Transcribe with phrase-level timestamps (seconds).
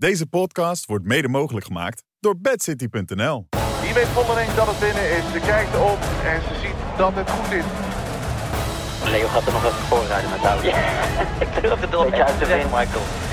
[0.00, 3.46] Deze podcast wordt mede mogelijk gemaakt door bedcity.nl.
[3.82, 5.32] Wie weet onderling dat het binnen is.
[5.32, 7.64] Ze kijkt op en ze ziet dat het goed is.
[9.10, 10.68] Leo gaat er nog even voorrijden met de auto.
[11.44, 13.29] ik durf het al uit te Michael.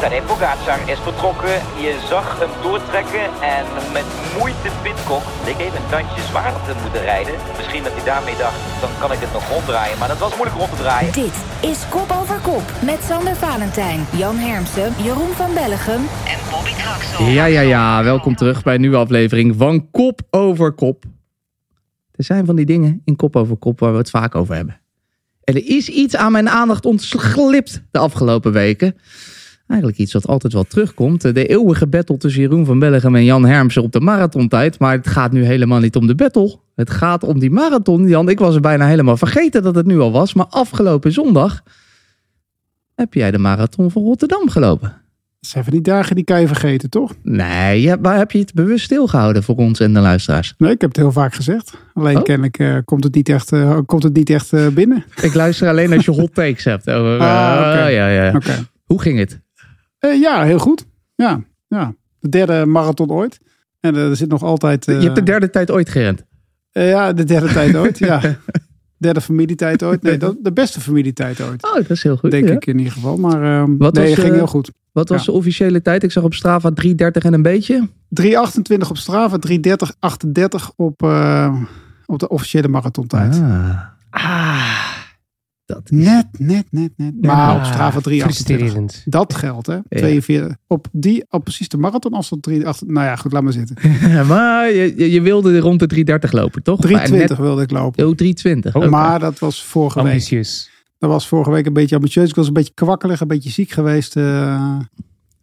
[0.00, 1.56] Tadej Pogacar is vertrokken.
[1.84, 3.26] Je zag hem doortrekken
[3.56, 4.04] en met
[4.38, 7.34] moeite Pitcock leek even een tandje zwaarder te moeten rijden.
[7.56, 9.98] Misschien dat hij daarmee dacht, dan kan ik het nog ronddraaien.
[9.98, 11.12] Maar dat was moeilijk rond te draaien.
[11.12, 11.36] Dit
[11.70, 16.02] is Kop over Kop met Sander Valentijn, Jan Hermsen, Jeroen van Bellegem
[16.32, 17.24] en Bobby Traxel.
[17.24, 18.02] Ja, ja, ja.
[18.02, 21.04] Welkom terug bij een nieuwe aflevering van Kop over Kop.
[22.12, 24.80] Er zijn van die dingen in Kop over Kop waar we het vaak over hebben.
[25.44, 28.96] En er is iets aan mijn aandacht ontglipt de afgelopen weken.
[29.66, 31.20] Eigenlijk iets wat altijd wel terugkomt.
[31.20, 34.78] De eeuwige battle tussen Jeroen van Bellegem en Jan Hermsen op de marathontijd.
[34.78, 36.56] Maar het gaat nu helemaal niet om de battle.
[36.74, 38.08] Het gaat om die marathon.
[38.08, 40.34] Jan, ik was er bijna helemaal vergeten dat het nu al was.
[40.34, 41.62] Maar afgelopen zondag
[42.94, 44.88] heb jij de marathon van Rotterdam gelopen.
[45.40, 47.12] Dat zijn van die dagen die kan je vergeten, toch?
[47.22, 50.54] Nee, ja, waar heb je het bewust stilgehouden voor ons en de luisteraars?
[50.58, 51.74] Nee, ik heb het heel vaak gezegd.
[51.94, 52.22] Alleen Oh.
[52.22, 55.04] kennelijk eh, komt het niet echt, eh, komt het niet echt eh, binnen.
[55.22, 56.90] Ik luister alleen als je hot takes hebt.
[56.90, 57.78] Over, Ah, oké.
[57.84, 58.32] eh, ja, ja.
[58.34, 58.66] Oké.
[58.84, 59.40] Hoe ging het?
[60.02, 60.86] Eh, ja, heel goed.
[61.14, 61.94] Ja, ja.
[62.18, 63.38] De derde marathon ooit.
[63.80, 64.88] En eh, er zit nog altijd...
[64.88, 66.22] eh, je hebt de derde tijd ooit gerend.
[66.72, 67.98] eh, ja, de derde tijd ooit.
[67.98, 68.20] Ja.
[68.98, 70.02] Derde familietijd ooit.
[70.02, 71.64] Nee, dat, de beste familietijd ooit.
[71.64, 72.30] Oh, dat is heel goed.
[72.30, 72.54] Denk ja.
[72.54, 73.16] ik in ieder geval.
[73.16, 74.70] Maar ehm, Wat nee, was, ging eh, heel goed.
[74.92, 75.32] Wat was Ja.
[75.32, 76.02] de officiële tijd?
[76.02, 77.88] Ik zag op Strava 3.30 en een beetje.
[78.22, 79.52] 3.28 op Strava, 3.30,
[79.98, 81.54] 38 op, eh,
[82.06, 83.40] op de officiële marathontijd.
[83.40, 83.80] Ah.
[84.10, 84.81] Ah.
[85.74, 86.04] Dat is...
[86.04, 87.20] Net, net, net, net.
[87.22, 88.02] Maar op Strava 3.28.
[88.02, 89.02] Frustrerend.
[89.04, 89.78] Dat geldt, hè?
[89.88, 90.56] 42.
[90.66, 93.52] Op die, op precies de marathon als dat 3, acht- nou ja, goed, laat maar
[93.52, 93.76] zitten.
[94.26, 96.80] maar je, je- wilde rond de 3.30 lopen, toch?
[96.80, 98.06] 320 wilde ik lopen.
[98.06, 98.14] Oh,
[98.66, 98.72] 3.20.
[98.72, 98.88] Oh.
[98.90, 100.12] Maar dat was vorige week.
[100.12, 100.70] Ambitieus.
[100.98, 102.28] Dat was vorige week een beetje ambitieus.
[102.28, 104.16] Ik was een beetje kwakkelig, een beetje ziek geweest.
[104.16, 104.76] eh,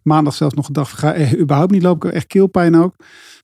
[0.02, 1.98] maandag zelfs nog gedacht, ga eh, überhaupt niet lopen.
[1.98, 2.96] Ik had echt keelpijn ook.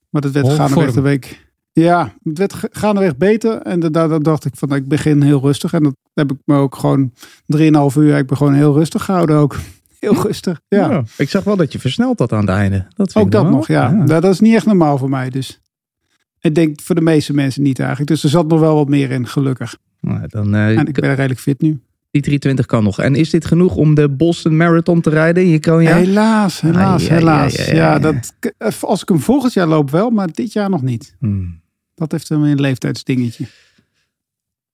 [0.09, 1.44] Maar dat werd gaandeweg de week.
[1.83, 3.57] Ja, het werd gaandeweg beter.
[3.61, 5.73] En da- daardoor dacht ik van, ik begin heel rustig.
[5.73, 7.11] En dat heb ik me ook gewoon
[7.45, 8.17] 3,5 uur.
[8.17, 9.55] Ik ben gewoon heel rustig gehouden ook.
[9.99, 10.89] Heel rustig, ja.
[10.91, 12.85] Ja, ik zag wel dat je versneld had aan het einde.
[12.95, 13.59] Dat Ook dat normaal.
[13.59, 13.89] nog, ja.
[13.91, 15.29] Nou, dat is niet echt normaal voor mij.
[15.29, 15.61] Dus
[16.39, 18.09] ik denk voor de meeste mensen niet eigenlijk.
[18.09, 19.77] Dus er zat nog wel wat meer in, gelukkig.
[20.01, 21.69] Nou, dan, eh, En ik ben redelijk fit nu.
[22.11, 22.99] Die 320 kan nog.
[22.99, 25.97] En is dit genoeg om de Boston Marathon te rijden je kroonjaar?
[25.97, 27.57] Helaas, helaas, Ai, helaas.
[27.59, 28.33] ai, ai, Ja, dat,
[28.81, 31.15] als ik hem volgend jaar loop wel, maar dit jaar nog niet.
[31.19, 31.61] Hmm.
[31.95, 33.45] Dat heeft een een leeftijdsdingetje.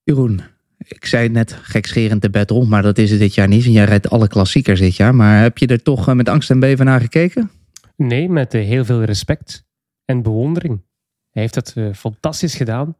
[0.04, 0.42] Jeroen,
[0.78, 3.66] ik zei het net gekscherend de battle, maar dat is het dit jaar niet.
[3.66, 5.16] En jij rijdt alle klassiekers dit jaar.
[5.16, 7.52] Maar heb je er toch eh, met angst en beven naar gekeken?
[7.96, 9.66] Nee, met eh, heel veel respect
[10.06, 10.82] en bewondering.
[11.32, 12.98] Hij heeft dat eh, fantastisch gedaan.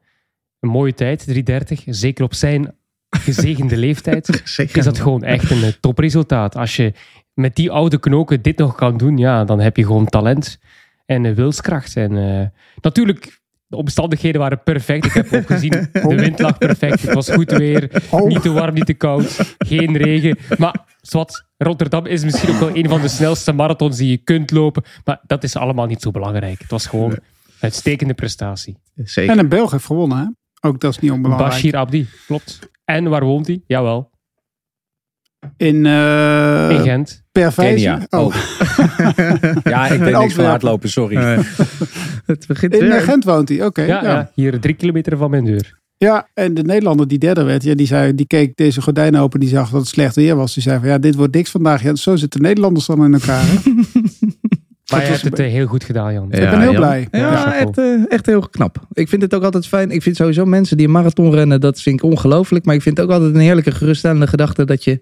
[0.60, 1.84] Een mooie tijd, 3.30.
[1.86, 2.76] Zeker op zijn
[3.10, 4.44] gezegende leeftijd
[4.74, 6.56] is dat gewoon echt een topresultaat.
[6.56, 6.94] Als je
[7.34, 10.60] met die oude knoken dit nog kan doen, ja, dan heb je gewoon talent
[11.06, 11.96] en wilskracht.
[11.96, 12.48] En eh,
[12.82, 13.41] natuurlijk,
[13.72, 15.06] de omstandigheden waren perfect.
[15.06, 17.02] Ik heb ook gezien, de wind lag perfect.
[17.02, 18.04] Het was goed weer.
[18.10, 18.28] Oh.
[18.28, 19.56] Niet te warm, niet te koud.
[19.58, 20.38] Geen regen.
[20.58, 24.52] Maar zwart, Rotterdam is misschien ook wel een van de snelste marathons die je kunt
[24.52, 24.84] lopen.
[25.06, 26.60] Maar dat is allemaal niet zo belangrijk.
[26.60, 27.22] Het was gewoon een
[27.60, 28.78] uitstekende prestatie.
[28.96, 29.32] Zeker.
[29.32, 30.26] En een Belg heeft gewonnen, hè?
[30.70, 31.52] Ook dat is niet onbelangrijk.
[31.52, 32.60] Bashir Abdi, klopt.
[32.86, 33.62] En waar woont hij?
[33.68, 34.11] Jawel,
[35.58, 37.24] In, eh in Gent.
[37.32, 37.74] Pervijze.
[37.86, 38.06] Kenia.
[38.10, 38.20] Oh.
[38.26, 38.36] Oh.
[39.64, 41.16] Ja, ik weet niks van hardlopen, sorry.
[42.26, 42.92] Het begint In weer.
[42.92, 43.82] eh, Gent woont hij, oké.
[43.82, 44.12] Ja, ja.
[44.12, 44.32] ja.
[44.36, 45.80] hier drie kilometer van mijn deur.
[45.98, 49.40] Ja, en de Nederlander die derde werd, ja, die, zei, die keek deze gordijnen open.
[49.40, 50.54] Die zag dat het slecht weer was.
[50.54, 51.84] Die zei van, ja, dit wordt niks vandaag.
[51.84, 53.42] Ja, zo zitten Nederlanders dan in elkaar.
[53.46, 53.56] Hè?
[54.92, 56.28] Maar je hebt het eh, heel goed gedaan, Jan.
[56.30, 56.82] Ja, ik ben heel Jan.
[56.82, 57.08] blij.
[57.12, 58.78] Ja, Ja, echt, echt heel knap.
[58.94, 59.92] Ik vind het ook altijd fijn.
[59.92, 62.66] Ik vind sowieso mensen die een marathon rennen, dat vind ik ongelooflijk.
[62.66, 65.02] Maar ik vind het ook altijd een heerlijke geruststellende gedachte dat je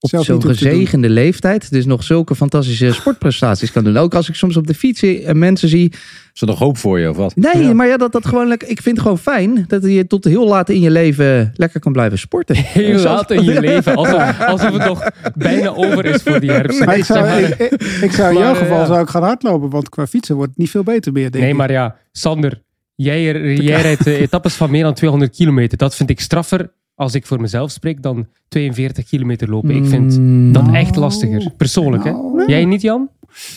[0.00, 3.96] op Zelf zo'n gezegende leeftijd dus nog zulke fantastische sportprestaties kan doen.
[3.96, 5.02] Ook als ik soms op de fiets
[5.32, 5.92] mensen zie.
[6.34, 7.36] Is er nog hoop voor je of wat?
[7.36, 7.72] Nee, Ja.
[7.72, 8.68] maar ja, dat, dat gewoon lekker.
[8.68, 11.92] Ik vind het gewoon fijn dat je tot heel laat in je leven lekker kan
[11.92, 12.56] blijven sporten.
[12.66, 13.94] Heel Zelfs- laat in je leven.
[13.96, 16.80] Alsof, alsof het nog bijna over is voor die herfst.
[16.80, 18.86] Ik zou, Zeg ik, ik- ik zou in Maar, jouw geval ja.
[18.86, 19.70] zou ik gaan hardlopen.
[19.70, 21.58] Want qua fietsen wordt het niet veel beter meer, denk Nee, ik.
[21.58, 22.62] maar ja, Sander,
[22.94, 23.22] jij,
[23.54, 25.78] jij rijdt eh, etappes van meer dan 200 kilometer.
[25.78, 29.70] Dat vind ik straffer als ik voor mezelf spreek dan 42 kilometer lopen.
[29.70, 30.52] Ik vind Mm.
[30.52, 31.50] dat echt lastiger.
[31.56, 32.10] Persoonlijk, hè?
[32.10, 33.08] Nou, Jij niet, Jan?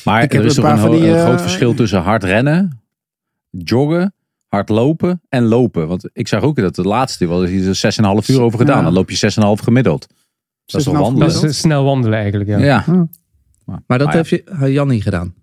[0.04, 1.74] Maar Ik heb er is een toch paar een, ho- die, een eh, groot verschil
[1.74, 2.82] tussen hard rennen,
[3.50, 4.14] joggen,
[4.48, 5.88] hard lopen en lopen.
[5.88, 7.92] Want ik zag ook dat het laatste wel is hier
[8.24, 8.78] 6,5 uur over gedaan.
[8.78, 8.84] Ja.
[8.84, 9.16] Dan loop je
[9.58, 10.08] 6,5 gemiddeld.
[10.66, 11.34] Dat is toch 6,5 wandelen?
[11.34, 12.58] Dat is snel wandelen eigenlijk, ja.
[12.58, 12.84] Ja.
[12.86, 14.24] Maar dat Maar ja.
[14.24, 15.34] heeft je, Jan niet gedaan.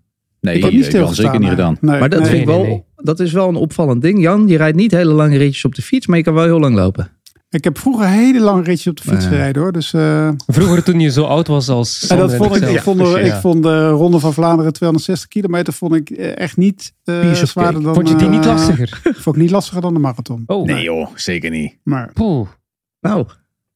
[0.41, 1.77] Nee, ik heb niet heb zeker niet gedaan.
[1.81, 2.29] Nee, Maar dat, nee.
[2.29, 2.83] vind ik nee, wel, nee.
[2.95, 4.21] dat is wel een opvallend ding.
[4.21, 6.59] Jan, je rijdt niet hele lange ritjes op de fiets, maar je kan wel heel
[6.59, 7.09] lang lopen.
[7.49, 9.71] Ik heb vroeger hele lange ritjes op de fiets gereden hoor.
[9.71, 12.97] Dus, eh, Vroeger toen je zo oud was als en dat vond ik, ik, vond,
[12.97, 13.19] de, Dus, ja.
[13.19, 17.37] ik vond de Ronde van Vlaanderen 260 kilometer vond ik eh, echt niet eh, of
[17.37, 17.93] zwaarder dan...
[17.93, 19.01] Vond je die niet lastiger?
[19.23, 20.43] Vond ik niet lastiger dan de marathon.
[20.45, 21.77] Oh, Nee joh, zeker niet.
[21.83, 22.47] Maar poeh.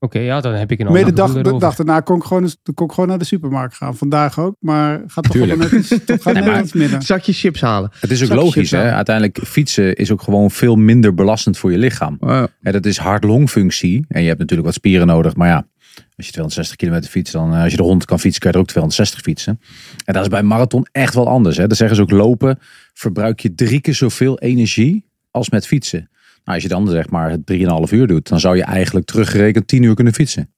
[0.04, 2.50] Oké, ja, dan heb ik een Mede ander dag, de dag daarna kon ik, gewoon,
[2.74, 3.96] kon ik gewoon naar de supermarkt gaan.
[3.98, 5.72] Vandaag ook, maar gaat toch wel Tuurlijk.
[5.72, 7.04] net toch gaat Nee, net minder.
[7.04, 7.92] zakje chips halen.
[8.00, 8.92] Het is ook Zakje logisch, hè?
[8.92, 12.18] Uiteindelijk fietsen is ook gewoon veel minder belastend voor je lichaam.
[12.20, 14.06] Ja, dat is hart-longfunctie.
[14.08, 15.36] En je hebt natuurlijk wat spieren nodig.
[15.36, 15.68] Maar ja,
[16.16, 18.56] als je 260 kilometer fietst, dan eh, als je de hond kan fietsen, kan je
[18.58, 19.60] er ook 260 fietsen.
[20.06, 21.58] En dat is bij een marathon echt wel anders.
[21.58, 21.68] Hè?
[21.68, 22.60] Dan zeggen ze ook lopen,
[22.94, 26.10] verbruik je drie keer zoveel energie als met fietsen.
[26.44, 29.84] Nou, als je dan zeg maar 3,5 uur doet, dan zou je eigenlijk teruggerekend 10
[29.84, 30.54] uur kunnen fietsen.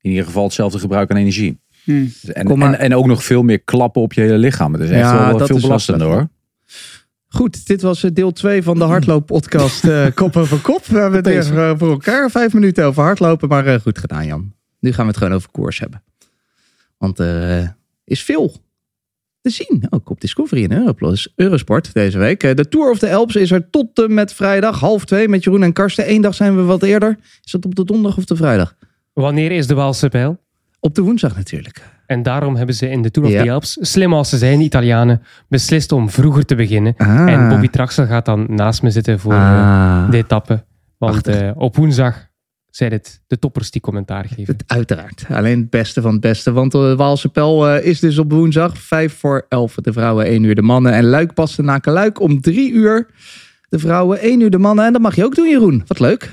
[0.00, 1.60] In ieder geval hetzelfde gebruik aan energie.
[1.84, 2.12] Hmm.
[2.32, 4.72] En, en, en ook nog veel meer klappen op je hele lichaam.
[4.72, 6.28] Het is echt Ja, wel veel belastender hoor.
[7.28, 10.86] Goed, dit was eh, deel 2 van de hardlooppodcast eh Kop over Kop.
[10.86, 14.52] We hebben het weer eh, voor elkaar vijf minuten over hardlopen, maar goed gedaan Jan.
[14.80, 16.02] Nu gaan we het gewoon over koers hebben.
[16.96, 18.54] Want er is veel
[19.48, 22.42] te zien, ook op Discovery en Europlus, Eurosport deze week.
[22.42, 25.44] Eh, de Tour of the Alps is er tot en met vrijdag, half twee, met
[25.44, 26.10] Jeroen en Karsten.
[26.10, 27.16] Eén dag zijn we wat eerder.
[27.44, 28.74] Is dat op de donderdag of de vrijdag?
[29.12, 30.38] Wanneer is de Waalse pijl?
[30.80, 31.82] Op de woensdag natuurlijk.
[32.06, 33.42] En daarom hebben ze in de Tour of Ja.
[33.42, 36.94] the Alps, slim als ze zijn, Italianen, beslist om vroeger te beginnen.
[36.96, 37.32] Ah.
[37.32, 40.10] En Bobby Traxel gaat dan naast me zitten voor eh, Ah.
[40.10, 40.64] de etappe.
[40.98, 42.26] Want eh, op woensdag
[42.70, 44.54] zijn het de toppers die commentaar geven.
[44.54, 45.24] Het, uiteraard.
[45.30, 46.52] Alleen het beste van het beste.
[46.52, 48.78] Want de Waalse Pel eh, is dus op woensdag.
[48.78, 50.92] Vijf voor elf de vrouwen, één uur de mannen.
[50.92, 53.06] En Luik paste na Luik om drie uur
[53.68, 54.84] de vrouwen, één uur de mannen.
[54.86, 55.82] En dat mag je ook doen, Jeroen.
[55.86, 56.30] Wat leuk.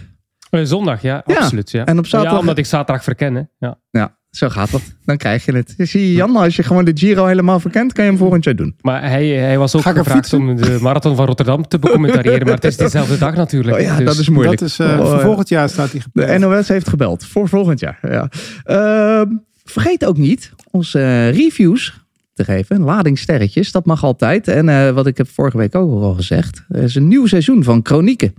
[0.49, 1.35] Eh, zondag, ja, Ja.
[1.35, 1.71] absoluut.
[1.71, 1.85] Ja.
[1.85, 3.35] En op zaterdag- Ja, omdat ik zaterdag verken.
[3.35, 3.41] hè.
[3.57, 3.79] Ja.
[3.91, 4.81] Ja, zo gaat dat.
[5.05, 5.73] Dan krijg je het.
[5.77, 8.55] Zie je Jan, als je gewoon de Giro helemaal verkent, kan je hem volgend jaar
[8.55, 8.75] doen.
[8.81, 12.45] Maar hij, hij was ook gevraagd om de marathon van Rotterdam te becommentariëren.
[12.45, 13.77] maar het is diezelfde dag natuurlijk.
[13.77, 14.59] Oh ja, Dus- dat is moeilijk.
[14.59, 16.39] Dat is, eh, Oh, volgend jaar staat hij De gepland.
[16.39, 17.99] NOS heeft gebeld voor volgend jaar.
[18.01, 18.29] Ja.
[18.63, 19.27] Ehm,
[19.63, 22.03] vergeet ook niet onze eh, reviews
[22.33, 22.75] te geven.
[22.75, 24.47] Een lading sterretjes, dat mag altijd.
[24.47, 26.63] En eh, wat ik heb vorige week ook al gezegd.
[26.69, 28.33] Er is een nieuw seizoen van Chronieken.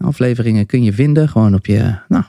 [0.00, 2.24] Afleveringen kun je vinden gewoon op je, nou,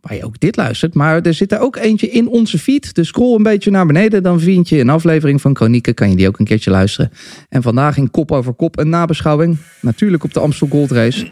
[0.00, 0.94] waar je ook dit luistert.
[0.94, 2.94] Maar er zit er ook eentje in onze feed.
[2.94, 4.22] Dus scroll een beetje naar beneden.
[4.22, 5.94] Dan vind je een aflevering van Chronieken.
[5.94, 7.12] Kan je die ook een keertje luisteren.
[7.48, 9.56] En vandaag in Kop over Kop een nabeschouwing.
[9.80, 11.30] Natuurlijk op de Amstel Gold Race.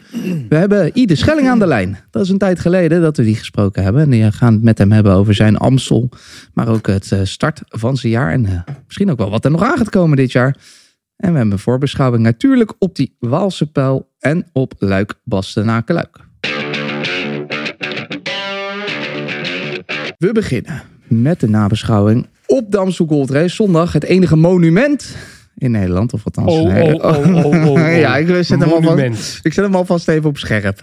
[0.49, 1.99] We hebben Ide Schelling aan de lijn.
[2.11, 4.03] Dat is een tijd geleden dat we die gesproken hebben.
[4.03, 6.09] En die gaan het met hem hebben over zijn Amstel.
[6.55, 8.33] Maar ook het eh, start van zijn jaar.
[8.33, 10.57] En eh, misschien ook wel wat er nog aan gaat komen dit jaar.
[11.21, 14.09] En we hebben een voorbeschouwing natuurlijk op die Waalse Pijl.
[14.19, 16.19] En op Luik Bastenaken Luik.
[20.19, 23.55] We beginnen met de nabeschouwing op de Amstel Gold Race.
[23.55, 25.17] Zondag het enige monument
[25.57, 26.13] in Nederland.
[26.13, 26.53] Of althans...
[26.53, 27.03] Oh, nee.
[27.03, 30.81] oh, oh, oh, ja, ik zet hem alvast, ik zet hem alvast even op scherp.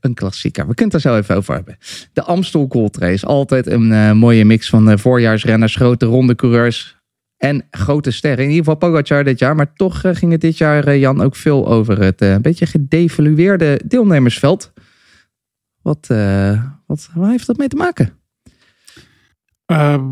[0.00, 0.66] Een klassieker.
[0.66, 1.78] We kunnen het er zo even over hebben.
[2.12, 3.26] De Amstel Gold Race.
[3.26, 6.99] Altijd een eh, mooie mix van eh, voorjaarsrenners, grote ronde coureurs
[7.40, 8.44] en grote sterren.
[8.44, 9.56] In ieder geval Pogacar dit jaar.
[9.56, 12.42] Maar toch eh, ging het dit jaar, eh, Jan, ook veel over het eh, een
[12.42, 14.72] beetje gedevalueerde deelnemersveld.
[15.82, 18.10] Wat, eh, wat, waar heeft dat mee te maken?
[19.66, 20.04] Ehm,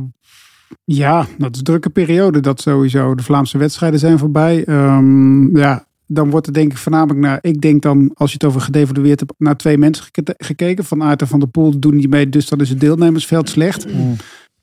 [0.84, 2.40] ja, dat is een drukke periode.
[2.40, 3.14] Dat sowieso.
[3.14, 4.64] De Vlaamse wedstrijden zijn voorbij.
[4.64, 7.38] Ehm, ja, dan wordt er denk ik voornamelijk naar...
[7.40, 9.32] Ik denk dan, als je het over gedevalueerd hebt...
[9.38, 10.84] naar twee mensen geke- gekeken.
[10.84, 12.28] Van Aert en Van der Poel doen niet mee.
[12.28, 13.86] Dus dan is het deelnemersveld slecht.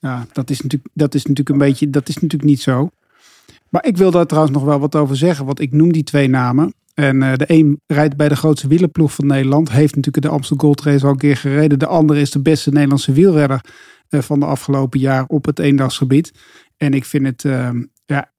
[0.06, 1.90] Ja, dat is, natuurlijk, dat is natuurlijk een beetje...
[1.90, 2.90] Dat is natuurlijk niet zo.
[3.69, 5.45] Maar ik wil daar trouwens nog wel wat over zeggen.
[5.45, 6.74] Want ik noem die twee namen.
[6.94, 9.71] En eh, de een rijdt bij de grootste wielerploeg van Nederland.
[9.71, 11.80] Heeft natuurlijk de Amstel Gold Race al een keer gereden.
[11.80, 13.62] De andere is de beste Nederlandse wielrenner
[14.09, 16.33] eh, van de afgelopen jaar op het eendagsgebied.
[16.78, 17.69] En ik vind het, eh,
[18.06, 18.31] ja,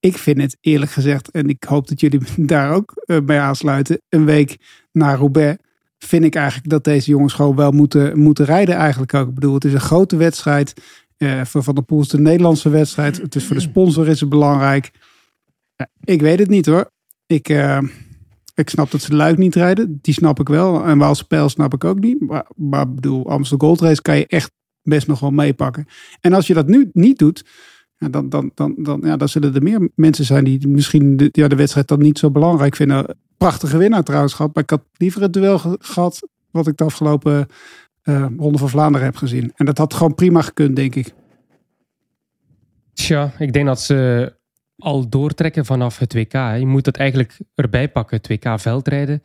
[0.00, 2.20] ik vind het eerlijk gezegd, en ik hoop dat jullie
[2.54, 4.56] daar ook eh, bij aansluiten, een week
[4.92, 5.62] na Roubaix,
[5.98, 9.28] vind ik eigenlijk dat deze jongens gewoon wel moeten, moeten rijden eigenlijk ook.
[9.28, 10.74] Ik bedoel, het is een grote wedstrijd.
[11.16, 13.16] eh, voor Van der Poel Nederlandse wedstrijd.
[13.16, 14.90] Het is voor de sponsor is het belangrijk.
[16.04, 16.90] Ik weet het niet hoor.
[17.26, 17.78] Ik, eh,
[18.54, 19.98] ik snap dat ze Luik niet rijden.
[20.02, 20.84] Die snap ik wel.
[20.84, 22.20] En Waalse Pijl snap ik ook niet.
[22.20, 24.50] Maar, maar bedoel, Amstel Gold Race kan je echt
[24.82, 25.86] best nog wel meepakken.
[26.20, 27.44] En als je dat nu niet doet,
[27.98, 31.48] dan, dan, dan, dan, ja, dan zullen er meer mensen zijn die misschien de, ja,
[31.48, 33.16] de wedstrijd dan niet zo belangrijk vinden.
[33.38, 34.54] Prachtige winnaar trouwens gehad.
[34.54, 37.46] Maar ik had liever het duel ge- gehad wat ik de afgelopen
[38.02, 39.52] eh, Ronde van Vlaanderen heb gezien.
[39.56, 41.12] En dat had gewoon prima gekund, denk ik.
[42.92, 44.32] Tja, ik denk dat ze
[44.78, 46.32] al doortrekken vanaf het WK.
[46.32, 48.16] Je moet het eigenlijk erbij pakken.
[48.16, 49.22] Het WK veldrijden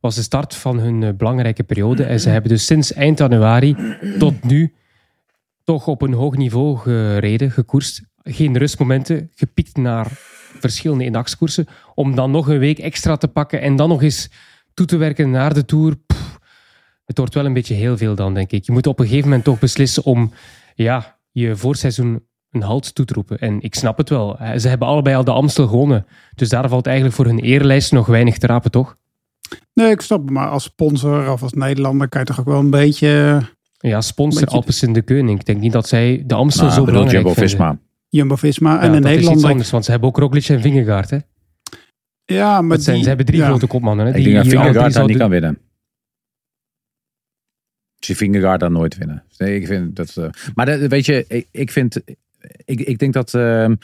[0.00, 2.04] was de start van hun eh, belangrijke periode.
[2.04, 3.76] En ze hebben dus sinds eind januari
[4.18, 4.74] tot nu
[5.64, 8.02] toch op een hoog niveau gereden, gekoerst.
[8.22, 10.12] Geen rustmomenten, gepiekt naar
[10.60, 11.66] verschillende eendagskoersen.
[11.94, 14.30] Om dan nog een week extra te pakken en dan nog eens
[14.74, 15.96] toe te werken naar de Tour.
[16.06, 16.38] Pff,
[17.04, 18.64] Het wordt wel een beetje heel veel dan, denk ik.
[18.64, 20.32] Je moet op een gegeven moment toch beslissen om
[20.74, 23.38] ja, je voorseizoen een halt toe te roepen.
[23.38, 24.38] En ik snap het wel.
[24.56, 26.06] Ze hebben allebei al de Amstel gewonnen.
[26.34, 28.96] Dus daar valt eigenlijk voor hun eerlijst nog weinig te rapen, toch?
[29.74, 30.30] Nee, ik snap het.
[30.30, 33.40] Maar als sponsor of als Nederlander kan je toch ook wel een beetje...
[33.78, 35.38] Ja, sponsor Beetje- Alpecin de Koning.
[35.40, 37.32] Ik denk niet dat zij de Amstel Nou, zo belangrijk vinden.
[37.34, 37.78] Jumbo-Visma
[38.16, 39.50] Ja, en de dat is iets Nederlander.
[39.50, 41.10] anders, want ze hebben ook Roglic en Vingegaard.
[41.10, 41.18] Hè?
[42.24, 43.46] Ja, maar zijn, die- ze hebben drie ja.
[43.46, 44.06] grote kopmannen.
[44.06, 44.14] Hè?
[44.14, 45.58] Ik denk dat Vingegaard niet kan winnen.
[47.98, 49.24] Zie Vingegaard daar nooit winnen.
[49.38, 52.02] Nee, ik vind dat, eh, maar dat, weet je, ik, ik vind,
[52.64, 53.74] ik, ik denk dat ehm,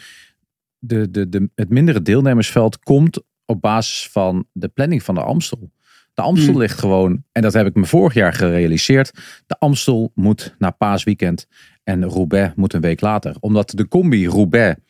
[0.78, 5.70] de, de, de, het mindere deelnemersveld komt op basis van de planning van de Amstel.
[6.14, 6.60] De Amstel Hmm.
[6.60, 9.10] ligt gewoon, en dat heb ik me vorig jaar gerealiseerd.
[9.46, 11.46] De Amstel moet naar paasweekend
[11.84, 13.36] en Roubaix moet een week later.
[13.40, 14.80] Omdat de combi Roubaix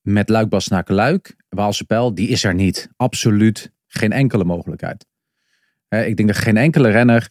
[0.00, 2.88] met Luik Bastenaken-Luik, Waalse Pijl, die is er niet.
[2.96, 5.06] Absoluut geen enkele mogelijkheid.
[5.88, 7.28] Ik denk dat geen enkele renner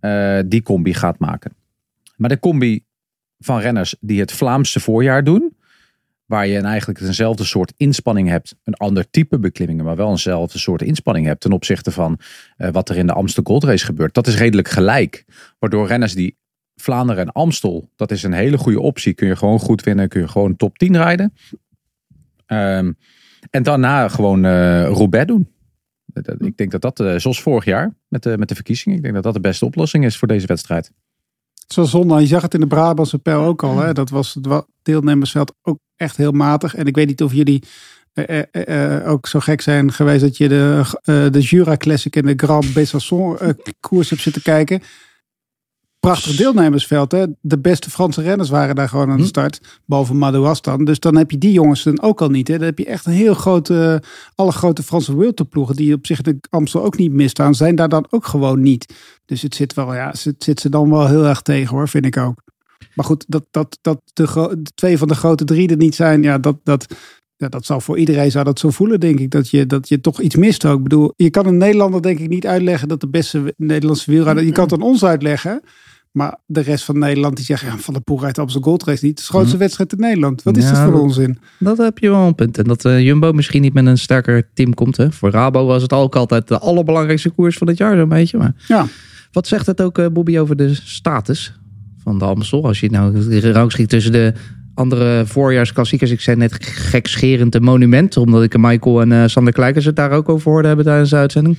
[0.00, 1.56] eh, die combi gaat maken.
[2.16, 2.84] Maar de combi
[3.38, 5.56] van renners die het Vlaamse voorjaar doen,
[6.34, 10.82] waar je eigenlijk eenzelfde soort inspanning hebt, een ander type beklimmingen, maar wel eenzelfde soort
[10.82, 12.18] inspanning hebt ten opzichte van
[12.56, 14.14] eh, wat er in de Amstel Gold Race gebeurt.
[14.14, 15.24] Dat is redelijk gelijk.
[15.58, 16.36] Waardoor renners die
[16.76, 19.14] Vlaanderen en Amstel, dat is een hele goede optie.
[19.14, 21.32] Kun je gewoon goed winnen, kun je gewoon top 10 rijden.
[22.46, 22.92] Ehm,
[23.50, 25.48] en daarna gewoon eh Roubaix doen.
[26.38, 29.14] Ik denk dat dat, eh, zoals vorig jaar met de, met de verkiezingen, ik denk
[29.14, 30.90] dat dat de beste oplossing is voor deze wedstrijd.
[31.66, 33.78] Zoals zondag, je zag het in de Brabantse pijl ook al.
[33.78, 33.92] Hè?
[33.92, 36.74] Dat was het deelnemersveld ook echt heel matig.
[36.74, 37.62] En ik weet niet of jullie
[38.12, 41.76] eh, eh, eh, eh, ook zo gek zijn geweest dat je de, eh, de Jura
[41.76, 43.48] Classic en de Grand Besançon eh,
[43.80, 44.82] koers hebt zitten kijken.
[46.04, 47.12] Prachtig deelnemersveld.
[47.12, 47.26] Hè?
[47.40, 49.80] De beste Franse renners waren daar gewoon aan de start.
[49.86, 50.84] Behalve Madouas dan.
[50.84, 52.48] Dus dan heb je die jongens dan ook al niet.
[52.48, 52.56] Hè?
[52.56, 54.02] Dan heb je echt een heel grote...
[54.34, 57.54] Alle grote Franse World Tour ploegen die op zich de Amstel ook niet misstaan.
[57.54, 58.94] Zijn daar dan ook gewoon niet.
[59.24, 62.04] Dus het zit wel, ja, het zit ze dan wel heel erg tegen hoor, vind
[62.04, 62.42] ik ook.
[62.94, 66.38] Maar goed, dat, dat, dat de twee van de grote drie er niet zijn, ja,
[66.38, 66.94] dat, dat,
[67.36, 69.30] ja, dat zal voor iedereen zou dat zo voelen, denk ik.
[69.30, 70.76] Dat je, dat je toch iets mist ook.
[70.76, 74.44] Ik bedoel, je kan een Nederlander denk ik niet uitleggen dat de beste Nederlandse wielrenner,
[74.44, 75.62] je kan het aan ons uitleggen.
[76.14, 79.04] Maar de rest van Nederland die zegt, ja, Van Poel rijdt op zijn Gold Race
[79.04, 79.16] niet.
[79.16, 80.42] De grootste wedstrijd in Nederland.
[80.42, 81.38] Wat is Ja, dat voor dat- onzin?
[81.58, 82.58] Dat heb je wel een punt.
[82.58, 84.96] En dat eh, Jumbo misschien niet met een sterker team komt.
[84.96, 85.12] Hè?
[85.12, 88.38] Voor Rabo was het ook altijd de allerbelangrijkste koers van het jaar, zo'n beetje.
[88.38, 88.86] Maar Ja.
[89.32, 91.54] wat zegt het ook, eh, Bobby, over de status
[92.02, 92.64] van de Amstel?
[92.66, 94.32] Als je nou de rangschikt tussen de
[94.74, 96.10] andere voorjaarsklassiekers.
[96.10, 98.16] Ik zei net gekscherend de monument.
[98.16, 101.16] Omdat ik Michael en eh, Sander Kleikers het daar ook over hoorde hebben tijdens de
[101.16, 101.56] uitzending.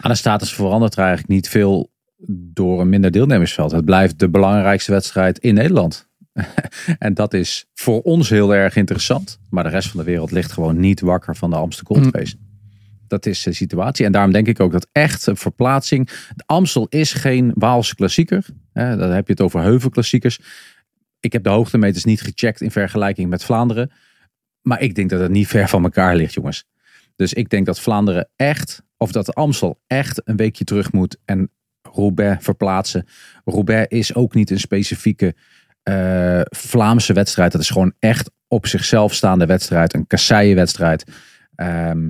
[0.00, 1.90] Aan de status verandert er eigenlijk niet veel
[2.28, 3.70] door een minder deelnemersveld.
[3.70, 6.08] Het blijft de belangrijkste wedstrijd in Nederland.
[6.98, 9.38] en dat is voor ons heel erg interessant.
[9.50, 12.36] Maar de rest van de wereld ligt gewoon niet wakker van de Amsterdam Gold Race.
[13.06, 14.06] Dat is de situatie.
[14.06, 16.06] En daarom denk ik ook dat echt een verplaatsing.
[16.34, 18.46] De Amstel is geen Waalse klassieker.
[18.72, 20.40] Hè, dan heb je het over heuvelklassiekers.
[21.20, 23.90] Ik heb de hoogtemeters niet gecheckt in vergelijking met Vlaanderen.
[24.62, 26.64] Maar ik denk dat het niet ver van elkaar ligt, jongens.
[27.16, 31.16] Dus ik denk dat Vlaanderen echt, of dat de Amstel echt een weekje terug moet
[31.24, 31.50] en
[31.96, 33.06] Roubaix verplaatsen.
[33.44, 35.34] Roubaix is ook niet een specifieke
[35.82, 37.52] eh, Vlaamse wedstrijd.
[37.52, 39.94] Dat is gewoon echt op zichzelf staande wedstrijd.
[39.94, 41.04] Een kasseienwedstrijd.
[41.54, 42.08] Ehm,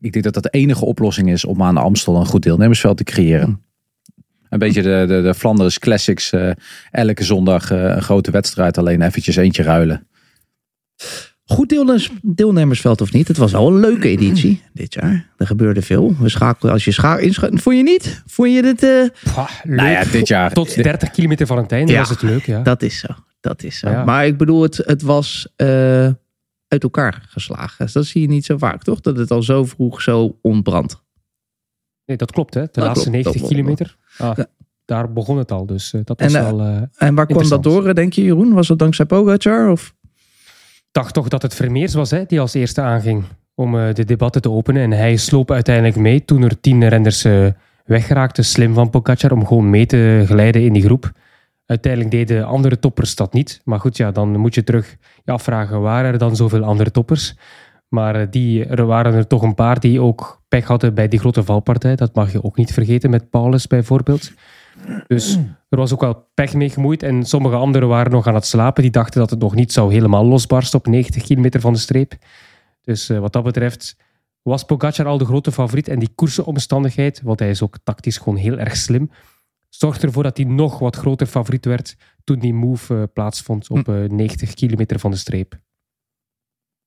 [0.00, 2.96] ik denk dat dat de enige oplossing is om aan de Amstel een goed deelnemersveld
[2.96, 3.62] te creëren.
[4.48, 6.32] Een beetje de, de, de Flanders Classics.
[6.32, 6.50] eh,
[6.90, 8.78] elke zondag eh, een grote wedstrijd.
[8.78, 10.06] Alleen eventjes eentje ruilen.
[11.48, 13.28] Goed deelnemers, deelnemersveld of niet.
[13.28, 15.30] Het was wel een leuke editie dit jaar.
[15.36, 16.14] Er gebeurde veel.
[16.18, 17.62] We schakelen, als je scha inschakelt.
[17.62, 18.22] Vond je niet?
[18.26, 18.82] Vond je dit?
[18.82, 19.76] eh, Pah, leuk.
[19.76, 20.52] Nou ja, dit jaar.
[20.52, 21.98] Tot 30 kilometer van het einde Ja.
[21.98, 22.62] was het leuk, ja.
[22.62, 23.06] Dat is zo.
[23.40, 23.90] Dat is zo.
[23.90, 24.04] Ja.
[24.04, 25.66] Maar ik bedoel, het, het was eh,
[26.68, 27.84] uit elkaar geslagen.
[27.84, 29.00] Dus dat zie je niet zo vaak, toch?
[29.00, 31.02] Dat het al zo vroeg zo ontbrandt.
[32.04, 32.60] Nee, dat klopt, hè.
[32.62, 33.54] De Dat laatste klopt, dat 90 klopt.
[33.54, 33.96] kilometer.
[34.18, 34.46] Ah, Ja.
[34.84, 36.88] Daar begon het al, dus eh, dat was En, eh, wel...
[36.96, 38.52] En waar kwam dat door, denk je, Jeroen?
[38.52, 39.70] Was het dankzij Pogacar?
[39.70, 39.94] Of?
[40.96, 43.24] Dacht toch dat het Vermeers was hè, die als eerste aanging
[43.54, 44.82] om eh, de debatten te openen.
[44.82, 47.46] En hij sloop uiteindelijk mee toen er tien renners eh,
[47.84, 48.44] weggeraakten.
[48.44, 51.12] Slim van Pogacar om gewoon mee te glijden in die groep.
[51.66, 53.60] Uiteindelijk deden andere toppers dat niet.
[53.64, 57.34] Maar goed, ja, dan moet je terug je afvragen, waren er dan zoveel andere toppers?
[57.88, 61.18] Maar eh, die, er waren er toch een paar die ook pech hadden bij die
[61.18, 61.96] grote valpartij.
[61.96, 64.32] Dat mag je ook niet vergeten, met Paulus bijvoorbeeld.
[65.06, 67.02] Dus er was ook wel pech mee gemoeid.
[67.02, 68.82] En sommige anderen waren nog aan het slapen.
[68.82, 72.16] Die dachten dat het nog niet zou helemaal losbarsten op 90 kilometer van de streep.
[72.82, 73.96] Dus eh, wat dat betreft
[74.42, 75.88] was Pogacar al de grote favoriet.
[75.88, 79.10] En die koersenomstandigheid, want hij is ook tactisch gewoon heel erg slim,
[79.68, 83.88] zorgde ervoor dat hij nog wat groter favoriet werd toen die move eh, plaatsvond op
[83.88, 85.58] eh, 90 kilometer van de streep.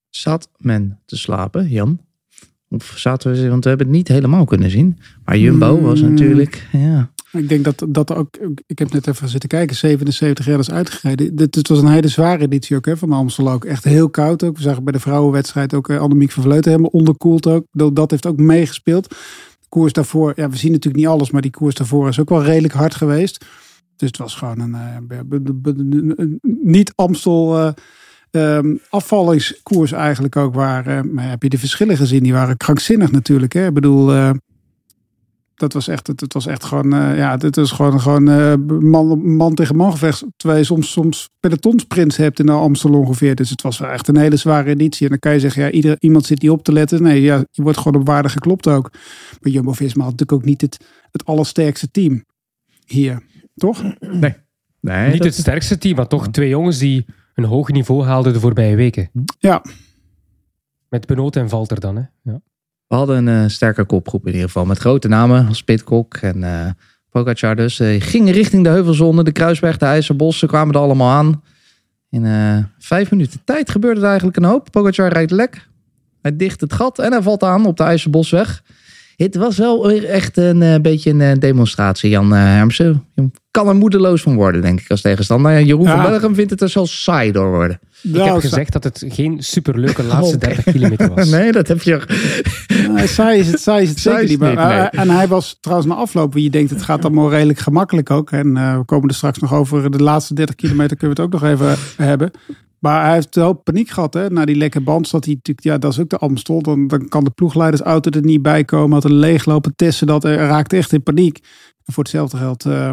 [0.09, 1.99] Zat men te slapen, Jan?
[2.69, 4.99] Of zaten we, want we hebben het niet helemaal kunnen zien.
[5.25, 6.09] Maar Jumbo was Mm.
[6.09, 7.11] natuurlijk, ja.
[7.31, 8.37] Ik denk dat dat ook.
[8.67, 9.75] Ik heb net even zitten kijken.
[9.75, 11.35] 77 jaar is uitgereden.
[11.35, 13.65] Dit, dit was een hele zware editie ook hè, van de Amstel ook.
[13.65, 14.57] Echt heel koud ook.
[14.57, 17.65] We zagen bij de vrouwenwedstrijd ook eh, Annemiek van Vleuten helemaal onderkoeld ook.
[17.71, 19.09] Dat, dat heeft ook meegespeeld.
[19.09, 19.15] De
[19.69, 20.33] koers daarvoor.
[20.35, 21.31] Ja, we zien natuurlijk niet alles.
[21.31, 23.45] Maar die koers daarvoor is ook wel redelijk hard geweest.
[23.99, 26.25] Dus het was gewoon een, eh,
[26.63, 27.71] niet Amstel eh,
[28.31, 30.53] ehm, afvallingskoers eigenlijk ook.
[30.53, 32.23] Waar, eh, maar heb je de verschillen gezien?
[32.23, 33.53] Die waren krankzinnig natuurlijk.
[33.53, 33.67] Hè?
[33.67, 34.33] Ik bedoel,
[35.59, 38.53] dat was echt, het, het was echt gewoon, eh, ja, dit is gewoon, gewoon eh,
[38.79, 40.23] man, man tegen man gevecht.
[40.37, 43.35] Terwijl je soms, soms pelotonssprints hebt in de Amstel ongeveer.
[43.35, 45.03] Dus het was wel echt een hele zware editie.
[45.03, 47.01] En dan kan je zeggen, ja, ieder, iemand zit die op te letten.
[47.03, 48.89] Nee, ja, je wordt gewoon op waarde geklopt ook.
[49.41, 52.23] Maar Jumbo-Visma had natuurlijk ook niet het, het allersterkste team
[52.85, 53.23] hier.
[53.55, 53.83] Toch?
[53.99, 54.35] Nee.
[54.81, 58.33] nee Niet dat- het sterkste team, maar toch twee jongens die een hoog niveau haalden
[58.33, 59.09] de voorbije weken.
[59.39, 59.63] Ja.
[60.89, 62.03] Met Benoot en Valter dan, hè?
[62.31, 62.41] Ja.
[62.89, 64.65] We hadden een eh, sterke kopgroep in ieder geval.
[64.65, 66.71] Met grote namen als Pitcock en eh
[67.09, 67.79] Pogacar dus.
[67.79, 70.39] Eh, gingen richting de Heuvelzone, de Kruisberg, de IJzerbos.
[70.39, 71.43] Ze kwamen er allemaal aan.
[72.09, 72.25] In
[72.79, 74.71] vijf minuten tijd gebeurde er eigenlijk een hoop.
[74.71, 75.67] Pogacar rijdt lek.
[76.21, 78.63] Hij dicht het gat en hij valt aan op de IJzerbosweg.
[79.15, 83.05] Het was wel echt een beetje een demonstratie, Jan eh, Hermsen.
[83.51, 85.51] Kan er moedeloos van worden, denk ik, als tegenstander.
[85.51, 85.95] En Jeroen Ja.
[85.95, 87.79] van Bellegem vindt het er zelfs saai door worden.
[88.01, 90.45] Ik Nou, heb gezegd dat het geen superleuke laatste Oké.
[90.45, 91.29] 30 kilometer was.
[91.39, 92.01] Nee, dat heb je...
[92.95, 94.55] Nee, saai is het, saai is het Saai zeker niet.
[94.55, 98.09] Maar, eh, En hij was trouwens na afloop, je denkt het gaat allemaal redelijk gemakkelijk
[98.09, 98.31] ook.
[98.31, 101.33] En eh, we komen er straks nog over de laatste 30 kilometer kunnen we het
[101.33, 102.31] ook nog even hebben.
[102.79, 105.11] Maar hij heeft wel paniek gehad hè, na die lekke band.
[105.11, 106.61] Dat hij natuurlijk, ja, dat is ook de Amstel.
[106.61, 108.93] Dan, dan kan de ploegleidersauto er niet bij komen.
[108.93, 110.07] Had een leeglopen testen.
[110.07, 111.37] Dat hij raakte echt in paniek.
[111.85, 112.91] En voor hetzelfde geld eh,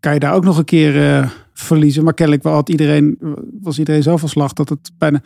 [0.00, 2.04] kan je daar ook nog een keer eh, verliezen.
[2.04, 3.18] Maar kennelijk wel had iedereen,
[3.60, 5.22] was iedereen zo van slag dat het bijna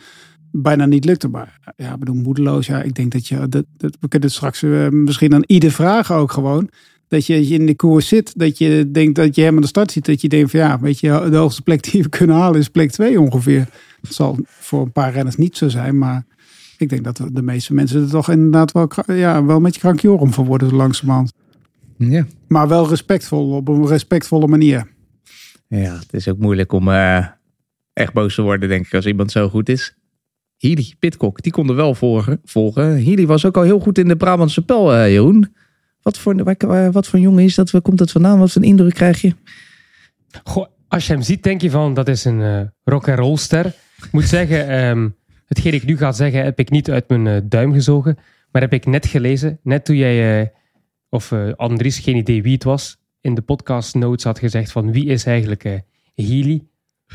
[0.61, 1.27] bijna niet lukte.
[1.27, 2.65] Maar ja, ik bedoel, moedeloos.
[2.65, 5.71] Ja, ik denk dat je, dat, dat, we kunnen het straks eh, misschien aan ieder
[5.71, 6.69] vragen ook gewoon.
[7.07, 9.91] Dat je in de koers zit, dat je denkt dat je hem aan de start
[9.91, 10.05] ziet.
[10.05, 12.69] Dat je denkt van ja, weet je, de hoogste plek die we kunnen halen is
[12.69, 13.67] plek 2 ongeveer.
[14.01, 16.25] Dat zal voor een paar renners niet zo zijn, maar
[16.77, 20.33] ik denk dat de meeste mensen er toch inderdaad wel, ja, wel met je krankjorum
[20.33, 21.33] van worden langzamerhand.
[21.97, 22.25] Ja.
[22.47, 24.87] Maar wel respectvol, op een respectvolle manier.
[25.67, 27.25] Ja, het is ook moeilijk om eh,
[27.93, 29.95] echt boos te worden, denk ik, als iemand zo goed is.
[30.57, 32.41] Healy, Pitcock, die konden wel volgen.
[32.43, 33.03] volgen.
[33.03, 35.55] Healy was ook al heel goed in de Brabantse pijl, eh Jeroen.
[36.01, 36.57] Wat voor,
[36.91, 37.71] wat voor jongen is dat?
[37.71, 38.39] Waar komt dat vandaan?
[38.39, 39.33] Wat voor een indruk krijg je?
[40.43, 43.35] Goh, als je hem ziet, denk je van dat is een eh rock and roll
[43.37, 43.65] ster.
[43.97, 45.07] Ik moet zeggen, ehm
[45.45, 48.17] hetgeen ik nu ga zeggen, heb ik niet uit mijn eh, duim gezogen.
[48.51, 50.47] Maar heb ik net gelezen, net toen jij, eh,
[51.15, 54.91] of eh, Andries, geen idee wie het was, in de podcast notes had gezegd van
[54.91, 55.79] wie is eigenlijk eh
[56.15, 56.63] Healy.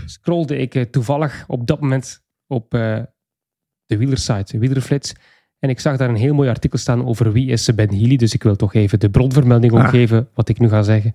[0.04, 5.12] Scrollde ik eh, toevallig op dat moment op de wielersite, Wielerflits.
[5.58, 8.16] En ik zag daar een heel mooi artikel staan over wie is Ben Healy.
[8.16, 9.78] Dus ik wil toch even de bronvermelding Ah.
[9.84, 11.12] omgeven, wat ik nu ga zeggen.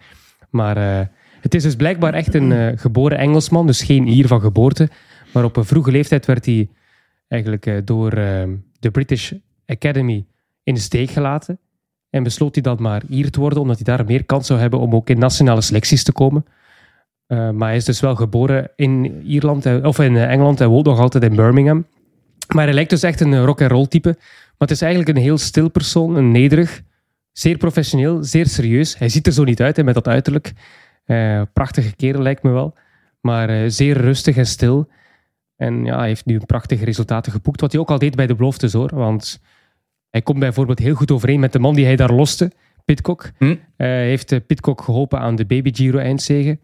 [0.50, 0.78] Maar
[1.42, 4.90] het is dus blijkbaar echt een geboren Engelsman, dus geen Ier van geboorte.
[5.34, 6.70] Maar op een vroege leeftijd werd hij
[7.28, 8.10] eigenlijk door
[8.80, 9.34] de British
[9.66, 10.26] Academy
[10.64, 11.60] in de steek gelaten.
[12.16, 14.80] En besloot hij dan maar Ier te worden, omdat hij daar meer kans zou hebben
[14.80, 16.46] om ook in nationale selecties te komen.
[17.28, 20.70] Eh, maar hij is dus wel geboren in Ierland, eh, of in eh, Engeland en
[20.70, 21.86] woont nog altijd in Birmingham.
[22.56, 24.10] Maar hij lijkt dus echt een rock and roll type.
[24.18, 26.82] Maar het is eigenlijk een heel stil persoon, een nederig,
[27.32, 28.98] zeer professioneel, zeer serieus.
[28.98, 30.54] Hij ziet er zo niet uit hè, met dat uiterlijk.
[31.54, 32.74] Prachtige kerel lijkt me wel.
[33.22, 34.88] Maar zeer rustig en stil.
[35.56, 37.62] En ja, hij heeft nu prachtige resultaten geboekt.
[37.62, 38.96] Wat hij ook al deed bij de beloftes hoor.
[38.96, 39.40] Want
[40.16, 42.52] hij komt bijvoorbeeld heel goed overeen met de man die hij daar loste,
[42.86, 43.32] Pitcock.
[43.38, 43.56] Hm.
[43.76, 46.60] Eh, heeft eh, Pitcock geholpen aan de Baby Giro eindzege.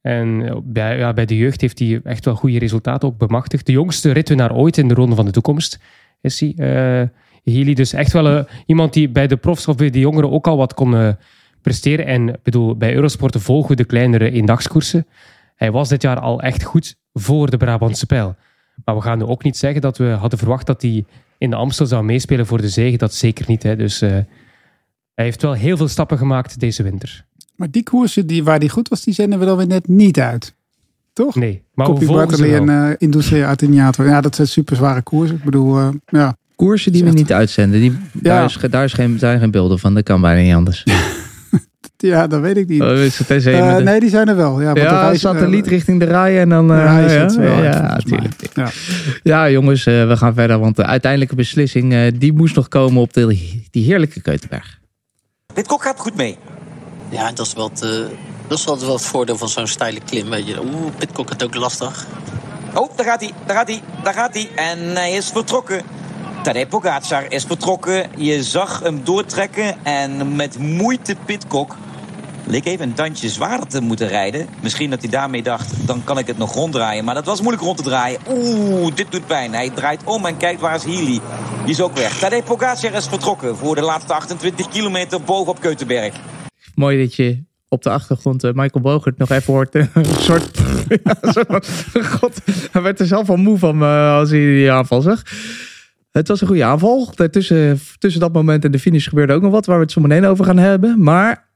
[0.00, 3.66] En eh, bij, ja, bij de jeugd heeft hij echt wel goede resultaten ook bemachtigd.
[3.66, 5.78] De jongste ritwinnaar ooit in de Ronde van de Toekomst
[6.20, 6.54] is hij.
[6.56, 7.08] eh
[7.52, 7.74] Healy.
[7.74, 10.74] Dus echt wel iemand die bij de profs of bij de jongeren ook al wat
[10.74, 11.16] kon
[11.62, 12.06] presteren.
[12.06, 15.06] En bedoel, bij Eurosport volgen we de kleinere eendagskoersen.
[15.54, 18.36] Hij was dit jaar al echt goed voor de Brabantse pijl.
[18.84, 21.04] Maar we gaan nu ook niet zeggen dat we hadden verwacht dat hij
[21.38, 22.96] in de Amstel zou meespelen voor de zege.
[22.96, 23.62] Dat zeker niet.
[23.62, 23.76] Hè.
[23.76, 24.10] Dus eh,
[25.14, 27.24] hij heeft wel heel veel stappen gemaakt deze winter.
[27.56, 30.20] Maar die koersen die, waar die goed was, die zenden we dan weer net niet
[30.20, 30.54] uit.
[31.12, 31.34] Toch?
[31.34, 32.30] Nee, maar Copy wel.
[32.30, 34.04] en uh, Industria Artignato.
[34.04, 35.36] Ja, dat zijn super zware koersen.
[35.36, 36.36] Ik bedoel, uh, ja.
[36.56, 39.94] Koersen die we niet uitzenden, die, daar, is, daar is geen, zijn geen beelden van.
[39.94, 40.84] Dat kan bijna niet anders.
[41.96, 42.82] ja, dat weet ik niet.
[42.82, 43.82] Oh, is het tenzij Uh, de...
[43.82, 44.60] Nee, die zijn er wel.
[44.60, 46.68] Ja, ja reis, satelliet richting de rij en dan...
[46.68, 48.34] de Uh, ja, het wel ja, ja, natuurlijk.
[48.54, 48.70] Ja.
[49.22, 50.58] Ja, jongens, uh, we gaan verder.
[50.58, 53.26] Want de uiteindelijke beslissing, uh, die moest nog komen op de,
[53.70, 54.78] die heerlijke Keutenberg.
[55.54, 56.38] Dit kok gaat goed mee.
[57.08, 57.90] Ja, dat is wel het, uh,
[58.46, 60.30] dat is altijd wel het voordeel van zo'n steile klim.
[60.30, 60.60] Weet je.
[60.60, 62.06] Oeh, Pitcock het ook lastig.
[62.74, 64.48] Oh, daar gaat hij, daar gaat hij, daar gaat hij.
[64.56, 65.82] En hij is vertrokken.
[66.46, 68.06] Tadej Pogacar is vertrokken.
[68.16, 71.76] Je zag hem doortrekken en met moeite Pitcock.
[72.44, 74.46] Leek even een tandje zwaarder te moeten rijden.
[74.62, 77.04] Misschien dat hij daarmee dacht, dan kan ik het nog ronddraaien.
[77.04, 78.20] Maar dat was moeilijk rond te draaien.
[78.28, 79.52] Oeh, dit doet pijn.
[79.52, 81.20] Hij draait om en kijkt waar is Healy.
[81.64, 82.18] Die is ook weg.
[82.18, 86.14] Tadej Pogacar is vertrokken voor de laatste 28 kilometer bovenop Keutenberg.
[86.74, 89.74] Mooi dat je op de achtergrond eh, Michael Bogert nog even hoort.
[89.74, 90.60] eh, een soort.
[92.20, 92.40] God,
[92.72, 95.22] hij werd er zelf al moe van eh, als hij die aanval zag.
[96.16, 97.10] Het was een goede aanval.
[97.30, 100.24] Tussen dat moment en de finish gebeurde ook nog wat waar we het zo meteen
[100.24, 101.02] over gaan hebben.
[101.02, 101.48] Maar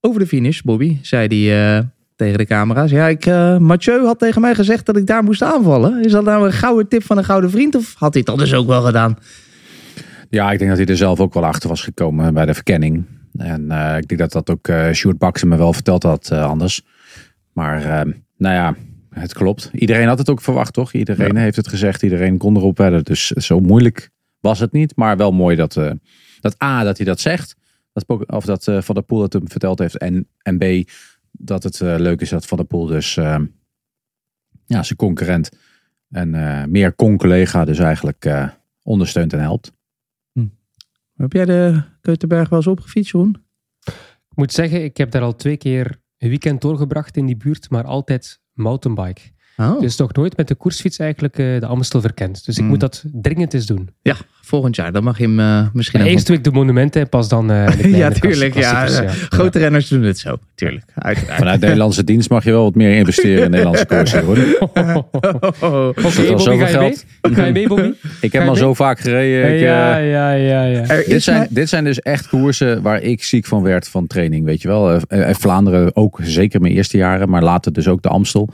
[0.00, 1.84] over de finish, Bobby, zei hij eh,
[2.16, 2.90] tegen de camera's.
[2.90, 6.04] Ja, ik, eh, Mathieu had tegen mij gezegd dat ik daar moest aanvallen.
[6.04, 7.74] Is dat nou een gouden tip van een gouden vriend?
[7.74, 9.18] Of had hij dat dus ook wel gedaan?
[10.30, 13.04] Ja, ik denk dat hij er zelf ook wel achter was gekomen bij de verkenning.
[13.36, 16.82] En eh, ik denk dat dat ook eh Sjoerd me wel verteld had anders.
[17.52, 18.74] Maar nou ja,
[19.14, 19.70] het klopt.
[19.72, 20.92] Iedereen had het ook verwacht, toch?
[20.92, 22.02] Iedereen heeft het gezegd.
[22.02, 23.04] Iedereen kon erop wedden.
[23.04, 24.96] Dus zo moeilijk was het niet.
[24.96, 25.90] Maar wel mooi dat, eh,
[26.40, 27.56] dat A, dat hij dat zegt.
[27.92, 29.98] Dat, of dat eh, Van der Poel het hem verteld heeft.
[29.98, 30.90] En, en B,
[31.30, 33.38] dat het eh, leuk is dat Van der Poel dus eh,
[34.66, 35.50] ja, zijn concurrent
[36.12, 38.48] en eh, meer con-collega dus eigenlijk eh,
[38.82, 39.72] ondersteunt en helpt.
[41.16, 43.44] Heb jij de Keutenberg wel eens opgefietst, Jeroen?
[44.30, 47.70] Ik moet zeggen, ik heb daar al twee keer een weekend doorgebracht in die buurt,
[47.70, 49.32] maar altijd mountainbike.
[49.56, 49.80] Oh.
[49.80, 52.44] Dus nog nooit met de koersfiets eigenlijk eh, de Amstel verkend.
[52.44, 52.68] Dus ik Hmm.
[52.70, 53.88] moet dat dringend eens doen.
[54.02, 54.92] Ja, volgend jaar.
[54.92, 57.28] Dan mag je hem eh, misschien Maar ook eerst doe ik de monumenten en pas
[57.28, 58.54] dan eh, de kleine ja, tuurlijk.
[58.54, 58.86] Ja.
[59.28, 60.36] Grote renners doen het zo.
[60.54, 60.84] Tuurlijk.
[60.94, 61.38] Uiteraard.
[61.38, 64.24] Vanuit Nederlandse dienst mag je wel wat meer investeren in Nederlandse koersen.
[64.24, 64.38] Hoor.
[64.60, 66.66] Oké, Dat was Bobby, zoveel ga je mee?
[66.70, 67.04] geld.
[67.20, 67.92] Ga je mee, Bobby?
[68.20, 69.54] Ik heb al zo vaak gereden.
[69.54, 70.86] Ik, ja, ja, ja, ja.
[70.88, 74.44] Er dit, zijn, dit zijn dus echt koersen waar ik ziek van werd van training.
[74.44, 75.00] Weet je wel.
[75.34, 77.28] Vlaanderen ook zeker mijn eerste jaren.
[77.28, 78.48] Maar later dus ook de Amstel.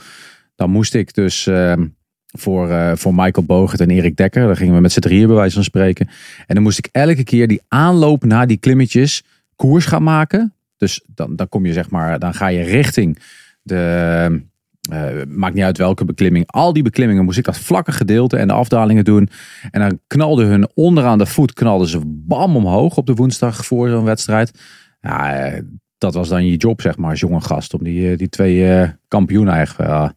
[0.59, 1.87] Dan moest ik dus ehm,
[2.27, 4.47] voor, eh, voor Michael Bogert en Erik Dekker.
[4.47, 6.09] Daar gingen we met z'n drieën bij wijze van spreken.
[6.47, 9.25] En dan moest ik elke keer die aanloop naar die klimmetjes
[9.57, 10.55] koers gaan maken.
[10.77, 13.19] Dus dan, dan kom je zeg maar, dan ga je richting
[13.63, 14.43] de,
[14.91, 16.45] eh, maakt niet uit welke beklimming.
[16.47, 19.29] Al die beklimmingen moest ik dat vlakke gedeelte en de afdalingen doen.
[19.71, 23.89] En dan knalde hun onderaan de voet, knalden ze bam omhoog op de woensdag voor
[23.89, 24.61] zo'n wedstrijd.
[25.01, 25.63] Ja, eh,
[25.99, 27.75] dat was dan je job zeg maar als jonge gast.
[27.75, 30.17] Om die, die twee kampioenen eigenlijk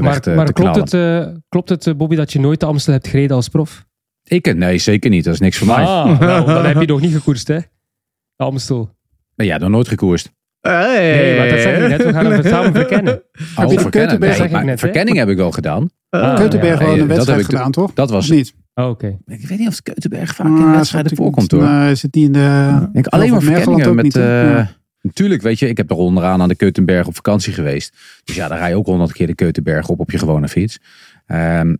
[0.00, 1.18] Maar, te, maar te klopt, knallen.
[1.20, 3.86] het, eh, klopt het, eh, Bobby, dat je nooit de Amstel hebt gereden als prof?
[4.22, 5.24] Ik, eh, nee, zeker niet.
[5.24, 5.84] Dat is niks voor mij.
[5.84, 7.58] Ah, wel, dan heb je nog niet gekoerst, hè?
[8.36, 8.96] De Amstel.
[9.36, 10.30] Nee, ja, nog nooit gekoerst.
[10.60, 12.02] Nee, maar dat zeg ik net.
[12.02, 13.22] We gaan het samen verkennen.
[13.56, 14.20] Oh, verkennen.
[14.20, 15.90] Nee, maar net, verkenning heb ik wel gedaan.
[16.10, 16.84] Ah, Keutenberg ja.
[16.84, 17.92] wel een dat wedstrijd heb ik gedaan, toch?
[17.92, 18.54] Dat was Of niet?
[18.74, 19.18] Oh, Oké.
[19.26, 21.62] Ik weet niet of de Keutenberg vaak Ah, in wedstrijden voorkomt hoor.
[21.62, 22.88] Nee, is het niet in de...
[22.92, 24.14] Ik alleen maar verkenningen ook met...
[25.08, 27.96] Natuurlijk, weet je, ik heb er onderaan aan de Keutenberg op vakantie geweest.
[28.24, 30.78] Dus ja, dan rij je ook honderd keer de Keutenberg op op je gewone fiets.
[31.26, 31.74] Ehm,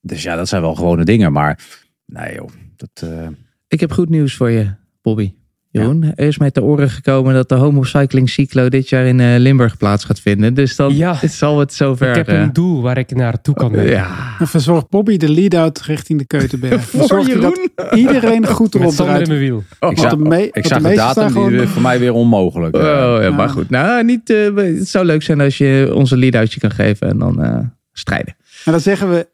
[0.00, 1.32] dus ja, dat zijn wel gewone dingen.
[1.32, 1.58] Maar
[2.06, 2.90] nee joh, dat...
[3.10, 3.28] eh,
[3.68, 4.70] Ik heb goed nieuws voor je,
[5.02, 5.34] Bobby.
[5.72, 9.34] Jeroen, er is mij te oren gekomen dat de homocycling cyclo dit jaar in eh,
[9.38, 10.54] Limburg plaats gaat vinden.
[10.54, 11.18] Dus dan Ja.
[11.28, 12.08] zal het zover.
[12.08, 13.92] Ik heb eh, een doel waar ik naartoe kan werken.
[13.92, 14.36] ja.
[14.38, 16.88] En verzorgt Bobby de lead-out richting de Keutenberg.
[17.08, 17.98] Zorgt hij dat Jeroen?
[17.98, 19.58] iedereen goed erop in mijn wiel.
[19.58, 22.12] ik Want zag, de me- ik zag de datum, die gewoon- is voor mij weer
[22.12, 22.76] onmogelijk.
[22.76, 23.70] Oh, Eh, ja, maar goed.
[23.70, 27.18] Nou, niet, eh, het zou leuk zijn als je ons een lead-outje kan geven en
[27.18, 27.58] dan eh,
[27.92, 28.36] strijden.
[28.64, 29.28] En dan zeggen we,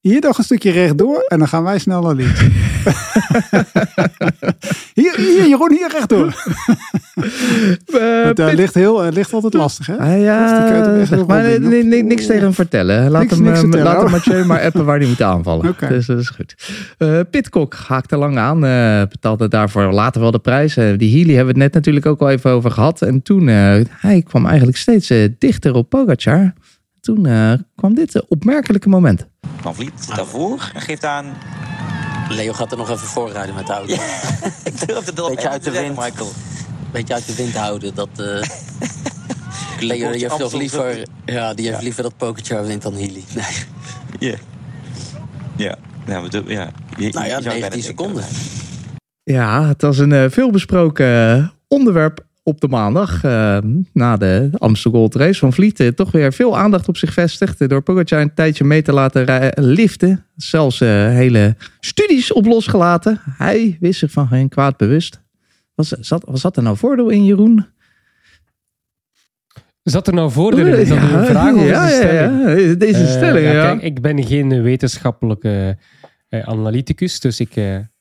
[0.00, 2.40] hier nog een stukje rechtdoor en dan gaan wij snel naar links.
[4.94, 6.34] hier, hier, Jeroen, hier rechtdoor.
[7.86, 9.96] Eh, Het eh, ligt, heel, het ligt altijd lastig, hè?
[9.98, 13.10] Ah, ja, zeg maar nee, nee, niks tegen hem vertellen.
[13.10, 14.10] Laat Niks- hem, niks eh, vertellen, laat hem.
[14.10, 15.68] Mathieu maar appen waar hij moet aanvallen.
[15.70, 15.88] Oké.
[15.88, 16.54] Dus dat is goed.
[16.98, 18.64] Eh Pitcock haakte lang aan.
[18.64, 20.76] eh, betaalde daarvoor later wel de prijs.
[20.76, 23.02] Eh, die Healy hebben we het net natuurlijk ook al even over gehad.
[23.02, 26.52] En toen, eh, hij kwam eigenlijk steeds eh, dichter op Pogacar.
[27.00, 29.26] Toen eh, kwam dit eh, opmerkelijke moment.
[29.60, 31.24] Van Vliet daarvoor en geeft aan...
[32.30, 33.92] Leo gaat er nog even voorrijden met de auto.
[34.64, 35.98] Ik durf het Beetje uit te de zeggen, wind.
[36.08, 36.32] Michael.
[36.92, 37.94] Beetje uit de wind houden.
[37.94, 38.24] Dat, eh
[39.88, 43.24] Leo die heeft nog liever, ja, die heeft liever dat Pokerchar wint dan Healy.
[43.34, 43.44] Nee.
[44.30, 44.36] Ja.
[45.56, 45.76] Ja.
[46.06, 46.70] Ja, we doen- ja.
[46.96, 47.82] Je- Nou ja, je zou bijna 19 denken.
[47.82, 48.24] seconden.
[49.22, 53.24] Ja, het was een eh, veelbesproken eh, onderwerp op de maandag.
[53.24, 53.58] eh,
[53.92, 55.80] na de Amstel Gold Race van Vliet.
[55.80, 57.60] eh, toch weer veel aandacht op zich vestigd.
[57.60, 60.24] eh, door Pogacar een tijdje mee te laten liften.
[60.36, 63.20] Zelfs hele studies op losgelaten.
[63.24, 65.20] Hij wist zich van geen kwaad bewust.
[65.74, 67.66] Was, zat, was dat er nou voordeel in, Jeroen?
[69.82, 70.80] Zat er nou voordelen in?
[70.80, 72.68] Is dat een vraag of ja, een ja, stelling?
[72.68, 72.74] ja.
[72.74, 73.62] Deze stelling, ja.
[73.62, 75.76] Kijk, ik ben geen wetenschappelijke
[76.28, 77.54] eh, analyticus, dus ik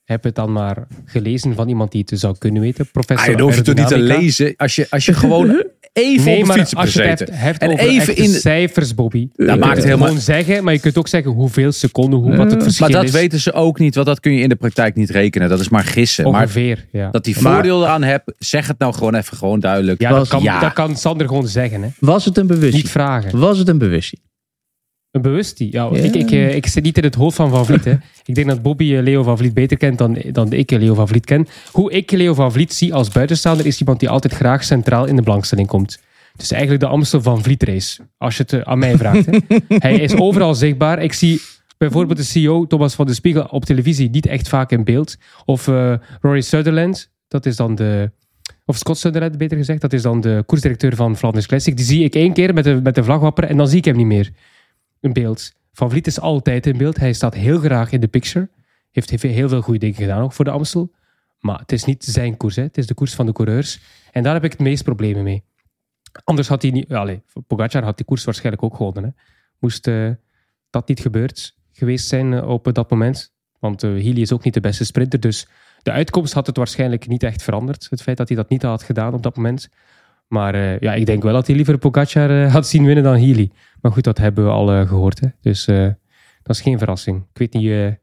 [0.09, 2.87] heb het dan maar gelezen van iemand die het zou kunnen weten.
[2.91, 4.53] Professor Ah, je hoeft het toch niet te lezen.
[4.57, 5.49] Als je, als je gewoon
[5.93, 8.37] even Nee, op de fiets als je het hebt, hebt En over even in de-
[8.39, 9.27] cijfers, Bobby.
[9.35, 12.51] Dat maakt het helemaal- gewoon zeggen, maar je kunt ook zeggen hoeveel seconden, hoe, wat
[12.51, 13.11] het verschil Maar dat is.
[13.11, 15.49] weten ze ook niet, want dat kun je in de praktijk niet rekenen.
[15.49, 16.25] Dat is maar gissen.
[16.25, 17.01] Ongeveer, ja.
[17.03, 20.01] Maar dat die voordeel eraan hebt, zeg het nou gewoon even gewoon duidelijk.
[20.01, 20.59] Ja, dat kan, Ja.
[20.59, 21.81] dat kan Sander gewoon zeggen.
[21.83, 21.89] Hè.
[21.99, 22.81] Was het een bewustie?
[22.81, 23.39] Niet vragen.
[23.39, 24.19] Was het een bewustie?
[25.11, 25.71] Een bewustie.
[25.71, 25.89] Ja.
[25.91, 27.85] Ik, ik, eh, ik zit niet in het hoofd van Van Vliet.
[27.85, 27.95] Hè.
[28.25, 30.93] Ik denk dat Bobby eh, Leo van Vliet beter kent dan, dan ik eh, Leo
[30.93, 31.47] van Vliet ken.
[31.71, 35.15] Hoe ik Leo van Vliet zie als buitenstaander is iemand die altijd graag centraal in
[35.15, 35.99] de belangstelling komt.
[36.35, 38.01] Dus eigenlijk de Amstel van Vliet race.
[38.17, 39.25] Als je het aan mij vraagt.
[39.25, 39.37] Hè.
[39.87, 41.03] Hij is overal zichtbaar.
[41.03, 41.41] Ik zie
[41.77, 45.17] bijvoorbeeld de CEO Thomas van de Spiegel op televisie niet echt vaak in beeld.
[45.45, 45.65] Of
[46.21, 48.11] Rory Sutherland, dat is dan de...
[48.65, 49.81] Of Scott Sutherland, beter gezegd.
[49.81, 51.77] Dat is dan de koersdirecteur van Flanders Classic.
[51.77, 53.85] Die zie ik één keer met de, met de vlag wapperen en dan zie ik
[53.85, 54.31] hem niet meer
[54.99, 55.51] in beeld.
[55.73, 56.97] Van Vliet is altijd in beeld.
[56.97, 58.49] Hij staat heel graag in de picture.
[58.91, 60.91] Heeft, heel veel goede dingen gedaan ook voor de Amstel.
[61.39, 62.55] Maar het is niet zijn koers.
[62.55, 62.63] Hè.
[62.63, 63.79] Het is de koers van de coureurs.
[64.11, 65.43] En daar heb ik het meest problemen mee.
[66.23, 66.93] Anders had hij niet...
[66.93, 69.03] Allez, Pogacar had die koers waarschijnlijk ook gewonnen.
[69.03, 69.09] Hè.
[69.59, 70.09] Moest eh,
[70.69, 73.33] dat niet gebeurd geweest zijn eh, op dat moment.
[73.59, 75.19] Want eh Healy is ook niet de beste sprinter.
[75.19, 75.47] Dus
[75.81, 77.87] de uitkomst had het waarschijnlijk niet echt veranderd.
[77.89, 79.69] Het feit dat hij dat niet had gedaan op dat moment.
[80.29, 83.17] Maar eh, ja, ik denk wel dat hij liever Pogacar eh, had zien winnen dan
[83.17, 83.51] Healy.
[83.81, 85.19] Maar goed, dat hebben we al eh, gehoord.
[85.19, 85.27] Hè.
[85.41, 85.65] Dus
[86.43, 87.17] dat is geen verrassing.
[87.33, 87.97] Ik weet niet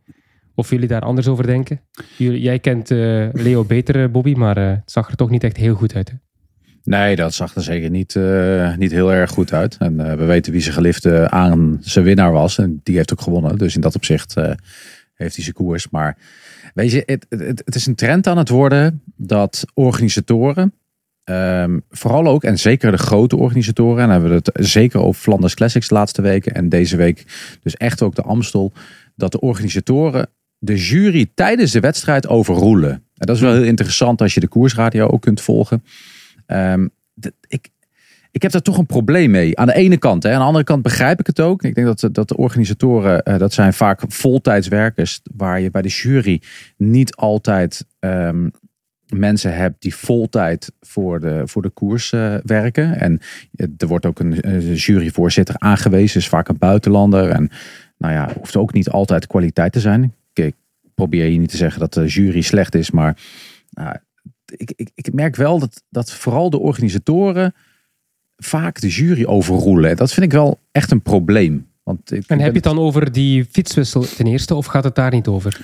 [0.55, 1.81] of jullie daar anders over denken.
[2.17, 2.91] Jullie, jij kent
[3.33, 6.11] Leo beter, Bobby, maar het zag er toch niet echt heel goed uit.
[6.11, 6.17] Hè?
[6.83, 8.15] Nee, dat zag er zeker niet,
[8.79, 9.77] niet heel erg goed uit.
[9.79, 12.59] En we weten wie zijn geliefde aan zijn winnaar was.
[12.59, 13.59] En die heeft ook gewonnen.
[13.59, 14.35] Dus in dat opzicht
[15.15, 15.91] heeft hij zijn koers.
[15.91, 16.19] Maar
[16.75, 17.27] weet je, het,
[17.65, 20.73] het is een trend aan het worden dat organisatoren,
[21.27, 25.21] ehm, vooral ook, en zeker de grote organisatoren, en dan hebben we het zeker over
[25.21, 27.25] Flanders Classics de laatste weken en deze week
[27.63, 28.73] dus echt ook de Amstel,
[29.15, 32.91] dat de organisatoren de jury tijdens de wedstrijd overroelen.
[32.91, 35.85] En dat is wel heel interessant als je de koersradio ook kunt volgen.
[36.47, 36.89] Ehm,
[37.49, 37.71] ik,
[38.31, 39.59] ik heb daar toch een probleem mee.
[39.59, 40.23] Aan de ene kant.
[40.23, 40.33] Hè.
[40.33, 41.63] Aan de andere kant begrijp ik het ook.
[41.63, 45.21] Ik denk dat, dat de organisatoren, eh, dat zijn vaak voltijdswerkers.
[45.37, 46.43] Waar je bij de jury
[46.77, 48.49] niet altijd ehm,
[49.09, 53.01] mensen hebt die voltijd voor de, voor de koers eh, werken.
[53.01, 53.21] En
[53.57, 56.21] eh, er wordt ook een, een juryvoorzitter aangewezen.
[56.21, 57.31] Is vaak een buitenlander.
[57.31, 57.51] En
[57.99, 60.15] nou ja, hoeft ook niet altijd kwaliteit te zijn.
[60.33, 60.55] Ik,
[60.95, 62.91] probeer hier niet te zeggen dat de jury slecht is.
[62.91, 63.19] Maar
[63.71, 63.97] nou,
[64.47, 67.55] ik, ik, ik merk wel dat, dat vooral de organisatoren
[68.37, 69.91] vaak de jury overroelen.
[69.91, 71.67] En Dat vind ik wel echt een probleem.
[71.83, 74.95] Want ik En heb je het dan over die fietswissel ten eerste, of gaat het
[74.95, 75.61] daar niet over?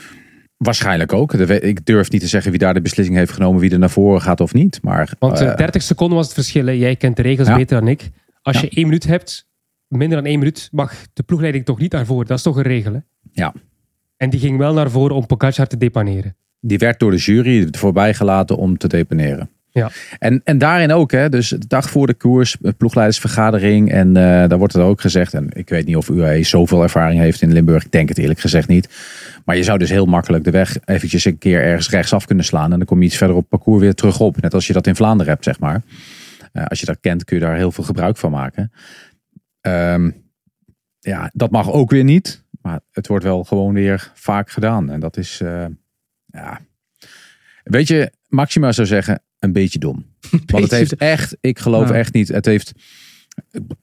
[0.63, 1.33] Waarschijnlijk ook.
[1.35, 4.21] Ik durf niet te zeggen wie daar de beslissing heeft genomen, wie er naar voren
[4.23, 4.79] gaat of niet.
[4.83, 6.67] Maar, Want eh, eh, 30 seconden was het verschil.
[6.67, 6.73] hè.
[6.73, 7.57] Jij kent de regels Ja.
[7.57, 8.11] beter dan ik.
[8.43, 8.63] Als Ja.
[8.63, 9.49] je één minuut hebt,
[9.89, 12.27] minder dan één minuut, mag de ploegleiding toch niet naar voren.
[12.27, 12.99] Dat is toch een regel, hè?
[13.33, 13.53] Ja.
[14.17, 16.37] En die ging wel naar voren om Pogacar te depaneren.
[16.61, 19.51] die werd door de jury voorbij gelaten om te deponeren.
[19.73, 19.91] Ja.
[20.19, 23.93] En, en daarin ook, hè, dus de dag voor de koers, eh, ploegleidersvergadering.
[23.93, 27.21] En eh, daar wordt er ook gezegd, en ik weet niet of UAE zoveel ervaring
[27.21, 27.85] heeft in Limburg.
[27.85, 28.89] Ik denk het eerlijk gezegd niet.
[29.45, 32.73] Maar je zou dus heel makkelijk de weg eventjes een keer ergens rechtsaf kunnen slaan.
[32.73, 34.41] En dan kom je iets verder op het parcours weer terug op.
[34.41, 35.83] Net als je dat in Vlaanderen hebt, zeg maar.
[36.53, 38.73] Eh, als je dat kent, kun je daar heel veel gebruik van maken.
[39.61, 40.11] Ehm,
[40.99, 42.45] ja, dat mag ook weer niet.
[42.63, 44.91] Maar het wordt wel gewoon weer vaak gedaan.
[44.91, 45.41] En dat is,
[46.27, 46.61] ja...
[47.63, 50.05] Weet je, Maxima zou zeggen, een beetje dom.
[50.47, 51.95] Want het heeft echt, ik geloof Ja.
[51.95, 52.73] echt niet, het heeft...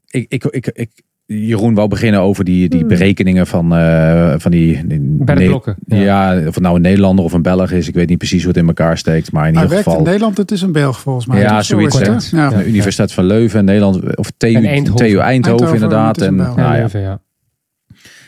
[0.07, 0.89] Ik, ik, ik, ik,
[1.25, 4.85] Jeroen wou beginnen over die, die berekeningen van, eh, van die...
[5.25, 6.33] Blokken, Ja.
[6.33, 6.47] ja.
[6.47, 7.87] of het nou een Nederlander of een Belg is.
[7.87, 9.31] Ik weet niet precies hoe het in elkaar steekt.
[9.31, 10.07] Maar in Hij ieder werkt in geval...
[10.07, 11.39] Nederland, het is een Belg volgens mij.
[11.41, 12.29] Ja, zoiets?
[12.29, 12.49] Ja.
[12.49, 15.05] de Universiteit van Leuven, Nederland, of TU En Eindhoven.
[15.05, 16.21] TU Eindhoven, Eindhoven, inderdaad.
[16.21, 17.21] En, nou ja, Leuven, ja.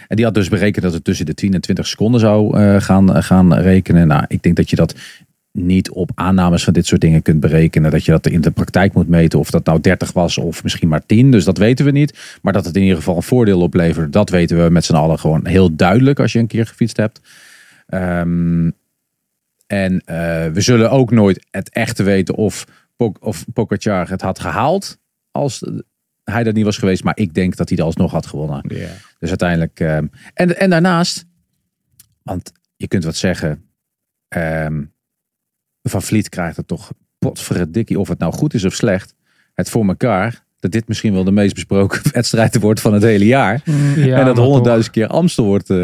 [0.08, 2.82] en die had dus berekend dat het tussen de 10 en 20 seconden zou eh,
[2.82, 4.08] gaan, gaan rekenen.
[4.08, 4.96] Nou, ik denk dat je dat
[5.52, 7.92] niet op aannames van dit soort dingen kunt berekenen.
[7.92, 9.40] Dat je dat in de praktijk moet meten.
[9.40, 11.32] Of dat nou 30 was of misschien maar 10.
[11.32, 12.38] Dus dat weten we niet.
[12.42, 14.14] Maar dat het in ieder geval een voordeel oplevert.
[14.14, 17.22] Dat weten we met z'n allen gewoon heel duidelijk als je een keer gefietst hebt.
[17.88, 18.70] Ehm,
[19.68, 22.66] en eh, we zullen ook nooit het echte weten of,
[23.20, 24.98] of Pogacar het had gehaald.
[25.32, 25.64] Als
[26.24, 27.04] hij dat niet was geweest.
[27.04, 28.62] Maar ik denk dat hij er alsnog had gewonnen.
[29.20, 29.80] Dus uiteindelijk.
[29.80, 31.26] ehm, en, en daarnaast,
[32.24, 33.66] want je kunt wat zeggen.
[34.28, 34.84] ehm,
[35.84, 39.14] van Vliet krijgt het toch potverdikkie of het nou goed is of slecht.
[39.54, 40.44] Het voor elkaar.
[40.60, 43.62] Dat dit misschien wel de meest besproken wedstrijd wordt van het hele jaar.
[43.96, 45.78] Ja, en dat honderdduizend keer Amstel wordt eh,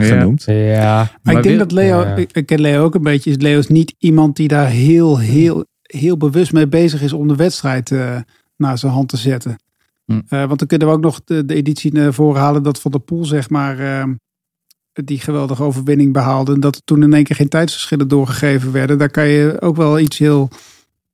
[0.00, 0.42] genoemd.
[0.46, 2.16] Ja, Maar Maar ik denk wil- dat Leo, Ja.
[2.16, 5.64] ik, ken Leo ook een beetje, is Leo is niet iemand die daar heel, heel,
[5.82, 8.16] heel bewust mee bezig is om de wedstrijd eh,
[8.56, 9.56] naar zijn hand te zetten.
[10.04, 10.20] Hm.
[10.28, 12.90] Eh, want dan kunnen we ook nog de, de editie naar voren halen dat Van
[12.90, 14.04] der Poel, zeg maar, eh,
[15.04, 16.52] die geweldige overwinning behaalde.
[16.52, 18.98] En dat er toen in één keer geen tijdsverschillen doorgegeven werden.
[18.98, 20.48] Daar kan je ook wel iets heel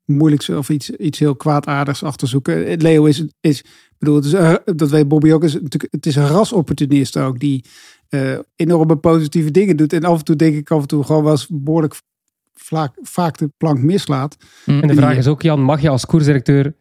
[0.05, 2.81] moeilijks of iets, iets heel kwaadaardigs achter zoeken.
[2.81, 3.65] Leo is, is
[3.99, 7.39] bedoel, het is, eh, dat weet Bobby ook, is natuurlijk, het is een rasopportunist ook
[7.39, 7.65] die
[8.09, 9.93] eh, enorme positieve dingen doet.
[9.93, 11.95] En af en toe denk ik af en toe gewoon wel eens behoorlijk
[12.55, 14.37] vaak, vaak de plank mislaat.
[14.67, 16.75] En de vraag is ook, Jan, mag je als koersdirecteur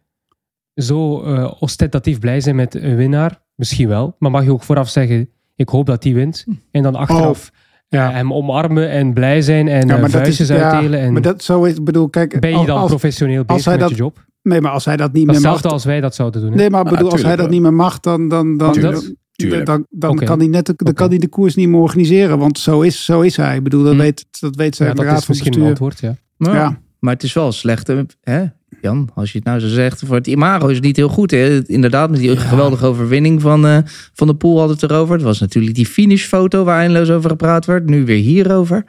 [0.74, 3.42] zo eh, ostentatief blij zijn met een winnaar?
[3.54, 4.16] Misschien wel.
[4.18, 6.44] Maar mag je ook vooraf zeggen, ik hoop dat die wint.
[6.70, 7.50] En dan achteraf
[7.88, 8.08] ja.
[8.08, 11.00] eh, hem omarmen en blij zijn en Ja, ja, maar dat is- vuistjes ja, uitdelen.
[11.00, 12.40] En Maar dat zo is, ik bedoel, kijk.
[12.40, 14.24] ben je dan als- professioneel als bezig hij met dat- je job?
[14.42, 15.60] Nee, maar als hij dat niet Dat is meer mag.
[15.60, 16.50] hetzelfde als wij dat zouden doen.
[16.50, 16.56] hè?
[16.56, 18.72] Nee, maar ik Ah, bedoel, als hij tuurlijk dat niet meer mag, dan, dan, dan,
[18.72, 19.14] dan, dat?
[19.32, 19.66] Tuurlijk.
[19.90, 22.38] dan, kan hij net, dan kan hij de koers niet meer organiseren.
[22.38, 23.56] Want zo is, zo is hij.
[23.56, 23.98] Ik bedoel, dat, Hm.
[23.98, 25.86] weet, dat weet zijn Ja, dat raad is van misschien een bestuur.
[25.86, 26.46] antwoord, ja.
[26.46, 26.80] Nou, Ja.
[27.00, 28.44] Maar het is wel slecht, hè,
[28.80, 29.10] Jan?
[29.14, 30.02] Als je het nou zo zegt.
[30.06, 31.30] Voor het imago is het niet heel goed.
[31.30, 31.68] Hè?
[31.68, 33.78] Inderdaad, met die geweldige overwinning van, eh,
[34.14, 35.14] van de pool hadden het erover.
[35.14, 37.86] Het was natuurlijk die finishfoto waar eindeloos over gepraat werd.
[37.86, 38.84] Nu weer hierover.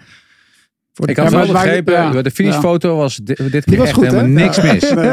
[0.94, 2.22] Voor de Ik had Ja, wel begrepen, ja.
[2.22, 4.74] de finishfoto was di- dit keer was echt goed, helemaal niks Ja.
[4.74, 4.90] mis.
[4.94, 5.08] Nee.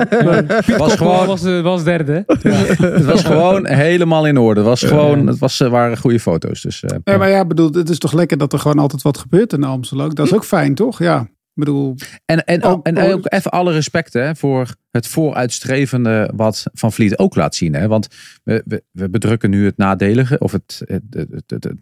[0.47, 2.25] Het was Gewoon was, eh, was derde.
[2.27, 2.51] hè?
[2.87, 4.61] het was gewoon helemaal in orde.
[4.61, 6.63] Het, was gewoon, het was, eh, waren goede foto's.
[6.63, 9.19] Dus, eh, Ja, maar ja, bedoel, het is toch lekker dat er gewoon altijd wat
[9.19, 10.15] gebeurt in Amstel ook.
[10.15, 10.99] Dat is ook fijn, toch?
[10.99, 11.29] Ja.
[11.59, 11.94] Ik bedoel,
[12.25, 13.12] En, en, Oh, en oh.
[13.12, 17.75] ook even alle respect hè, voor het vooruitstrevende wat Van Vliet ook laat zien.
[17.75, 17.88] Hè?
[17.88, 18.09] Want
[18.44, 21.73] we, we, we bedrukken nu het nadelige, of het, het, het,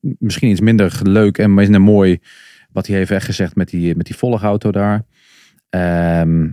[0.00, 2.18] misschien iets minder leuk en minder mooi,
[2.72, 5.04] wat hij heeft weggezegd met die, met die volgauto daar.
[5.68, 6.50] Ehm,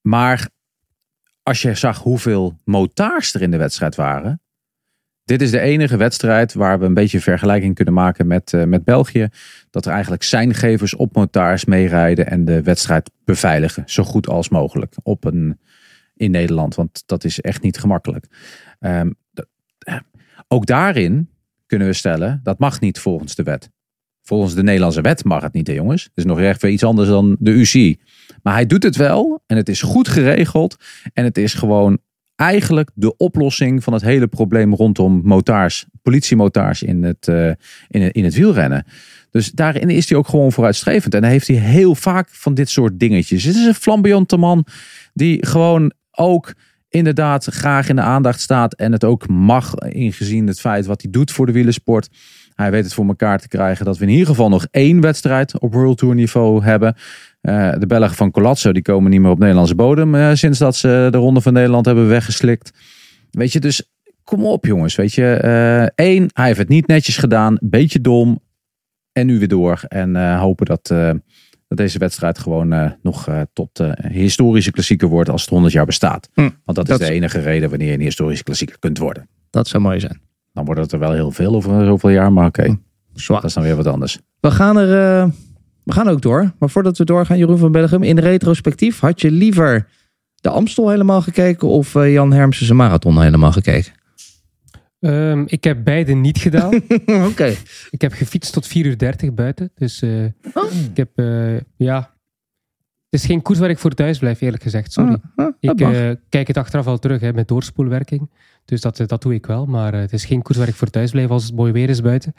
[0.00, 0.48] maar
[1.42, 4.40] als je zag hoeveel motaars er in de wedstrijd waren.
[5.26, 8.84] Dit is de enige wedstrijd waar we een beetje vergelijking kunnen maken met, eh, met
[8.84, 9.28] België.
[9.70, 13.82] Dat er eigenlijk zijngevers op motaars meerijden en de wedstrijd beveiligen.
[13.86, 15.58] Zo goed als mogelijk op een,
[16.14, 16.74] in Nederland.
[16.74, 18.26] Want dat is echt niet gemakkelijk.
[18.80, 19.10] Ehm,
[19.78, 19.96] eh,
[20.48, 21.30] ook daarin
[21.66, 23.70] kunnen we stellen, dat mag niet volgens de wet.
[24.22, 26.02] Volgens de Nederlandse wet mag het niet, hè jongens.
[26.02, 28.00] Het is nog echt weer iets anders dan de UCI.
[28.42, 30.76] Maar hij doet het wel en het is goed geregeld.
[31.12, 31.98] En het is gewoon
[32.36, 37.48] eigenlijk de oplossing van het hele probleem rondom motaars, politiemotaars in het, eh,
[37.88, 38.84] in, in het wielrennen.
[39.30, 41.14] Dus daarin is hij ook gewoon vooruitstrevend.
[41.14, 43.44] En dan heeft hij heel vaak van dit soort dingetjes.
[43.44, 44.66] Het is een flamboyante man
[45.12, 46.54] die gewoon ook
[46.88, 48.74] inderdaad graag in de aandacht staat.
[48.74, 52.08] En het ook mag, ingezien het feit wat hij doet voor de wielersport.
[52.54, 55.60] Hij weet het voor elkaar te krijgen dat we in ieder geval nog één wedstrijd
[55.60, 56.96] op World Tour niveau hebben.
[57.46, 60.76] Eh, de Belgen van Colazzo die komen niet meer op Nederlandse bodem eh, sinds dat
[60.76, 62.72] ze de Ronde van Nederland hebben weggeslikt.
[63.30, 63.90] Weet je, dus
[64.24, 64.94] kom op jongens.
[64.94, 67.56] Weet je, Eh, één, hij heeft het niet netjes gedaan.
[67.60, 68.40] Beetje dom.
[69.12, 69.80] En nu weer door.
[69.88, 70.86] En hopen dat,
[71.68, 76.28] dat deze wedstrijd gewoon nog tot historische klassieker wordt als het 100 jaar bestaat.
[76.34, 79.28] Hm, Want dat is de enige reden wanneer je een historische klassieker kunt worden.
[79.50, 80.20] Dat zou mooi zijn.
[80.52, 82.78] Dan wordt het er wel heel veel over zoveel jaar, maar oké.
[83.14, 83.40] Zwaar.
[83.40, 84.18] Dat is dan weer wat anders.
[84.40, 85.30] We gaan er.
[85.86, 86.52] We gaan ook door.
[86.58, 89.88] Maar voordat we doorgaan, Jeroen van Bellegem, in retrospectief, had je liever
[90.40, 93.92] de Amstel helemaal gekeken of eh, Jan Hermsen zijn marathon helemaal gekeken?
[95.00, 96.74] Ehm, ik heb beide niet gedaan.
[97.30, 97.54] Oké.
[97.90, 99.70] Ik heb gefietst tot 4 uur 30 buiten.
[99.74, 100.72] Dus eh, Oh.
[100.90, 102.14] ik heb, eh, ja.
[103.10, 104.92] Het is geen koers waar ik voor thuis blijf, eerlijk gezegd.
[104.92, 105.16] Sorry.
[105.36, 108.30] Ah, ah, ik kijk het achteraf al terug hè, met doorspoelwerking.
[108.64, 109.66] Dus dat, dat doe ik wel.
[109.66, 112.00] Maar het is geen koers waar ik voor thuis blijf als het mooi weer is
[112.00, 112.34] buiten.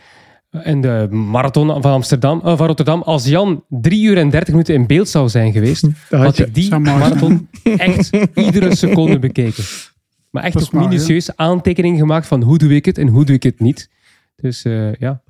[0.64, 3.02] En de marathon van Amsterdam, eh, van Rotterdam.
[3.02, 6.46] Als Jan 3 uur en 30 minuten in beeld zou zijn geweest, had had je-
[6.46, 9.64] ik die marathon echt iedere seconde bekeken.
[10.32, 13.44] Maar echt ook minutieus aantekeningen gemaakt van hoe doe ik het en hoe doe ik
[13.44, 13.90] het niet.
[14.36, 15.22] Dus eh, ja.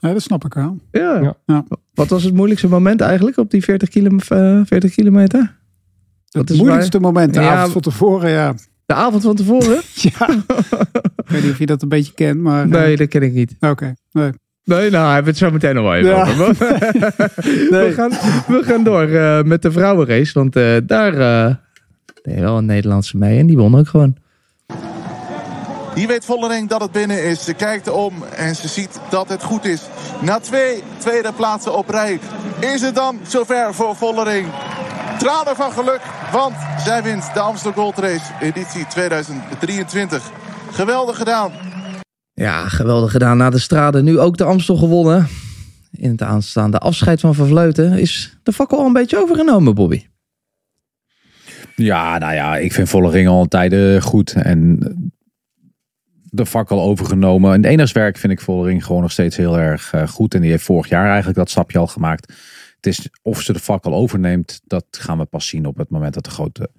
[0.00, 0.78] ja, dat snap ik wel.
[0.92, 1.20] Ja.
[1.22, 1.36] Ja.
[1.46, 1.64] Ja.
[1.94, 5.56] Wat was het moeilijkste moment eigenlijk op die 40, kilo, eh, 40 kilometer?
[6.30, 8.54] Het is moeilijkste moment, de Ja, avond van tevoren, ja.
[8.86, 9.80] De avond van tevoren?
[10.16, 10.28] ja.
[11.16, 12.68] ik weet niet of je dat een beetje kent, maar...
[12.68, 13.56] Nee, dat ken ik niet.
[13.60, 14.30] Oké, nee.
[14.66, 16.20] Nee, nou, hebben we het zo meteen nog wel even Ja.
[16.20, 16.56] over.
[17.70, 18.10] we, gaan,
[18.46, 20.32] we gaan door eh, met de vrouwenrace.
[20.34, 21.54] Want eh, daar eh
[22.22, 23.38] deed wel een Nederlandse mee.
[23.38, 24.16] En die won ook gewoon.
[25.94, 27.44] Hier weet Vollering dat het binnen is.
[27.44, 29.82] Ze kijkt om en ze ziet dat het goed is.
[30.20, 32.18] Na twee tweede plaatsen op rij
[32.60, 34.46] is het dan zover voor Vollering.
[35.18, 36.00] Tranen van geluk,
[36.32, 40.22] want zij wint de Amsterdam Gold Race editie 2023.
[40.72, 41.52] Geweldig gedaan.
[42.40, 43.36] Ja, geweldig gedaan.
[43.36, 45.26] Na de strade nu ook de Amstel gewonnen.
[45.90, 50.06] In het aanstaande afscheid van Van Vleuten is de fakkel al een beetje overgenomen, Bobby.
[51.76, 54.32] Ja, nou ja, ik vind Vollering al tijden goed.
[54.32, 54.78] En
[56.30, 57.54] de fakkel overgenomen.
[57.54, 60.34] In het enigswerk vind ik Vollering gewoon nog steeds heel erg eh, goed.
[60.34, 62.32] En die heeft vorig jaar eigenlijk dat stapje al gemaakt.
[62.76, 66.14] Het is of ze de fakkel overneemt, dat gaan we pas zien op het moment
[66.14, 66.70] dat de grote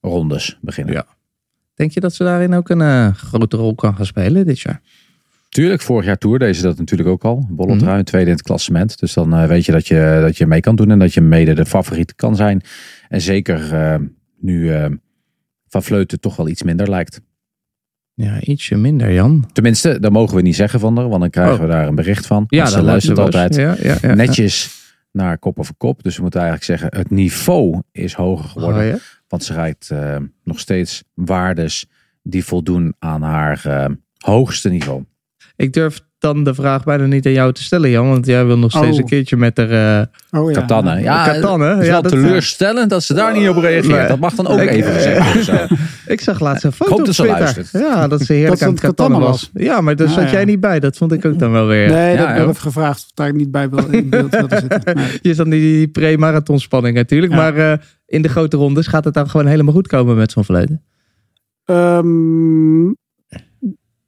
[0.00, 0.94] rondes beginnen.
[0.94, 1.15] Ja.
[1.76, 4.80] Denk je dat ze daarin ook een eh, grote rol kan gaan spelen dit jaar?
[5.48, 7.46] Tuurlijk, vorig jaar Tour deze dat natuurlijk ook al.
[7.50, 8.02] Bolle Mhm.
[8.02, 8.98] tweede in het klassement.
[8.98, 11.20] Dus dan eh, weet je dat, je dat je mee kan doen en dat je
[11.20, 12.62] mede de favoriet kan zijn.
[13.08, 13.94] En zeker eh,
[14.40, 14.70] nu
[15.68, 17.20] Van Vleuten toch wel iets minder lijkt.
[18.14, 19.48] Ja, ietsje minder, Jan.
[19.52, 21.60] Tenminste, dat mogen we niet zeggen van haar, want dan krijgen Oh.
[21.60, 22.44] we daar een bericht van.
[22.48, 24.14] Ja, ze luistert was- altijd ja, ja, ja.
[24.14, 24.70] netjes
[25.12, 26.02] naar kop over kop.
[26.02, 28.82] Dus we moeten eigenlijk zeggen, het niveau is hoger geworden.
[28.82, 28.96] Oh, ja?
[29.42, 31.86] Ze rijdt eh, nog steeds waardes
[32.22, 35.04] die voldoen aan haar eh, hoogste niveau.
[35.56, 38.08] Ik durf dan de vraag bijna niet aan jou te stellen, Jan.
[38.08, 38.98] Want jij wil nog steeds Oh.
[38.98, 40.00] een keertje met haar...
[40.00, 40.60] eh, Oh ja.
[40.60, 41.00] Katanne.
[41.00, 43.98] Ja, Katanne, het is ja, wel dat- teleurstellend dat ze daar niet op reageert.
[43.98, 44.06] Nee.
[44.08, 45.78] Dat mag dan ook Ik- even gezegd worden.
[46.06, 47.42] Ik zag laatst een foto hoop op dat ze Twitter.
[47.42, 47.70] luistert.
[47.84, 49.50] Ja, dat ze heerlijk Dat aan het kattannen was.
[49.54, 50.30] Ja, maar daar Ah, zat ja.
[50.30, 50.80] jij niet bij.
[50.80, 51.88] Dat vond ik ook dan wel weer.
[51.90, 54.56] Nee, dat Ja, heb ik even gevraagd of daar niet bij wil, in beeld wilde
[54.70, 54.94] zitten.
[54.96, 55.18] Nee.
[55.22, 57.32] Je zat in die pre-marathonspanning natuurlijk.
[57.32, 57.38] Ja.
[57.38, 60.44] Maar eh, in de grote rondes gaat het dan gewoon helemaal goed komen met zo'n
[60.44, 60.82] verleden.
[61.64, 62.86] Ehm,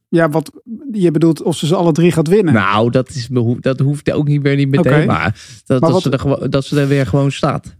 [0.09, 0.51] ja, wat
[0.93, 2.55] je bedoelt of ze ze alle drie gaat winnen.
[2.55, 3.29] Nou, dat, is,
[3.61, 5.07] dat hoeft ook niet weer niet meteen.
[5.07, 6.11] Maar, dat, Maar dat, wat- ze
[6.41, 7.77] er, dat ze er weer gewoon staat.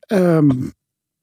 [0.00, 0.50] Ehm,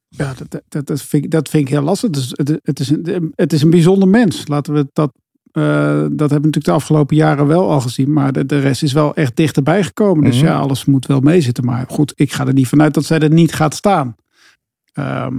[0.07, 2.09] ja, dat, dat, dat, vind ik, dat vind ik heel lastig.
[2.09, 4.47] Het is, het, het is, een, het is een bijzonder mens.
[4.47, 5.11] Laten we dat.
[5.51, 8.13] eh, dat hebben we natuurlijk de afgelopen jaren wel al gezien.
[8.13, 10.23] Maar de, de rest is wel echt dichterbij gekomen.
[10.23, 10.45] Dus Mhm.
[10.45, 11.65] ja, alles moet wel meezitten.
[11.65, 14.15] Maar goed, ik ga er niet vanuit dat zij er niet gaat staan.
[14.93, 15.35] Ehm,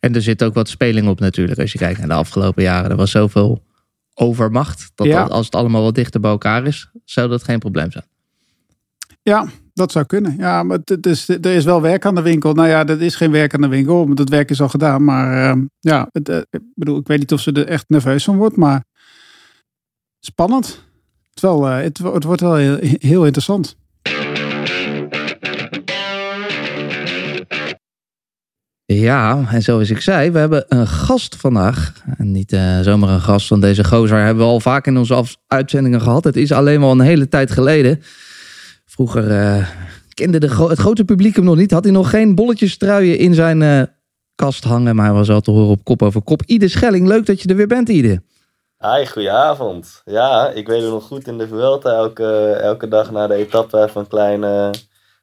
[0.00, 1.60] En er zit ook wat speling op natuurlijk.
[1.60, 2.90] Als je kijkt naar de afgelopen jaren.
[2.90, 3.62] Er was zoveel
[4.22, 4.90] overmacht.
[4.94, 5.22] Dat, Ja.
[5.22, 6.90] dat als het allemaal wat dichter bij elkaar is.
[7.04, 8.04] Zou dat geen probleem zijn.
[9.22, 10.34] ja, dat zou kunnen.
[10.38, 12.52] Ja, maar het, is, er is wel werk aan de winkel.
[12.52, 14.06] Nou ja, er is geen werk aan de winkel.
[14.06, 15.04] Want het werk is al gedaan.
[15.04, 18.24] Maar ehm, ja, het, eh, ik bedoel, ik weet niet of ze er echt nerveus
[18.24, 18.56] van wordt.
[18.56, 18.84] Maar
[20.20, 20.84] spannend.
[21.34, 23.76] Het, eh, het, wo- het wordt wel heel, heel interessant.
[29.00, 31.92] Ja, en zoals ik zei, we hebben een gast vandaag.
[32.18, 34.18] En niet eh, zomaar een gast van deze gozer.
[34.18, 36.24] Hebben we al vaak in onze uitzendingen gehad.
[36.24, 38.02] Het is alleen wel een hele tijd geleden.
[38.84, 39.68] Vroeger eh,
[40.14, 41.70] kende de het grote publiek hem nog niet.
[41.70, 43.82] Had hij nog geen bolletjes truien in zijn eh,
[44.34, 44.96] kast hangen.
[44.96, 46.42] Maar hij was al te horen op kop over kop.
[46.46, 48.22] Ide Schelling, leuk dat je er weer bent, Ide.
[48.78, 50.02] Hi, goedenavond.
[50.04, 53.90] Ja, ik weet het nog goed in de Vuelta elke, elke dag na de etappe
[53.94, 54.70] een kleine,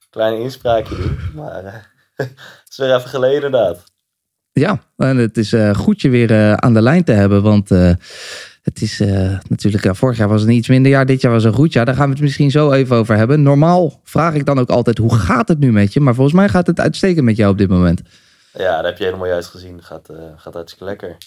[0.10, 1.18] kleine inspraakje doen.
[1.36, 1.92] Maar
[2.80, 3.84] weer even geleden inderdaad.
[4.52, 7.42] Ja, en het is eh, goed je weer eh, aan de lijn te hebben.
[7.42, 7.92] Want eh,
[8.62, 9.00] het is
[9.48, 11.06] natuurlijk, ja, vorig jaar was het een iets minder jaar.
[11.06, 11.86] Dit jaar was een goed jaar.
[11.86, 13.42] Daar gaan we het misschien zo even over hebben.
[13.42, 16.00] Normaal vraag ik dan ook altijd, hoe gaat het nu met je?
[16.00, 18.02] Maar volgens mij gaat het uitstekend met jou op dit moment.
[18.54, 19.84] Ja, dat heb je helemaal juist gezien.
[19.84, 21.18] Gaat, gaat hartstikke lekker.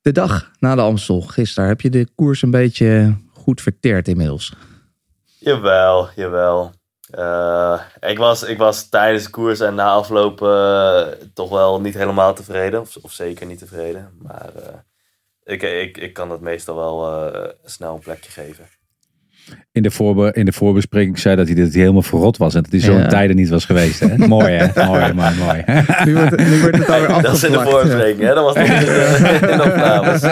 [0.00, 4.54] De dag na de Amstel, gisteren, heb je de koers een beetje goed verteerd inmiddels?
[5.38, 6.72] Jawel, jawel.
[7.16, 11.02] Eh, ik, was, ik was tijdens de koers en na afloop eh,
[11.34, 12.80] toch wel niet helemaal tevreden.
[12.80, 14.08] Of, of zeker niet tevreden.
[14.22, 14.74] Maar eh,
[15.54, 18.64] ik, ik, ik kan het meestal wel eh, snel een plekje geven.
[19.72, 22.54] In de, voorbe in de voorbespreking zei dat hij, dat hij helemaal verrot was.
[22.54, 23.02] En dat hij zo Ja.
[23.02, 24.00] in tijden niet was geweest.
[24.00, 24.16] Hè?
[24.28, 24.84] mooi hè?
[24.86, 25.64] Mooi man, mooi.
[26.04, 28.34] Nu wordt, het- nu wordt het alweer Dat is in de voorbespreking, hè?
[28.34, 30.22] Dat was nog niet in de, opnames.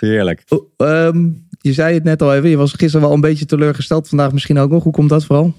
[0.00, 0.42] Heerlijk.
[0.48, 1.28] oh, ehm,
[1.58, 4.08] je zei het net al even, je was gisteren wel een beetje teleurgesteld.
[4.08, 4.82] Vandaag misschien ook nog.
[4.82, 5.54] Hoe komt dat vooral?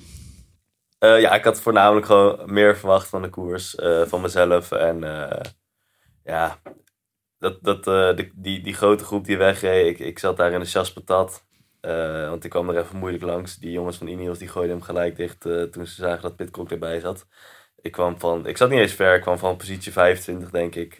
[0.99, 4.71] Eh, ja, ik had voornamelijk gewoon meer verwacht van de koers, eh, van mezelf.
[4.71, 5.51] En eh,
[6.23, 6.61] ja,
[7.37, 10.65] dat, dat, de, die, die grote groep die wegreed, ik, ik zat daar in de
[10.65, 11.47] chas patat.
[11.81, 13.55] Eh, want ik kwam er even moeilijk langs.
[13.55, 16.99] Die jongens van Ineos die gooiden hem gelijk dicht toen ze zagen dat Pitcock erbij
[16.99, 17.27] zat.
[17.81, 20.97] Ik, kwam van, ik zat niet eens ver, ik kwam van positie 25 denk ik.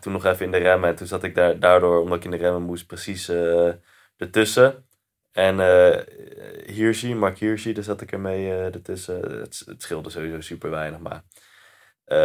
[0.00, 2.30] Toen nog even in de remmen en toen zat ik daar, daardoor, omdat ik in
[2.30, 3.72] de remmen moest, precies eh,
[4.16, 4.84] ertussen.
[5.32, 5.98] En eh
[6.66, 9.40] Hirschi, Mark Hirschi, daar zat ik ermee eh ertussen.
[9.40, 11.22] Het, het scheelde sowieso super weinig, maar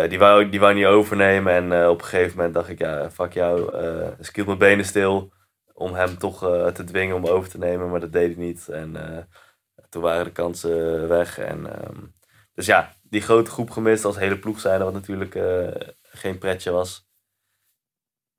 [0.10, 1.54] die, wou, die wou niet overnemen.
[1.54, 3.78] En op een gegeven moment dacht ik, ja, fuck jou.
[4.20, 5.34] ik hield mijn benen stil
[5.74, 6.40] om hem toch
[6.74, 8.70] te dwingen om over te nemen, maar dat deed hij niet.
[8.70, 8.96] En
[9.90, 11.38] toen waren de kansen weg.
[11.40, 12.00] En, ehm,
[12.54, 15.38] dus ja, die grote groep gemist als hele ploeg zijn, wat natuurlijk
[16.02, 17.05] geen pretje was.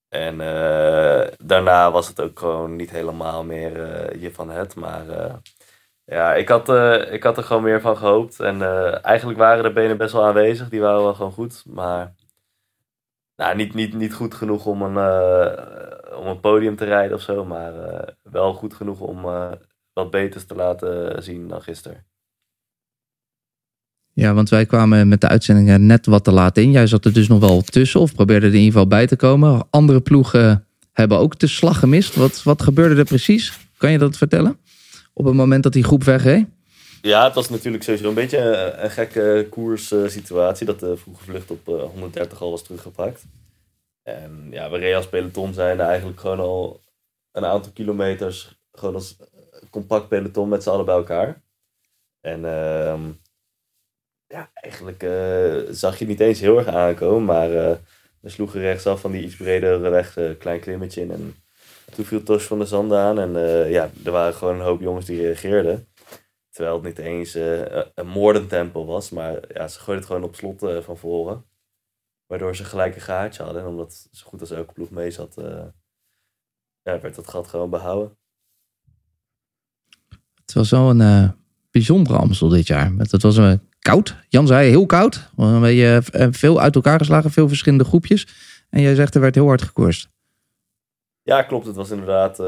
[0.09, 4.75] En eh, daarna was het ook gewoon niet helemaal meer eh hiervan het.
[4.75, 5.35] Maar eh,
[6.05, 6.69] ja, ik had,
[7.11, 8.41] ik had er gewoon meer van gehoopt.
[8.41, 8.63] En
[9.03, 10.69] eigenlijk waren de benen best wel aanwezig.
[10.69, 11.65] Die waren wel gewoon goed.
[11.67, 12.15] Maar
[13.37, 14.97] nou, niet, niet, niet goed genoeg om een,
[16.15, 17.45] om een podium te rijden of zo.
[17.45, 17.73] Maar
[18.23, 19.23] wel goed genoeg om
[19.93, 22.07] wat beters te laten zien dan gisteren.
[24.17, 26.71] Ja, want wij kwamen met de uitzendingen net wat te laat in.
[26.71, 29.17] Jij zat er dus nog wel tussen of probeerde er in ieder geval bij te
[29.17, 29.67] komen.
[29.71, 32.15] Andere ploegen hebben ook de slag gemist.
[32.15, 33.59] Wat, wat gebeurde er precies?
[33.77, 34.59] Kan je dat vertellen?
[35.13, 36.47] Op het moment dat die groep wegreed?
[37.03, 40.67] Ja, het was natuurlijk sowieso een beetje een, een gekke koerssituatie.
[40.67, 43.25] dat de vroege vlucht op eh, 130 al was teruggepakt.
[44.03, 46.81] En ja, we reden als peloton zijn eigenlijk gewoon al
[47.33, 49.17] een aantal kilometers gewoon als
[49.71, 51.43] compact peloton met z'n allen bij elkaar.
[52.21, 53.01] En ehm,
[54.37, 57.75] ja, eigenlijk eh, zag je niet eens heel erg aankomen, maar uh,
[58.21, 61.11] we sloegen rechtsaf van die iets bredere weg een klein klimmetje in.
[61.11, 61.35] En
[61.95, 63.31] toen viel Tos van de Zanden aan en
[63.71, 65.89] ja, er waren gewoon een hoop jongens die reageerden.
[66.51, 67.35] Terwijl het niet eens
[67.95, 71.45] een moordentempel was, maar ja, ze gooiden het gewoon op slot van voren.
[72.27, 73.63] Waardoor ze gelijk een gaatje hadden.
[73.63, 75.35] En omdat zo goed als elke ploeg mee zat,
[76.83, 78.19] ja, werd dat gat gewoon behouden.
[80.41, 81.31] Het was wel een uh,
[81.71, 82.93] bijzondere Amstel dit jaar.
[82.97, 83.53] Het was uh,
[83.87, 84.17] koud.
[84.29, 85.31] Jan zei heel koud.
[85.37, 88.27] Een beetje, uh, veel uit elkaar geslagen, veel verschillende groepjes.
[88.71, 90.09] En jij zegt er werd heel hard gekoerst.
[91.23, 91.67] Ja, klopt.
[91.67, 92.39] Het was inderdaad.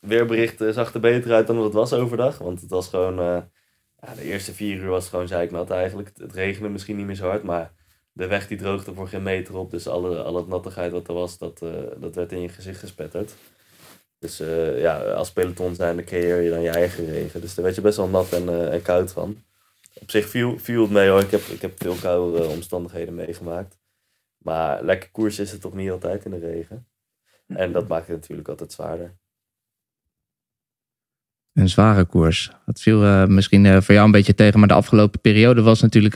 [0.00, 2.38] weerbericht zag er beter uit dan wat het was overdag.
[2.38, 3.14] Want het was gewoon.
[4.00, 6.10] Ja, de eerste vier uur was gewoon zeiknat eigenlijk.
[6.16, 7.72] Het, regende misschien niet meer zo hard, maar
[8.12, 9.70] de weg die droogde voor geen meter op.
[9.70, 11.58] Dus alle, alle nattigheid wat er was, dat,
[12.00, 13.34] dat werd in je gezicht gespetterd.
[14.18, 17.40] Dus uh, ja, als peloton zijn, dan creëer je dan je eigen regen.
[17.40, 19.42] Dus daar werd je best wel nat uh, en koud van.
[20.00, 21.20] Op zich viel, viel het mee hoor.
[21.20, 23.78] Ik heb, ik heb veel koudere omstandigheden meegemaakt.
[24.38, 26.86] Maar lekker koers is het toch niet altijd in de regen.
[27.46, 29.16] En dat maakt het natuurlijk altijd zwaarder.
[31.52, 32.50] Een zware koers.
[32.66, 34.58] Dat viel uh, misschien voor jou een beetje tegen.
[34.58, 36.14] Maar de afgelopen periode was natuurlijk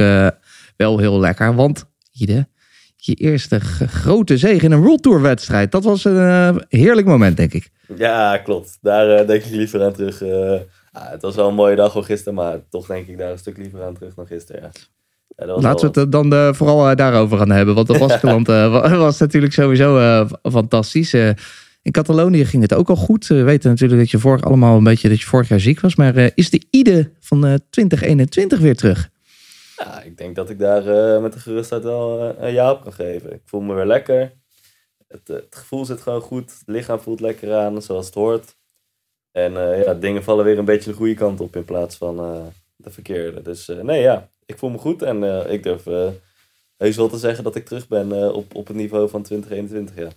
[0.76, 1.54] wel heel lekker.
[1.54, 2.48] Want, Ide,
[2.96, 5.72] je eerste grote zege in een World Tour wedstrijd.
[5.72, 7.70] Dat was een heerlijk moment, denk ik.
[7.96, 8.78] Ja, klopt.
[8.80, 10.22] Daar denk ik liever aan terug.
[10.96, 13.30] Uh, ah, het was wel een mooie dag al gisteren, maar toch denk ik daar
[13.30, 14.62] een stuk liever aan terug dan gisteren.
[14.62, 14.70] Ja.
[15.36, 17.74] Ja, Laten we het dan uh, vooral daarover gaan hebben.
[17.74, 18.46] Want de Baskeland
[19.06, 21.14] was natuurlijk sowieso fantastisch.
[21.82, 23.26] in Catalonië ging het ook al goed.
[23.26, 25.96] We weten natuurlijk dat je vorig, allemaal een beetje dat je vorig jaar ziek was.
[25.96, 29.10] Maar is de IDE van 2021 weer terug?
[29.76, 33.32] Ja, ik denk dat ik daar met de gerustheid wel een ja op kan geven.
[33.32, 34.32] Ik voel me weer lekker.
[35.12, 36.50] Het, eh, het, gevoel zit gewoon goed.
[36.50, 38.56] Het lichaam voelt lekker aan, zoals het hoort.
[39.32, 42.20] En uh, ja, dingen vallen weer een beetje de goede kant op in plaats van
[42.20, 42.42] uh,
[42.76, 43.42] de verkeerde.
[43.42, 45.02] Dus uh, nee, ja, ik voel me goed.
[45.02, 45.84] En ik durf
[46.76, 50.10] heus wel te zeggen dat ik terug ben op, op het niveau van 2021, ja.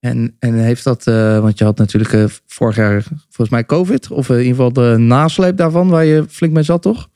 [0.00, 4.36] En, en heeft dat, want je had natuurlijk vorig jaar volgens mij COVID, of in
[4.36, 7.08] ieder geval de nasleep daarvan, waar je flink mee zat, toch?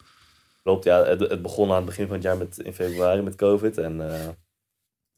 [0.63, 1.05] Klopt, ja.
[1.05, 3.79] Het, het begon aan het begin van het jaar met, in februari met COVID.
[3.79, 4.01] En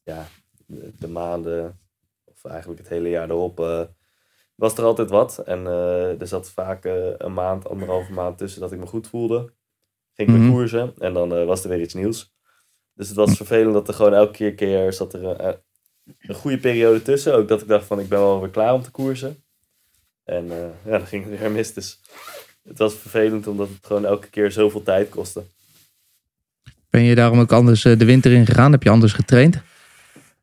[0.03, 0.27] ja,
[0.99, 1.79] de maanden,
[2.23, 3.87] of eigenlijk het hele jaar erop,
[4.55, 5.37] was er altijd wat.
[5.37, 9.07] En uh, er zat vaak uh, een maand, anderhalve maand tussen dat ik me goed
[9.07, 9.53] voelde.
[10.13, 10.51] Ging ik mm -hmm.
[10.51, 12.33] koersen en dan was er weer iets nieuws.
[12.93, 15.55] Dus het was vervelend dat er gewoon elke keer, keer zat er een,
[16.19, 17.35] een goede periode tussen.
[17.35, 19.43] Ook dat ik dacht van ik ben wel weer klaar om te koersen.
[20.23, 20.47] En
[20.85, 21.73] ja, dan ging het weer mis.
[21.73, 21.99] Dus
[22.63, 25.43] het was vervelend omdat het gewoon elke keer zoveel tijd kostte.
[26.89, 28.71] Ben je daarom ook anders de winter in gegaan?
[28.71, 29.61] Heb je anders getraind?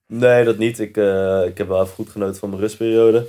[0.07, 0.79] Nee, dat niet.
[0.79, 0.97] Ik,
[1.47, 3.27] ik heb wel even goed genoten van mijn rustperiode.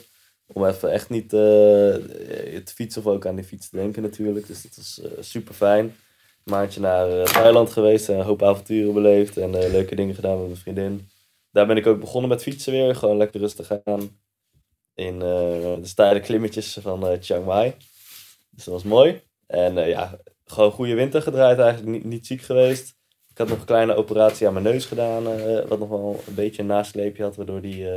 [0.47, 4.47] Om even echt niet uh, te fietsen of ook aan die fiets te denken natuurlijk.
[4.47, 5.95] Dus dat was uh, super fijn.
[6.43, 9.37] Maandje naar Thailand geweest en een hoop avonturen beleefd.
[9.37, 11.09] En leuke dingen gedaan met mijn vriendin.
[11.51, 12.95] Daar ben ik ook begonnen met fietsen weer.
[12.95, 14.19] Gewoon lekker rustig gaan.
[14.93, 17.73] In de steile klimmetjes van Chiang Mai.
[18.49, 19.21] Dus dat was mooi.
[19.47, 21.91] En ja, gewoon goede winter gedraaid eigenlijk.
[21.91, 22.95] Niet, niet ziek geweest.
[23.29, 25.23] Ik had nog een kleine operatie aan mijn neus gedaan,
[25.67, 27.87] wat nog wel een beetje een nasleepje had, waardoor die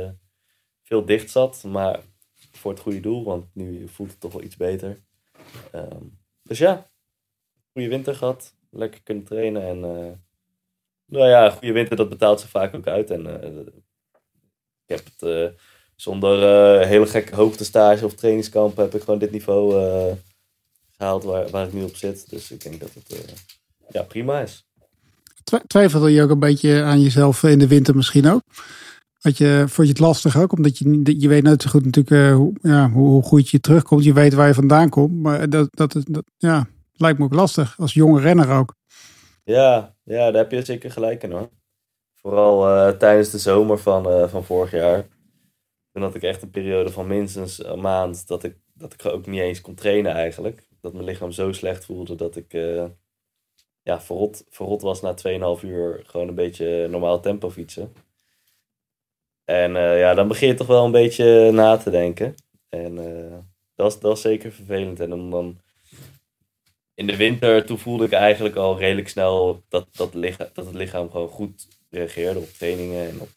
[0.83, 1.63] veel dicht zat.
[1.63, 1.99] Maar
[2.67, 4.99] voor het goede doel, want nu voelt het toch wel iets beter.
[5.75, 6.89] Um, dus ja,
[7.71, 9.61] goede winter gehad, lekker kunnen trainen.
[9.61, 10.11] En uh,
[11.05, 13.11] nou ja, goede winter, dat betaalt zich vaak ook uit.
[13.11, 13.25] En
[14.85, 15.53] ik heb het
[15.95, 16.39] zonder
[16.87, 19.73] hele gekke hoogtestage of trainingskamp, heb ik gewoon dit niveau
[20.97, 22.29] gehaald waar, waar ik nu op zit.
[22.29, 23.37] Dus ik denk dat het
[23.89, 24.65] ja, prima is.
[25.67, 28.41] Twijfelde je ook een beetje aan jezelf in de winter misschien ook?
[29.19, 30.51] Had je, vond je het lastig ook?
[30.51, 34.03] Omdat je, je weet net zo goed natuurlijk uh, hoe, ja, hoe, goed je terugkomt.
[34.03, 35.21] Je weet waar je vandaan komt.
[35.21, 37.79] Maar dat, dat, dat ja, lijkt me ook lastig.
[37.79, 38.75] Als jonge renner ook.
[39.43, 41.49] Ja, ja daar heb je zeker gelijk in hoor.
[42.13, 45.07] Vooral uh, tijdens de zomer van, uh, van vorig jaar.
[45.91, 49.27] Toen had ik echt een periode van minstens een maand dat ik, dat ik ook
[49.27, 50.67] niet eens kon trainen eigenlijk.
[50.81, 52.51] Dat mijn lichaam zo slecht voelde dat ik
[53.81, 55.15] ja, verrot, verrot was na
[55.59, 57.93] 2,5 uur gewoon een beetje normaal tempo fietsen.
[59.47, 62.35] En uh, ja, dan begin je toch wel een beetje na te denken.
[62.69, 63.31] En uh,
[63.75, 64.99] dat, was, dat was zeker vervelend.
[64.99, 65.61] En dan, dan
[66.93, 70.75] in de winter, toen voelde ik eigenlijk al redelijk snel dat, dat, lichaam, dat het
[70.75, 73.29] lichaam gewoon goed reageerde op trainingen en op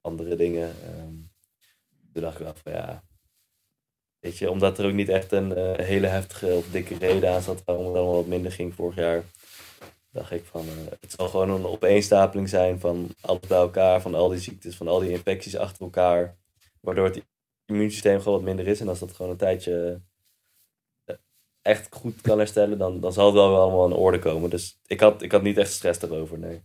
[0.00, 0.68] andere dingen.
[0.98, 1.30] Um,
[2.12, 3.02] toen dacht ik wel van ja,
[4.18, 7.62] weet je, omdat er ook niet echt een hele heftige of dikke reden aan zat
[7.64, 9.24] waarom het allemaal wat minder ging vorig jaar
[10.12, 14.14] dacht ik van, uh, het zal gewoon een opeenstapeling zijn van alles bij elkaar, van
[14.14, 16.36] al die ziektes, van al die infecties achter elkaar,
[16.80, 17.22] waardoor het
[17.66, 18.80] immuunsysteem gewoon wat minder is.
[18.80, 20.00] En als dat gewoon een tijdje,
[21.06, 21.14] uh,
[21.62, 24.50] echt goed kan herstellen, dan, dan zal het wel weer allemaal in orde komen.
[24.50, 26.60] Dus ik had, ik had niet echt stress daarover, nee.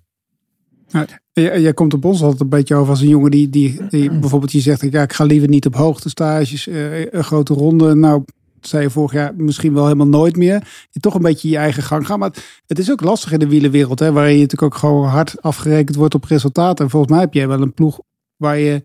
[0.87, 4.19] Ja, jij, komt op ons altijd een beetje over als een jongen die, die, die
[4.19, 7.95] bijvoorbeeld je zegt, ja, ik ga liever niet op hoogtestages, uh, een grote ronde.
[7.95, 8.23] Nou,
[8.67, 10.87] zei je vorig jaar misschien wel helemaal nooit meer.
[10.89, 12.19] Je toch een beetje je eigen gang gaan.
[12.19, 15.41] Maar het is ook lastig in de wielenwereld, hè, waarin je natuurlijk ook gewoon hard
[15.41, 16.85] afgerekend wordt op resultaten.
[16.85, 17.99] En volgens mij heb jij wel een ploeg
[18.35, 18.83] waar je,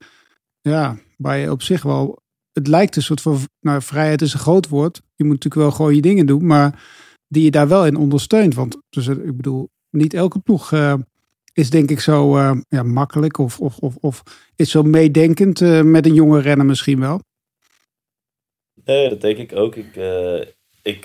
[0.60, 2.22] ja, waar je op zich wel,
[2.52, 5.02] het lijkt een soort van, nou, vrijheid is een groot woord.
[5.14, 6.82] Je moet natuurlijk wel gewoon je dingen doen, maar
[7.28, 8.54] die je daar wel in ondersteunt.
[8.54, 10.94] Want dus, ik bedoel, niet elke ploeg uh,
[11.52, 14.22] is denk ik zo uh, ja, makkelijk of, of, of, of
[14.56, 17.20] is zo meedenkend met een jonge renner misschien wel.
[18.90, 19.76] Nee, dat denk ik ook.
[19.76, 20.40] Ik, uh,
[20.82, 21.04] ik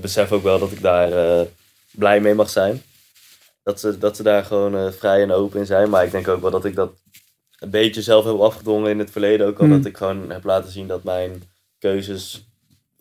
[0.00, 1.46] besef ook wel dat ik daar
[1.92, 2.82] blij mee mag zijn.
[3.62, 5.90] Dat ze, dat ze daar gewoon vrij en open in zijn.
[5.90, 6.92] Maar ik denk ook wel dat ik dat
[7.58, 9.46] een beetje zelf heb afgedwongen in het verleden.
[9.46, 9.76] Ook al Hmm.
[9.76, 11.42] dat ik gewoon heb laten zien dat mijn
[11.78, 12.48] keuzes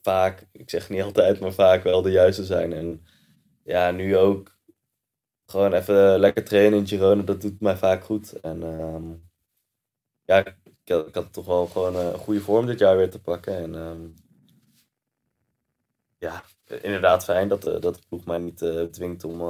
[0.02, 2.74] vaak, ik zeg niet altijd, maar vaak wel de juiste zijn.
[2.74, 3.06] En
[3.64, 4.58] ja, nu ook
[5.46, 8.40] gewoon even lekker trainen in Girona, dat doet mij vaak goed.
[8.40, 9.04] En ehm,
[10.26, 10.56] ja, ik
[10.86, 13.58] had, ik had toch wel gewoon een goede vorm dit jaar weer te pakken.
[13.58, 14.08] En ehm,
[16.26, 16.43] ja,
[16.82, 19.41] inderdaad fijn dat, eh, dat de ploeg mij niet eh, dwingt om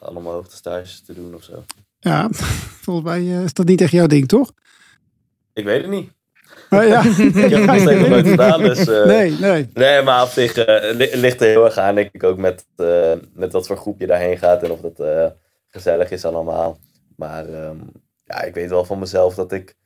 [0.00, 1.64] allemaal hoogtestages te doen of zo.
[1.98, 2.28] Ja,
[2.84, 4.52] volgens mij is dat niet echt jouw ding, toch?
[5.52, 6.10] Ik weet het niet.
[6.70, 7.00] Uh, ja.
[7.44, 8.60] ik heb het nog steeds nog nooit gedaan.
[8.60, 9.70] Dus, uh, nee, nee.
[9.74, 12.66] Nee, maar op zich uh, li ligt er heel erg aan, denk ik, ook met,
[12.76, 15.32] uh, met wat voor groep je daarheen gaat en of dat
[15.68, 16.78] gezellig is allemaal.
[17.16, 17.92] Maar um,
[18.24, 19.76] ja, ik weet wel van mezelf dat ik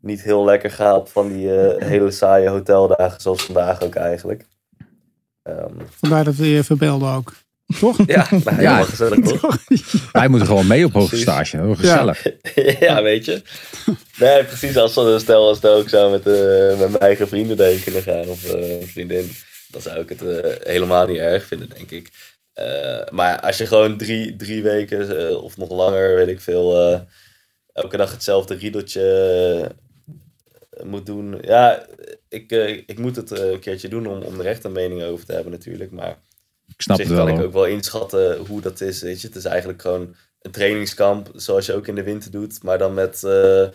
[0.00, 4.44] niet heel lekker ga op van die hele saaie hoteldagen, zoals vandaag ook eigenlijk.
[5.48, 7.32] Um, Vandaar dat we je verbelden ook.
[7.78, 7.98] Toch?
[8.06, 8.82] Ja, nou, ja.
[8.82, 9.58] gezellig toch?
[10.12, 11.56] Wij moeten gewoon mee op hoge stage.
[11.56, 12.24] Heel gezellig.
[12.54, 12.74] Ja.
[12.88, 13.42] ja, weet je.
[14.16, 14.76] Nee, precies.
[14.76, 18.28] Als we stel als ook zou met, uh, met mijn eigen vrienden daarheen kunnen gaan
[18.28, 19.30] of uh, een vriendin,
[19.68, 22.10] dan zou ik het uh, helemaal niet erg vinden, denk ik.
[22.58, 27.00] Uh, maar als je gewoon drie, drie weken of nog langer, weet ik veel,
[27.72, 29.70] elke dag hetzelfde riedeltje
[30.82, 31.38] moet doen.
[31.40, 31.86] Ja,
[32.34, 32.50] ik,
[32.86, 35.52] ik moet het een keertje doen om, om er echt een mening over te hebben
[35.52, 35.90] natuurlijk.
[35.90, 36.18] Maar
[36.66, 37.26] ik snap het wel.
[37.26, 39.02] kan ik ook wel inschatten hoe dat is.
[39.02, 39.26] Weet je?
[39.26, 42.62] Het is eigenlijk gewoon een trainingskamp zoals je ook in de winter doet.
[42.62, 43.66] Maar dan met uh,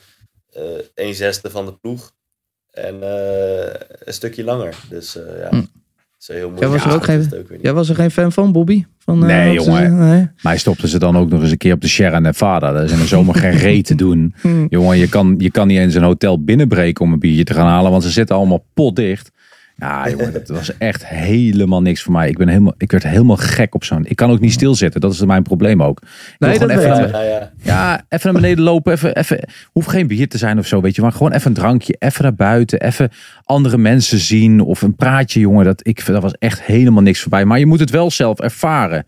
[0.93, 2.11] een zesde van de ploeg.
[2.71, 4.75] En een stukje langer.
[4.89, 5.63] Dus ja, Hm.
[6.27, 6.51] Heel.
[6.59, 7.59] Jij was, er Ja, ook geen, ook niet.
[7.61, 8.85] jij was er geen fan van, Bobby?
[8.97, 9.81] Van, Nee, wat ze jongen.
[9.81, 10.07] zeggen?
[10.09, 10.19] Nee.
[10.19, 12.71] Maar hij stopte ze dan ook nog eens een keer op de Sierra Nevada.
[12.71, 14.33] Dat is in de zomer geen reet te doen.
[14.41, 14.65] Hm.
[14.69, 17.67] Jongen, je kan, je kan niet eens een hotel binnenbreken om een biertje te gaan
[17.67, 17.91] halen.
[17.91, 19.31] Want ze zitten allemaal potdicht.
[19.79, 22.29] Ja, jongen, dat was echt helemaal niks voor mij.
[22.29, 24.05] Ik, ben helemaal, ik werd helemaal gek op zo'n...
[24.05, 25.01] Ik kan ook niet stilzitten.
[25.01, 26.01] Dat is mijn probleem ook.
[26.01, 26.07] Ik
[26.39, 27.11] Nee, dat even naar, ik.
[27.11, 27.51] Ja, ja.
[27.61, 28.93] ja, even naar beneden lopen.
[28.93, 31.01] Even, even, hoeft geen bier te zijn of zo, weet je.
[31.01, 31.95] Maar gewoon even een drankje.
[31.99, 32.81] Even naar buiten.
[32.81, 33.11] Even
[33.43, 34.61] andere mensen zien.
[34.61, 35.65] Of een praatje, jongen.
[35.65, 37.45] Dat, ik, dat was echt helemaal niks voorbij.
[37.45, 39.05] Maar je moet het wel zelf ervaren.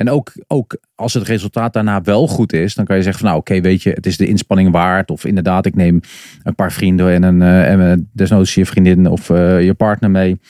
[0.00, 3.30] En ook, ook als het resultaat daarna wel goed is, dan kan je zeggen van
[3.30, 5.10] nou oké, weet je, het is de inspanning waard.
[5.10, 6.00] Of inderdaad, ik neem
[6.42, 10.10] een paar vrienden en een uh, en, uh, desnoods je vriendin of uh, je partner
[10.10, 10.40] mee.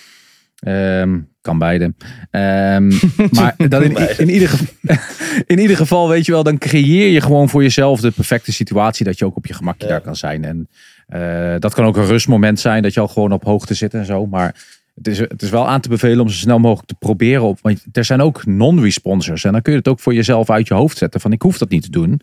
[0.66, 1.84] Um, kan beide.
[1.84, 2.92] Um,
[3.38, 4.66] maar dan in, in, ieder geval,
[5.46, 9.04] in ieder geval, weet je wel, dan creëer je gewoon voor jezelf de perfecte situatie
[9.04, 9.92] dat je ook op je gemakje ja.
[9.92, 10.44] daar kan zijn.
[10.44, 10.68] En
[11.08, 14.04] uh, dat kan ook een rustmoment zijn, dat je al gewoon op hoogte zit en
[14.04, 14.26] zo.
[14.26, 17.42] Maar het is, het is wel aan te bevelen om zo snel mogelijk te proberen.
[17.42, 19.44] Op, want er zijn ook non-responsors.
[19.44, 21.20] En dan kun je het ook voor jezelf uit je hoofd zetten.
[21.20, 22.20] Van ik hoef dat niet te doen.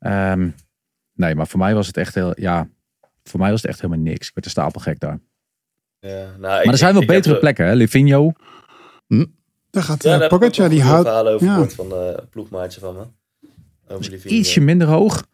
[0.00, 0.54] Um,
[1.14, 2.32] nee, maar voor mij was het echt heel.
[2.40, 2.68] Ja,
[3.24, 4.28] voor mij was het echt helemaal niks.
[4.28, 5.18] Ik werd een stapelgek daar.
[6.00, 7.74] Ja, nou, maar ik- er zijn wel ik- betere plekken, hè?
[7.74, 8.32] Livigno.
[9.70, 11.08] Daar gaat Ja, uh, Pogacar, die houdt...
[11.08, 11.68] over ja.
[11.68, 11.92] van
[12.30, 13.02] ploegmaatje van me.
[13.94, 14.24] Over die.
[14.24, 15.26] Ietsje minder hoog.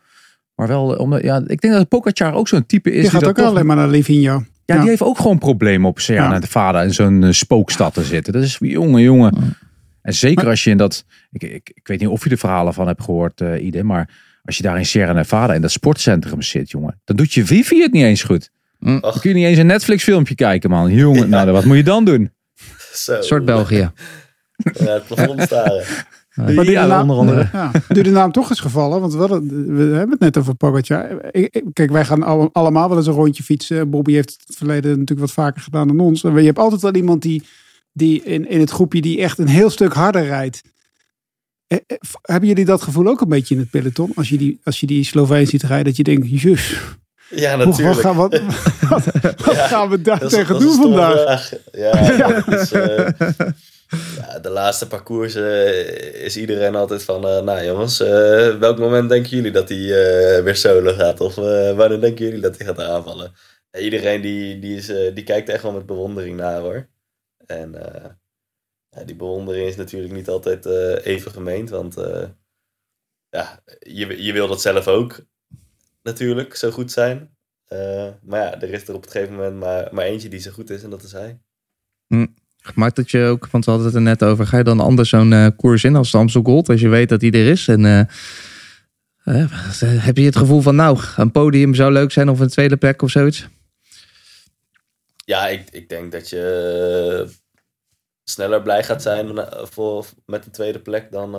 [0.54, 3.00] Maar wel, omdat, ja, ik denk dat Pogacar ook zo'n type is.
[3.00, 4.44] Die gaat dat ook toch- alleen maar naar Livigno.
[4.74, 6.38] Ja, die heeft ook gewoon problemen op Sierra Ja.
[6.38, 8.32] Nevada in zo'n eh, spookstad te zitten.
[8.32, 9.56] Dat is jongen, jongen.
[10.02, 11.04] En zeker als je in dat.
[11.30, 14.08] Ik, ik, ik weet niet of je de verhalen van hebt gehoord, eh Ide, maar
[14.44, 17.82] als je daar in Sierra Nevada in dat sportcentrum zit, jongen, dan doet je wifi
[17.82, 18.50] het niet eens goed.
[18.78, 20.90] Dan kun je niet eens een Netflix filmpje kijken, man.
[20.94, 22.32] Jongen, nou, wat moet je dan doen?
[22.92, 23.20] Zo.
[23.22, 23.90] Soort België.
[24.56, 25.84] Ja, het plafond staren.
[26.34, 27.48] Maar die Ja, naam, onder andere.
[27.52, 30.54] Ja, nu de naam toch is gevallen, want we, hadden- we hebben het net over
[30.54, 31.30] Pogacar.
[31.72, 33.90] Kijk, wij gaan al- allemaal wel eens een rondje fietsen.
[33.90, 36.24] Bobby heeft het in het verleden natuurlijk wat vaker gedaan dan ons.
[36.24, 37.42] En je hebt altijd wel iemand die,
[37.92, 40.62] die in, in het groepje die echt een heel stuk harder rijdt.
[41.66, 44.12] Eh, eh, Hebben jullie dat gevoel ook een beetje in het peloton?
[44.14, 46.76] Als je die, als je die Sloveen ziet rijden, dat je denkt, jus,
[47.30, 48.00] Ja, hoe- wat, natuurlijk.
[48.00, 48.40] gaan, wat,
[48.88, 49.04] wat,
[49.44, 51.20] wat Ja, gaan we daar tegen doen vandaag?
[51.22, 51.52] vraag.
[51.72, 53.08] Ja, dat is, eh,
[54.16, 59.08] ja, de laatste parcours eh, is iedereen altijd van, eh, nou jongens, eh, welk moment
[59.08, 59.78] denken jullie dat hij
[60.42, 61.20] weer solo gaat?
[61.20, 63.32] Of wanneer denken jullie dat hij gaat aanvallen?
[63.70, 66.88] En iedereen die, die, is, die kijkt echt wel met bewondering naar hoor.
[67.46, 67.72] En
[68.88, 70.66] ja, die bewondering is natuurlijk niet altijd
[71.04, 71.70] even gemeend.
[71.70, 71.94] Want
[73.28, 75.20] ja, je, je wil dat zelf ook
[76.02, 77.36] natuurlijk zo goed zijn.
[78.22, 80.70] Maar ja, er is er op het gegeven moment maar, maar eentje die zo goed
[80.70, 81.40] is en dat is hij.
[82.06, 82.26] Hm.
[82.74, 85.08] Maakt dat je ook, want we hadden het er net over, ga je dan anders
[85.08, 87.68] zo'n eh, koers in als de Amstel Gold, als je weet dat die er is?
[87.68, 88.00] En eh,
[89.24, 92.76] eh, heb je het gevoel van, nou, een podium zou leuk zijn of een tweede
[92.76, 93.48] plek of zoiets?
[95.24, 97.28] Ja, ik, ik denk dat je
[98.24, 101.34] sneller blij gaat zijn voor, met de tweede plek dan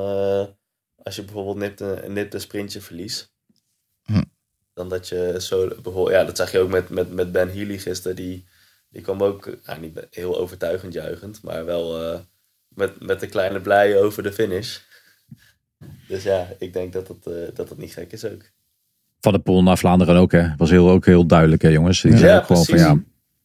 [1.04, 3.32] als je bijvoorbeeld nipt een, nipt een sprintje verliest.
[4.04, 4.24] Hm.
[4.74, 7.78] Dan dat je zo bijvoorbeeld, ja, dat zag je ook met, met, met Ben Healy
[7.78, 8.16] gisteren.
[8.16, 8.46] Die,
[8.94, 12.20] die kwam ook, nou, niet heel overtuigend juichend, maar wel eh,
[12.68, 14.80] met, met een kleine blij over de finish.
[16.08, 18.52] Dus ja, ik denk dat het, eh, dat het niet gek is ook.
[19.20, 20.56] Van de Poel naar Vlaanderen ook, hè.
[20.58, 22.02] Was heel, ook heel duidelijk, hè, jongens.
[22.02, 22.92] Die Ja, zei ook gewoon van, precies.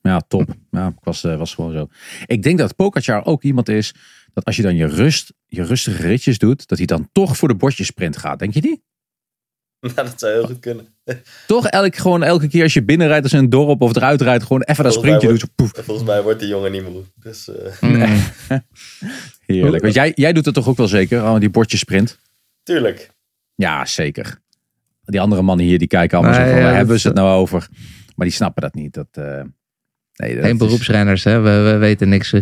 [0.03, 0.55] ja, ja, top.
[0.71, 1.89] Ja, ik was, eh, was gewoon zo.
[2.27, 3.95] Ik denk dat Pogacar ook iemand is,
[4.33, 7.49] dat als je dan je rust, je rustige ritjes doet, dat hij dan toch voor
[7.49, 8.39] de bordjesprint gaat.
[8.39, 8.83] Denk je die?
[9.81, 10.87] Nou, dat zou heel goed kunnen.
[11.47, 14.43] Toch elk, gewoon elke keer als je binnenrijdt als in een dorp of eruit rijdt,
[14.43, 15.41] gewoon even dat sprintje doet.
[15.41, 15.85] wordt- Zo, poef.
[15.85, 17.03] Volgens mij wordt die jongen niet moe.
[17.23, 18.03] Dus, eh, Mm.
[19.47, 19.83] Heerlijk.
[19.83, 22.19] Want jij, jij doet het toch ook wel zeker, oh, die bordjesprint?
[22.63, 23.11] Tuurlijk.
[23.55, 24.39] Ja, zeker.
[25.05, 27.17] Die andere mannen hier, die kijken allemaal Nee, zo van, ja, waar hebben ze het
[27.17, 27.69] nou over?
[28.17, 28.95] Maar die snappen dat niet.
[28.95, 29.25] Dat, eh,
[30.17, 31.41] nee, dat Geen is- beroepsrenners, hè?
[31.41, 32.35] We, we weten niks.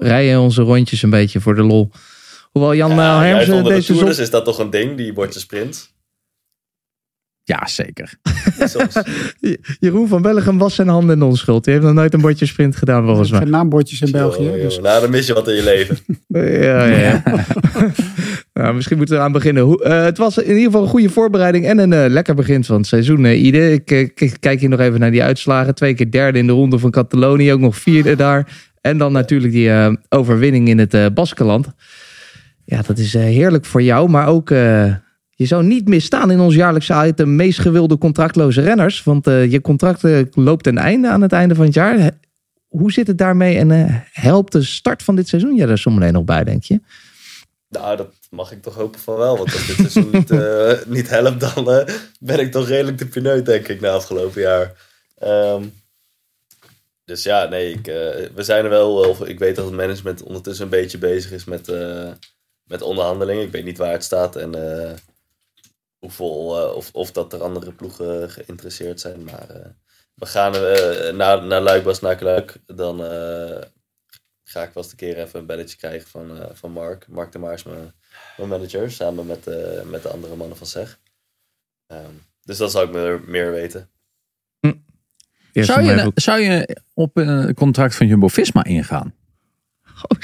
[0.00, 1.90] Rijden onze rondjes een beetje voor de lol.
[2.50, 4.24] Hoewel Jan Ja, juist Hermsen onder de deze toerers zon...
[4.24, 5.92] is dat toch een ding, die bordjes sprint?
[7.50, 8.14] Ja, zeker.
[8.58, 8.94] Soms.
[9.80, 11.64] Jeroen van Bellegem was zijn handen in onschuld.
[11.64, 13.40] Die heeft nog nooit een bordje sprint gedaan, volgens mij.
[13.40, 14.42] Geen naambordjes in België.
[14.42, 14.80] Jongen, Dus.
[14.80, 15.98] Nou, dan mis je wat in je leven.
[16.28, 16.96] Ja, ja.
[16.98, 17.22] ja.
[18.54, 19.74] nou, misschien moeten we aan beginnen.
[19.78, 22.76] Eh, het was in ieder geval een goede voorbereiding en een eh, lekker begin van
[22.76, 23.24] het seizoen.
[23.24, 25.74] eh, Ide, ik, eh, k- kijk hier nog even naar die uitslagen.
[25.74, 28.46] Twee keer derde in de ronde van Catalonië, ook nog vierde daar.
[28.80, 31.66] En dan natuurlijk die eh, overwinning in het eh Baskeland.
[32.64, 34.50] Ja, dat is eh, heerlijk voor jou, maar ook...
[35.40, 39.02] je zou niet misstaan in ons jaarlijkse item meest gewilde contractloze renners.
[39.02, 42.10] Want eh, je contract eh, loopt ten einde aan het einde van het jaar.
[42.68, 46.12] Hoe zit het daarmee en eh, helpt de start van dit seizoen je daar zometeen
[46.12, 46.80] nog bij, denk je?
[47.68, 49.36] Nou, dat mag ik toch hopen van wel.
[49.36, 50.30] Want als dit seizoen niet,
[50.96, 51.84] niet helpt, dan
[52.20, 54.72] ben ik toch redelijk de pineut, denk ik, na afgelopen jaar.
[55.18, 55.62] Ehm,
[57.04, 57.86] dus ja, nee, ik,
[58.34, 59.28] we zijn er wel.
[59.28, 61.72] Ik weet dat het management ondertussen een beetje bezig is met,
[62.64, 63.42] met onderhandelingen.
[63.42, 64.54] Ik weet niet waar het staat en
[66.00, 69.24] hoeveel, eh, of, of dat er andere ploegen geïnteresseerd zijn.
[69.24, 69.70] Maar eh,
[70.20, 72.56] we gaan eh, naar, naar Luik, naar Luik.
[72.66, 73.60] Dan eh,
[74.42, 77.08] ga ik wel eens een keer even een belletje krijgen van, eh, van Mark.
[77.08, 77.92] Mark de Maars, mijn,
[78.36, 79.44] mijn manager, samen met,
[79.84, 80.98] met de andere mannen van SEG.
[81.86, 83.90] Ehm, dus dan zou ik meer, meer weten.
[85.52, 89.14] Eerst Zou je, zou je op een contract van Jumbo-Visma ingaan?
[90.02, 90.18] Oh.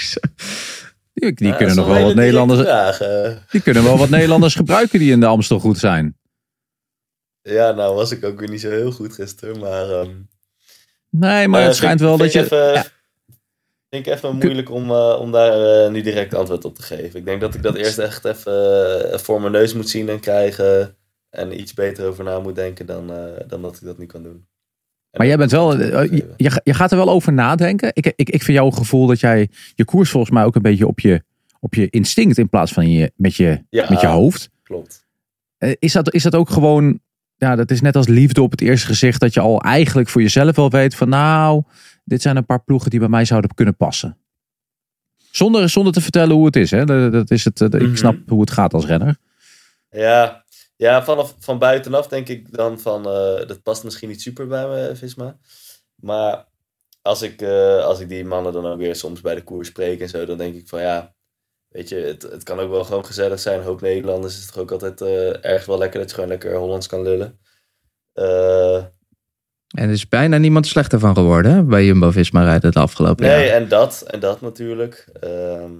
[1.16, 2.62] Die, die Ja, kunnen nog wel wat Nederlanders,
[2.98, 3.36] eh.
[3.50, 6.18] die kunnen wel wat Nederlanders gebruiken die in de Amstel goed zijn.
[7.42, 9.90] Ja, nou was ik ook weer niet zo heel goed gisteren, maar...
[9.90, 10.14] ehm,
[11.10, 12.38] Nee, maar eh, het schijnt wel dat je...
[12.38, 12.84] ik Even, ja.
[13.90, 17.18] Vind ik even moeilijk om, eh, om daar nu direct antwoord op te geven.
[17.18, 20.96] Ik denk dat ik dat eerst echt even voor mijn neus moet zien en krijgen.
[21.30, 23.06] En iets beter over na moet denken dan,
[23.46, 24.46] dan dat ik dat nu kan doen.
[25.16, 27.90] Maar jij bent wel, eh, je, je- gaat er wel over nadenken.
[27.92, 30.86] Ik, ik, ik vind jouw gevoel dat jij je koers volgens mij ook een beetje
[30.86, 31.22] op je,
[31.60, 34.50] op je instinct in plaats van je, met, je, Ja, met je hoofd.
[34.62, 35.04] Klopt.
[35.58, 37.00] Eh, Is dat, is dat ook gewoon,
[37.36, 40.22] ja, dat is net als liefde op het eerste gezicht, dat je al eigenlijk voor
[40.22, 41.62] jezelf wel weet van nou,
[42.04, 44.16] dit zijn een paar ploegen die bij mij zouden kunnen passen.
[45.30, 46.70] Zonder, zonder te vertellen hoe het is.
[46.70, 46.84] Hè?
[46.84, 47.84] Dat, dat is het, eh, Mhm.
[47.90, 49.16] Ik snap hoe het gaat als renner.
[49.90, 50.44] Ja,
[50.76, 54.68] ja vanaf, van buitenaf denk ik dan van, eh, dat past misschien niet super bij
[54.68, 55.38] me, Visma.
[55.94, 56.46] Maar
[57.02, 60.00] als ik, eh, als ik die mannen dan ook weer soms bij de koers spreek
[60.00, 61.14] en zo, dan denk ik van ja,
[61.68, 63.58] weet je, het, het kan ook wel gewoon gezellig zijn.
[63.58, 66.30] Een hoop Nederlanders is het toch ook altijd eh erg wel lekker dat je gewoon
[66.30, 67.38] lekker Hollands kan lullen.
[69.76, 73.46] En er is bijna niemand slechter van geworden hè, bij Jumbo-Visma rijden het afgelopen nee,
[73.46, 73.56] jaar.
[73.56, 75.08] en dat, en dat natuurlijk.
[75.20, 75.72] Ehm,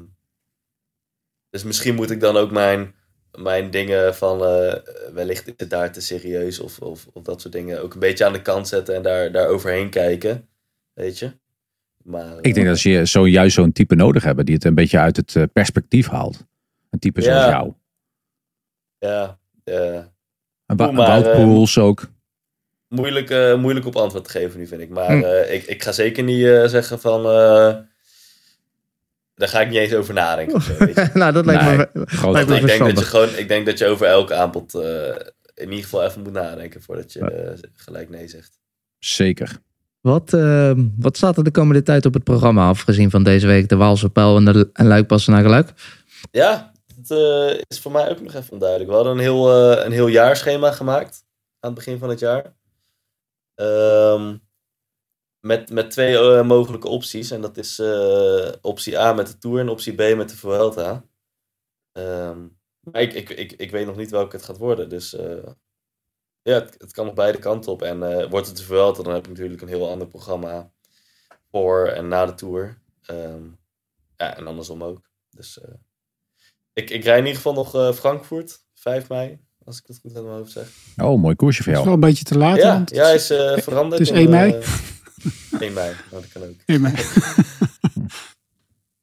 [1.51, 2.95] dus misschien moet ik dan ook mijn,
[3.37, 4.75] mijn dingen van eh,
[5.13, 8.25] wellicht is het daar te serieus of, of, of dat soort dingen ook een beetje
[8.25, 10.49] aan de kant zetten en daar, daar overheen kijken.
[10.93, 11.31] Weet je?
[12.03, 14.99] Maar, Ik denk dat ze zo, juist zo'n type nodig hebben die het een beetje
[14.99, 16.45] uit het eh, perspectief haalt.
[16.91, 17.73] Een type zoals jou.
[18.99, 20.13] Ja, ja.
[20.67, 22.09] En Wa- maar, eh, ook.
[22.89, 24.89] moeilijk, eh, moeilijk op antwoord te geven nu, vind ik.
[24.89, 25.23] Maar Hm.
[25.25, 27.23] eh, ik, ik ga zeker niet eh, zeggen van...
[29.37, 30.79] eh, daar ga ik niet eens over nadenken.
[30.79, 31.11] weet je.
[31.19, 33.67] nou, dat lijkt Nee, me, groot- lijkt me ik, denk dat je gewoon, ik denk
[33.67, 35.09] dat je over elk aanbod eh,
[35.55, 38.59] in ieder geval even moet nadenken voordat je eh, gelijk nee zegt.
[38.99, 39.59] Zeker.
[40.01, 43.69] Wat, uh, wat staat er de komende tijd op het programma, afgezien van deze week
[43.69, 45.73] de Waalse Pijl en, de, en Luik passen naar Luik?
[46.31, 48.91] Ja, het uh, is voor mij ook nog even onduidelijk.
[48.91, 51.25] We hadden een heel, uh, een heel jaarschema gemaakt
[51.61, 52.45] aan het begin van het jaar.
[53.55, 54.41] Um,
[55.47, 57.31] met, met twee mogelijke opties.
[57.31, 57.83] En dat is
[58.61, 61.05] optie A met de Tour en optie B met de Vuelta.
[61.93, 64.89] Um, maar ik, ik, ik, ik weet nog niet welke het gaat worden.
[64.89, 65.17] Dus
[66.47, 67.83] ja, het, het, kan nog beide kanten op.
[67.83, 70.71] En uh, wordt het te Vuelta, dan heb ik natuurlijk een heel ander programma
[71.51, 72.79] voor en na de Tour.
[73.11, 73.59] Um,
[74.17, 75.01] ja, en andersom ook.
[75.31, 75.75] Dus uh,
[76.73, 79.39] ik, ik rij in ieder geval nog uh, Frankfurt, 5 mei.
[79.65, 80.69] Als ik het goed uit mijn hoofd zeg.
[80.97, 81.85] Oh, mooi koersje voor jou.
[81.85, 82.57] Het is wel een beetje te laat.
[82.57, 83.27] Ja, ja hij is
[83.65, 83.99] veranderd.
[83.99, 84.53] Het is 1 mei.
[85.61, 86.55] 1 mei, dat kan ook.
[86.67, 86.95] 1 mei.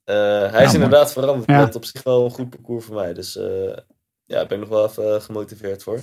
[0.51, 1.49] hij is inderdaad veranderd.
[1.49, 1.65] Ja.
[1.65, 3.13] Dat op zich wel een goed parcours voor mij.
[3.13, 3.33] Dus
[4.25, 6.01] ja, daar ben ik nog wel even gemotiveerd voor.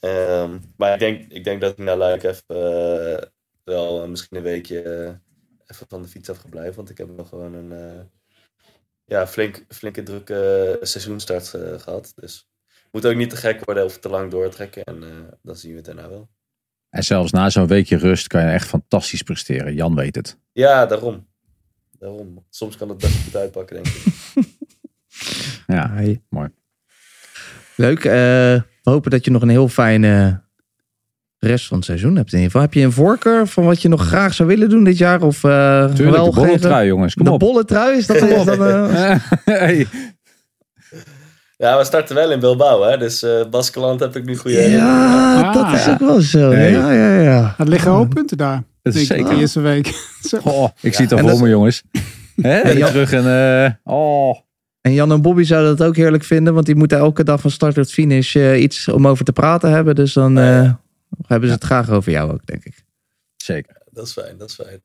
[0.00, 3.18] Um, maar ik denk, ik denk dat ik naar Luik even uh,
[3.64, 5.14] wel uh, misschien een weekje uh,
[5.66, 6.74] even van de fiets af ga blijven.
[6.74, 8.08] Want ik heb wel gewoon een
[9.04, 11.48] ja, flink, flinke drukke seizoenstart
[11.82, 12.12] gehad.
[12.16, 12.48] Dus
[12.90, 14.84] moet ook niet te gek worden of te lang doortrekken.
[14.84, 16.28] En dan zien we het daarna wel.
[16.90, 19.74] En zelfs na zo'n weekje rust kan je echt fantastisch presteren.
[19.74, 20.38] Jan weet het.
[20.52, 21.26] Ja, daarom.
[21.98, 22.44] daarom.
[22.50, 24.04] Soms kan het best goed uitpakken, denk ik.
[25.76, 26.22] ja, hey.
[26.28, 26.48] mooi.
[27.76, 28.02] Leuk.
[28.02, 30.42] We hopen dat je nog een heel fijne
[31.40, 32.32] rest van het seizoen hebt.
[32.32, 32.60] In ieder geval.
[32.60, 35.22] Heb je een voorkeur van wat je nog graag zou willen doen dit jaar?
[35.22, 37.14] Of uh, Tuurlijk, wel de bolle trui, jongens.
[37.14, 37.38] Kom de op.
[37.38, 38.16] bolle trui is dat?
[38.16, 39.14] Is dat uh...
[39.44, 39.86] hey.
[41.60, 42.96] Ja, we starten wel in Bilbao, hè?
[42.96, 44.60] Dus uh, Baskeland heb ik nu goede.
[44.60, 46.54] Ja, ah, dat is ook wel zo.
[46.54, 47.54] Ja, ja, ja.
[47.56, 48.62] Het liggen hoop punten daar.
[48.82, 49.28] Dat is zeker.
[49.28, 49.86] De eerste week.
[50.44, 50.96] oh, ik ja.
[50.96, 51.82] zie het al voor me, jongens.
[52.42, 52.58] Hè?
[52.58, 53.78] En terug en...
[53.84, 54.38] oh.
[54.80, 57.50] En Jan en Bobby zouden dat ook heerlijk vinden, want die moeten elke dag van
[57.50, 59.94] start tot finish uh, iets om over te praten hebben.
[59.94, 60.72] Dus dan uh,
[61.26, 62.84] hebben ze het graag over jou ook, denk ik.
[63.36, 63.76] Zeker.
[63.90, 64.82] Dat is fijn, dat is fijn.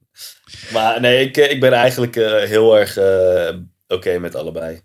[0.73, 4.81] Maar nee, ik, ik ben eigenlijk uh, heel erg oké okay met allebei.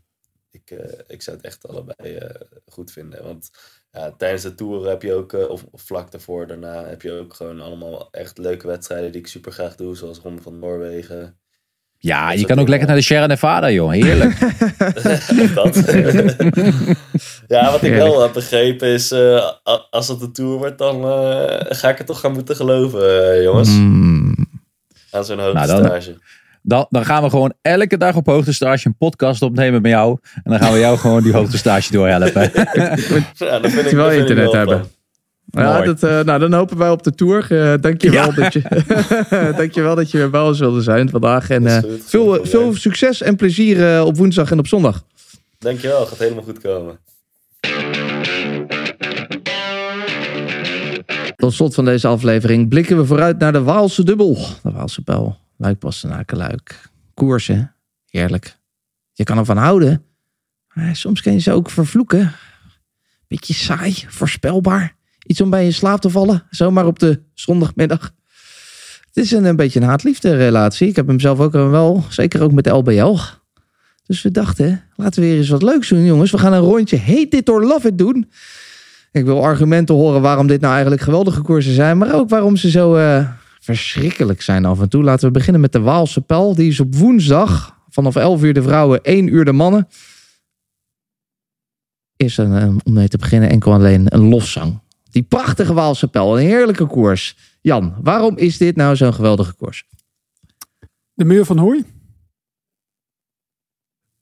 [0.51, 0.71] Ik,
[1.07, 2.19] ik zou het echt allebei
[2.67, 3.25] goed vinden.
[3.25, 3.51] Want
[3.91, 7.35] ja, tijdens de Tour heb je ook, of, of, vlak daarvoor, daarna heb je ook
[7.35, 9.97] gewoon allemaal echt leuke wedstrijden die ik super graag doe.
[9.97, 11.41] Zoals Ronde van Noorwegen.
[12.03, 13.91] Ja, je kan ook lekker naar de Sierra Nevada, joh.
[13.91, 14.39] Heerlijk.
[15.55, 15.77] dat.
[17.55, 19.51] ja, wat ik wel heb begrepen is, uh,
[19.91, 23.43] als het een tour wordt, dan uh, ga ik het toch gaan moeten geloven, uh,
[23.43, 23.69] jongens.
[23.69, 24.35] Mm.
[25.11, 25.83] Aan zo'n hoogtestage.
[25.83, 26.21] Nou, dan,
[26.63, 30.19] dan, dan, gaan we gewoon elke dag op hoogtestage een podcast opnemen met jou.
[30.35, 32.51] En dan gaan we jou gewoon die hoogtestage doorhelpen.
[33.35, 34.85] ja, dan vind ik, wel internet hebben.
[35.51, 37.47] Ja, dat, uh, nou, dan hopen wij op de tour.
[37.49, 38.33] Uh, dankjewel, ja.
[38.33, 38.63] dat je,
[39.57, 41.51] dankjewel dat je weer bij ons wilde zijn vandaag.
[41.51, 45.05] En uh, veel, veel succes en plezier op woensdag en op zondag.
[45.59, 46.99] Dankjewel, gaat helemaal goed komen.
[51.37, 54.35] Tot slot van deze aflevering blikken we vooruit naar de Waalse dubbel.
[54.63, 55.39] De Waalse pijl.
[55.61, 56.91] Luik, Bastenaken, Luik.
[57.15, 57.75] Koersen.
[58.11, 58.57] Heerlijk.
[59.13, 60.05] Je kan ervan houden.
[60.73, 62.33] Maar soms kun je ze ook vervloeken.
[63.29, 64.97] Beetje saai, voorspelbaar.
[65.27, 68.15] Iets om bij in slaap te vallen, zomaar op de zondagmiddag.
[69.07, 70.89] Het is een, een beetje een haat-liefde relatie.
[70.89, 73.17] Ik heb hem zelf ook wel, zeker ook met de LBL.
[74.07, 76.31] Dus we dachten, laten we weer eens wat leuks doen, jongens.
[76.31, 78.31] We gaan een rondje Hate It or Love It doen.
[79.13, 82.71] Ik wil argumenten horen waarom dit nou eigenlijk geweldige koersen zijn, maar ook waarom ze
[82.71, 83.29] zo uh,
[83.75, 85.03] verschrikkelijk zijn af en toe.
[85.03, 86.55] Laten we beginnen met de Waalse Pel.
[86.55, 89.89] Die is op woensdag vanaf 11 uur de vrouwen, 1 uur de mannen.
[92.17, 94.81] Is een, om mee te beginnen enkel alleen een lofzang.
[95.11, 97.37] Die prachtige Waalse Pel, een heerlijke koers.
[97.61, 99.85] Jan, waarom is dit nou zo'n geweldige koers?
[101.15, 101.85] De muur van Hooi.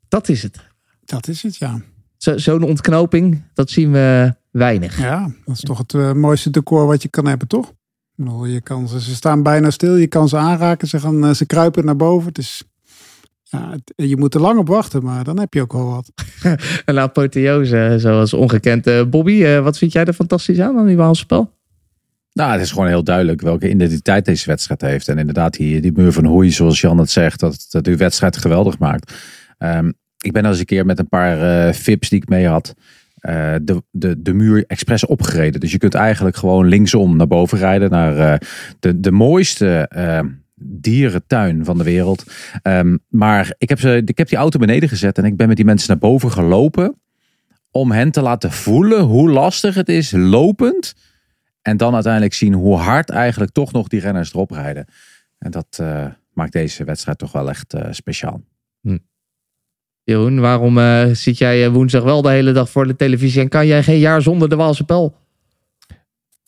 [0.09, 0.59] Dat is het.
[1.05, 1.81] Dat is het, ja.
[2.17, 4.99] Zo'n ontknoping, dat zien we weinig.
[4.99, 7.73] Ja, dat is toch het uh, mooiste decor wat je kan hebben, toch?
[8.27, 11.47] Je kan ze, ze staan bijna stil, je kan ze aanraken, ze, gaan, uh, ze
[11.47, 12.29] kruipen naar boven.
[12.29, 12.63] Het is
[13.43, 16.13] ja, je moet er lang op wachten, maar dan heb je ook wel wat.
[16.85, 18.87] een apotheose, zoals ongekend.
[18.87, 21.57] Uh, Bobby, wat vind jij er fantastisch aan, aan die Waalse spel?
[22.33, 25.09] Nou, het is gewoon heel duidelijk welke identiteit deze wedstrijd heeft.
[25.09, 28.37] En inderdaad, die, die muur van Hoei, zoals Jan het zegt, dat, dat uw wedstrijd
[28.37, 29.15] geweldig maakt.
[29.59, 32.47] Um, ik ben al eens een keer met een paar uh, vips die ik mee
[32.47, 32.75] had,
[33.21, 35.61] de, de, de muur expres opgereden.
[35.61, 38.41] Dus je kunt eigenlijk gewoon linksom naar boven rijden, naar
[38.81, 39.89] de, de mooiste
[40.61, 42.25] dierentuin van de wereld.
[42.63, 45.57] Um, maar ik heb, ze, ik heb die auto beneden gezet en ik ben met
[45.57, 47.01] die mensen naar boven gelopen.
[47.71, 50.95] Om hen te laten voelen hoe lastig het is lopend.
[51.63, 54.87] En dan uiteindelijk zien hoe hard eigenlijk toch nog die renners erop rijden.
[55.39, 58.43] En dat uh, maakt deze wedstrijd toch wel echt speciaal.
[58.81, 58.99] Hm.
[60.09, 63.67] Jeroen, waarom uh, zit jij woensdag wel de hele dag voor de televisie en kan
[63.67, 65.15] jij geen jaar zonder de Waalse Pel?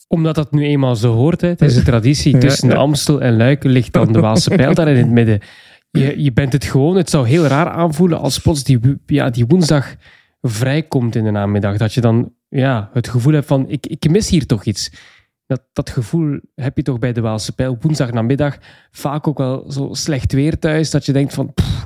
[0.07, 1.41] Omdat dat nu eenmaal zo hoort.
[1.41, 1.47] Hè.
[1.47, 2.37] Het is een traditie.
[2.37, 5.39] Tussen de Amstel en Luik ligt dan de Waalse pijl daar in het midden.
[5.91, 6.95] Je, je bent het gewoon.
[6.95, 9.95] Het zou heel raar aanvoelen als plots die, ja, die woensdag
[10.41, 11.77] vrijkomt in de namiddag.
[11.77, 14.91] Dat je dan ja, het gevoel hebt van, ik, ik mis hier toch iets.
[15.47, 17.77] Dat, dat gevoel heb je toch bij de Waalse pijl.
[17.81, 18.57] Woensdag namiddag
[18.91, 20.89] vaak ook wel zo slecht weer thuis.
[20.89, 21.85] Dat je denkt van, pff,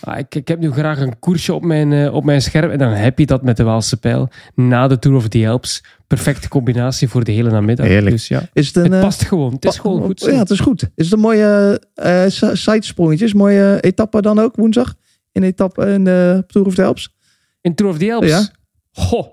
[0.00, 2.70] ah, ik, ik heb nu graag een koersje op mijn, eh, op mijn scherm.
[2.70, 4.28] En dan heb je dat met de Waalse pijl.
[4.54, 5.84] Na de Tour of the Alps.
[6.06, 7.86] Perfecte combinatie voor de hele namiddag.
[7.86, 8.10] Heerlijk.
[8.10, 9.52] Dus ja, Is het, een, het eh, past gewoon.
[9.52, 10.30] Het is gewoon goed zo.
[10.30, 10.82] Ja, het is goed.
[10.94, 13.32] Is het een mooie eh eh, sidesprongetjes?
[13.34, 14.94] Mooie etappe dan ook woensdag?
[15.32, 17.14] In etappe in de Tour of the Alps?
[17.60, 18.26] In Tour of the Alps?
[18.26, 18.48] Ja.
[18.92, 19.26] Goh,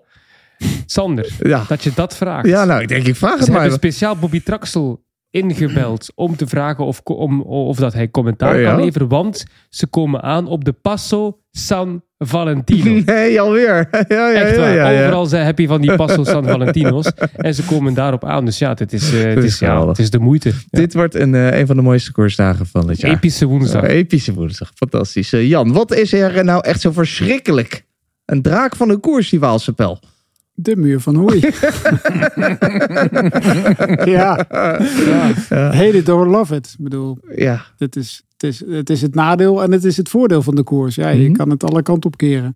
[0.86, 1.63] Sander, Ja.
[1.68, 2.47] dat je dat vraagt.
[2.47, 3.78] Ja, nou, ik denk, ik vraag Ze het hebben maar.
[3.78, 8.69] speciaal Bobby Traxel ingebeld om te vragen of, om, of dat hij commentaar Oh ja?
[8.69, 13.01] kan leveren, want ze komen aan op de Passo San Valentino.
[13.13, 13.88] Nee, alweer.
[14.07, 14.73] Ja, ja, Echt ja, waar.
[14.73, 15.01] ja, ja.
[15.03, 17.11] Overal zijn heb je van die Passo San Valentinos.
[17.36, 18.45] En ze komen daarop aan.
[18.45, 20.51] Dus ja, het is, eh, het is is, ja, het is de moeite.
[20.69, 23.11] Dit wordt een, eh, een van de mooiste koersdagen van het jaar.
[23.11, 23.82] Epische woensdag.
[23.82, 24.71] Ja, epische woensdag.
[24.75, 25.34] Fantastisch.
[25.34, 27.86] Eh, Jan, wat is er nou echt zo verschrikkelijk?
[28.25, 29.99] Een draak van een koers, die Waalse pijl.
[30.60, 31.39] De muur van Hoei.
[34.16, 34.45] ja.
[35.49, 35.72] ja.
[35.74, 36.68] Hate it or love it.
[36.78, 37.66] Ik bedoel, Ja.
[37.78, 40.64] het is, het, is, het is het nadeel en het is het voordeel van de
[40.64, 40.95] koers.
[40.95, 41.38] Ja, je Mhm.
[41.38, 42.53] kan het alle kanten op keren.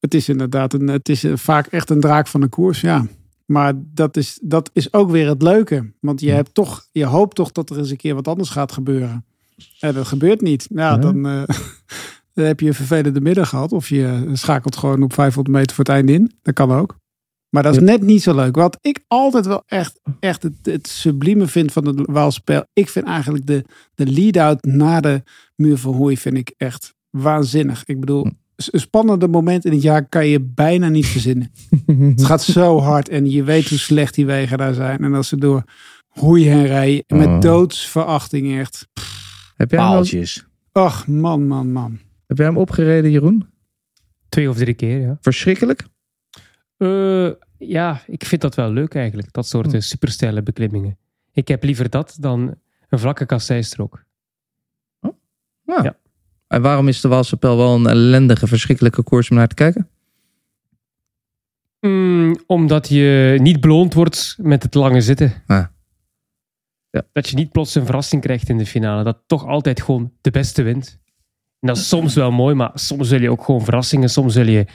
[0.00, 3.06] Het is inderdaad een, het is vaak echt een draak van de koers, ja.
[3.46, 5.92] Maar dat is, dat is ook weer het leuke.
[6.00, 8.72] Want je, hebt toch, je hoopt toch dat er eens een keer wat anders gaat
[8.72, 9.24] gebeuren.
[9.80, 10.66] En dat gebeurt niet.
[10.70, 10.96] Ja, Ja.
[10.96, 11.42] dan, eh,
[12.34, 13.72] dan heb je een vervelende middag gehad.
[13.72, 16.32] Of je schakelt gewoon op 500 meter voor het einde in.
[16.42, 16.96] Dat kan ook.
[17.48, 18.56] Maar dat is net niet zo leuk.
[18.56, 22.64] Wat ik altijd wel echt, echt het, het sublieme vind van het Waalspel.
[22.72, 23.64] Ik vind eigenlijk de,
[23.94, 25.22] de lead-out na de
[25.56, 27.82] muur van Hooi vind ik echt waanzinnig.
[27.84, 28.26] Ik bedoel,
[28.56, 31.52] een spannende moment in het jaar kan je bijna niet verzinnen.
[31.86, 34.98] Het gaat zo hard en je weet hoe slecht die wegen daar zijn.
[34.98, 35.64] En als ze door
[36.08, 37.40] Hoei heen rijden met Oh.
[37.40, 38.88] doodsverachting echt.
[39.56, 40.46] Heb jij, Paaltjes.
[40.72, 41.98] Ach, man, man, man.
[42.32, 43.48] Heb jij hem opgereden, Jeroen?
[44.28, 45.18] Twee of drie keer, ja.
[45.20, 45.86] Verschrikkelijk?
[46.76, 49.32] Eh, ja, ik vind dat wel leuk eigenlijk.
[49.32, 50.98] Dat soort eh, supersteile beklimmingen.
[51.32, 52.54] Ik heb liever dat dan
[52.88, 54.04] een vlakke kasseistrook.
[55.64, 55.96] Ja.
[56.46, 59.88] En waarom is de Waalse pijl wel een ellendige, verschrikkelijke koers om naar te kijken?
[61.80, 65.42] Mm, omdat je niet beloond wordt met het lange zitten.
[65.46, 65.66] Ah.
[66.90, 67.02] Ja.
[67.12, 69.04] Dat je niet plots een verrassing krijgt in de finale.
[69.04, 71.00] Dat toch altijd gewoon de beste wint.
[71.62, 74.08] En dat is soms wel mooi, maar soms wil je ook gewoon verrassingen.
[74.08, 74.66] Soms wil je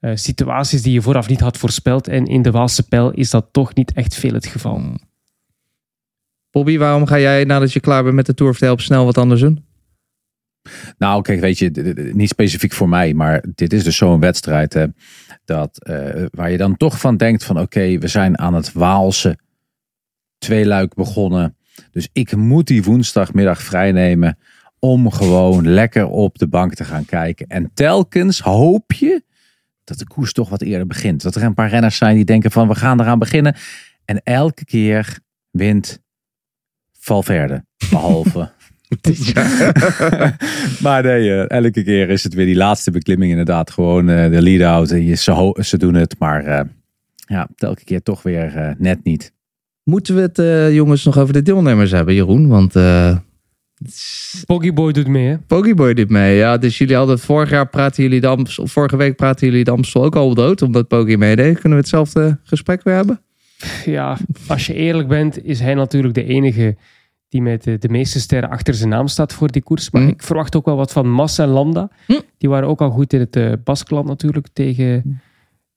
[0.00, 2.08] eh, situaties die je vooraf niet had voorspeld.
[2.08, 4.76] En in de Waalse pijl is dat toch niet echt veel het geval.
[4.76, 4.98] Hmm.
[6.50, 9.04] Bobby, waarom ga jij nadat je klaar bent met de Tour of the Alps snel
[9.04, 9.64] wat anders doen?
[10.98, 11.70] Nou, kijk, weet je,
[12.14, 14.86] niet specifiek voor mij, maar dit is dus zo'n wedstrijd hè,
[15.44, 19.38] dat, eh, waar je dan toch van denkt van oké, we zijn aan het Waalse
[20.38, 21.56] tweeluik begonnen.
[21.90, 24.38] Dus ik moet die woensdagmiddag vrijnemen
[24.84, 27.46] om gewoon lekker op de bank te gaan kijken.
[27.46, 29.22] En telkens hoop je
[29.84, 31.22] dat de koers toch wat eerder begint.
[31.22, 33.56] Dat er een paar renners zijn die denken van we gaan eraan beginnen.
[34.04, 35.18] En elke keer
[35.50, 36.02] wint
[36.98, 37.64] Valverde.
[37.90, 38.50] Behalve
[40.82, 43.70] maar nee, eh, elke keer is het weer die laatste beklimming inderdaad.
[43.70, 44.90] Gewoon eh, de lead-out.
[44.90, 46.64] En je- Ze, ze doen het, maar eh,
[47.26, 49.32] ja, elke keer toch weer net niet.
[49.82, 52.48] Moeten we het, jongens, nog over de deelnemers hebben, Jeroen?
[52.48, 52.72] Want
[54.46, 55.38] Poggyboy doet mee, hè?
[55.38, 56.36] Poggyboy doet mee.
[56.36, 59.70] Ja, dus jullie hadden vorig jaar praten jullie de Amstel, vorige week praten jullie de
[59.70, 61.52] Amstel ook al dood, omdat Poggy meedeed.
[61.54, 63.20] Kunnen we hetzelfde gesprek weer hebben?
[63.84, 64.16] Ja,
[64.46, 66.76] als je eerlijk bent, is hij natuurlijk de enige
[67.28, 69.90] die met de, de meeste sterren achter zijn naam staat voor die koers.
[69.90, 70.08] Maar Hm.
[70.08, 71.90] ik verwacht ook wel wat van Mas en Landa.
[72.06, 72.20] Hm.
[72.38, 75.20] Die waren ook al goed in het Baskeland natuurlijk tegen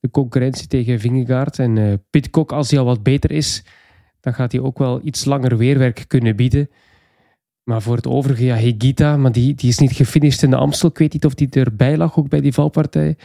[0.00, 1.58] de concurrentie tegen Vingegaard.
[1.58, 3.64] En eh Pitcock, als hij al wat beter is,
[4.20, 6.68] dan gaat hij ook wel iets langer weerwerk kunnen bieden.
[7.68, 10.88] Maar voor het overige, ja, Higita, maar die, die is niet gefinished in de Amstel.
[10.88, 13.16] Ik weet niet of die erbij lag, ook bij die valpartij.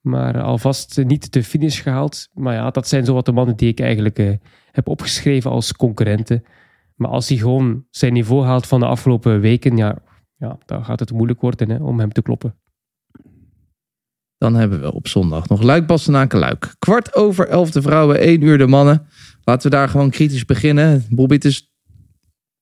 [0.00, 2.28] Maar alvast eh, niet de finish gehaald.
[2.32, 4.32] Maar ja, dat zijn zo wat de mannen die ik eigenlijk eh,
[4.72, 6.44] heb opgeschreven als concurrenten.
[6.94, 9.98] Maar als hij gewoon zijn niveau haalt van de afgelopen weken, ja,
[10.36, 12.54] ja dan gaat het moeilijk worden hè, om hem te kloppen.
[14.38, 16.74] Dan hebben we op zondag nog Luik Luik.
[16.78, 19.06] Kwart over elf de vrouwen, één uur de mannen.
[19.44, 21.04] Laten we daar gewoon kritisch beginnen.
[21.10, 21.56] Bobby, het is,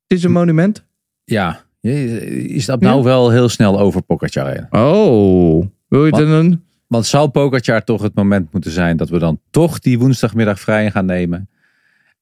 [0.07, 0.87] het is een monument.
[1.31, 4.67] Ja, je, stapt nou wel heel snel over Pogacar heen.
[4.71, 6.63] Oh, wil je dan?
[6.87, 10.91] Want zou Pogacar toch het moment moeten zijn dat we dan toch die woensdagmiddag vrij
[10.91, 11.49] gaan nemen?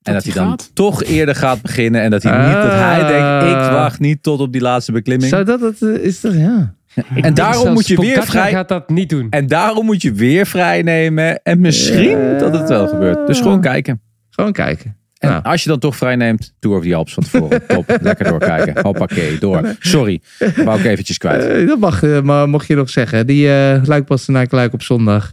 [0.03, 0.71] En dat, hij hij dan gaat?
[0.75, 2.01] toch eerder gaat beginnen.
[2.03, 5.31] En dat hij niet dat hij denkt, ik wacht niet tot op die laatste beklimming.
[5.31, 6.21] Zou dat het eh, is?
[6.21, 6.75] Toch, ja.
[7.15, 8.51] en daarom moet je weer vrij.
[8.51, 9.27] gaat dat niet doen.
[9.31, 11.43] En daarom moet je weer vrij nemen.
[11.43, 12.39] En misschien Ja.
[12.39, 13.27] dat het wel gebeurt.
[13.27, 14.01] Dus gewoon kijken.
[14.31, 14.97] Gewoon kijken.
[15.35, 17.67] En als je dan toch vrij neemt, Tour of the Alps van tevoren.
[17.69, 18.83] Top, lekker doorkijken.
[18.83, 19.75] Hoppakee, door.
[19.81, 20.21] Sorry,
[20.65, 21.45] wou ik eventjes kwijt.
[21.45, 23.27] Eh, dat mag, eh, maar mocht je nog zeggen.
[23.27, 25.33] Die uh, Luik Bastenaak Luik op zondag.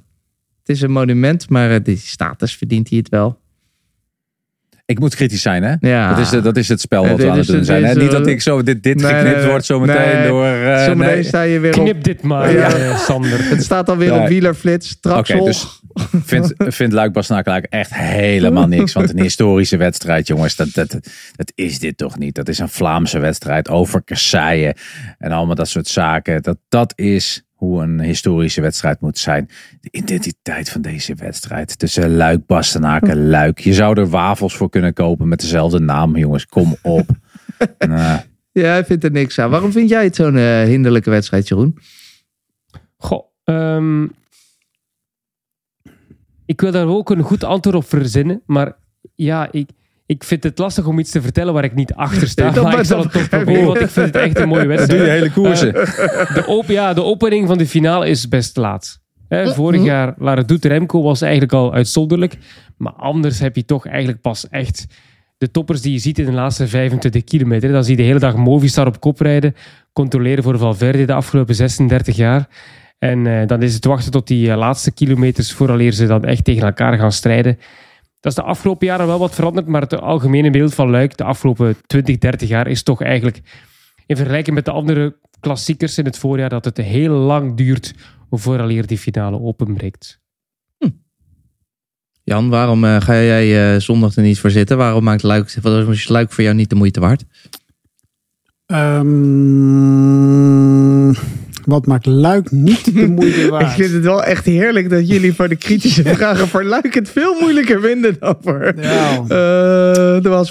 [0.59, 3.41] Het is een monument, maar uh, die status verdient hij het wel.
[4.85, 5.73] Ik moet kritisch zijn, hè?
[5.79, 6.09] Ja.
[6.13, 7.83] Dat, is, dat is het spel wat we aan het doen zijn.
[7.83, 7.93] hè?
[7.95, 10.27] Niet dat eh, ik zo dit, dit Nee, geknipt nee, wordt zometeen nee.
[10.27, 10.45] door...
[10.45, 11.23] eh, Zometeen nee.
[11.23, 11.83] sta je weer op...
[11.83, 12.69] Knip dit maar, Ja.
[12.73, 13.43] eh, Sander.
[13.49, 14.19] Het staat alweer Nee.
[14.21, 14.99] op wielerflits.
[14.99, 15.45] Traxel.
[15.45, 15.81] dus
[16.23, 17.15] vindt vind Luik
[17.69, 18.93] echt helemaal niks.
[18.93, 20.89] Want een historische wedstrijd, jongens, dat, dat,
[21.35, 22.35] dat is dit toch niet.
[22.35, 24.75] Dat is een Vlaamse wedstrijd over kasseien
[25.17, 26.41] en allemaal dat soort zaken.
[26.41, 29.49] Dat, dat is hoe een historische wedstrijd moet zijn.
[29.81, 31.79] De identiteit van deze wedstrijd.
[31.79, 33.27] Tussen Luik, Bastenaken.
[33.29, 33.59] Luik.
[33.59, 36.45] Je zou er wafels voor kunnen kopen met dezelfde naam, jongens.
[36.45, 37.09] Kom op.
[37.77, 38.19] Nou,
[38.51, 39.49] Ja, hij vindt er niks aan.
[39.49, 41.77] Waarom vind jij het zo'n eh, hinderlijke wedstrijd, Jeroen?
[42.97, 44.07] Goh, ehm,
[46.53, 48.75] ik wil daar ook een goed antwoord op verzinnen, maar
[49.15, 49.69] ja, ik,
[50.05, 52.49] ik vind het lastig om iets te vertellen waar ik niet achter sta.
[52.51, 54.67] Dat- maar ik zal dat het toch proberen, want ik vind het echt een mooie
[54.67, 54.99] dat wedstrijd.
[54.99, 55.75] doe je hele koersen.
[55.75, 59.01] Eh, de, op, ja, de opening van de finale is best laat.
[59.27, 62.37] Hè, vorig jaar, Lara Doet Remco was eigenlijk al uitzonderlijk.
[62.77, 64.85] Maar anders heb je toch eigenlijk pas echt
[65.37, 67.71] de toppers die je ziet in de laatste 25 kilometer.
[67.71, 69.55] Dan zie je de hele dag Movistar op kop rijden.
[69.93, 72.47] Controleren voor Valverde de afgelopen 36 jaar.
[73.03, 76.43] En eh, dan is het wachten tot die eh, laatste kilometers vooraleer ze dan echt
[76.43, 77.57] tegen elkaar gaan strijden.
[78.19, 81.23] Dat is de afgelopen jaren wel wat veranderd, maar het algemene beeld van Luik de
[81.23, 83.41] afgelopen 20, 30 jaar is toch eigenlijk
[84.05, 87.93] in vergelijking met de andere klassiekers in het voorjaar dat het heel lang duurt
[88.29, 90.21] vooraleer die finale openbreekt.
[92.23, 94.77] Jan, waarom eh, ga jij eh, zondag er niet voor zitten?
[94.77, 97.23] Waarom maakt Luik, wat is Luik voor jou niet de moeite waard?
[98.65, 99.13] Ehm,
[101.65, 103.63] wat maakt Luik niet de moeite waard?
[103.65, 107.09] Ik vind het wel echt heerlijk dat jullie voor de kritische vragen voor Luik het
[107.09, 109.15] veel moeilijker vinden dan voor Ja.
[109.17, 109.27] eh,
[110.21, 110.43] de.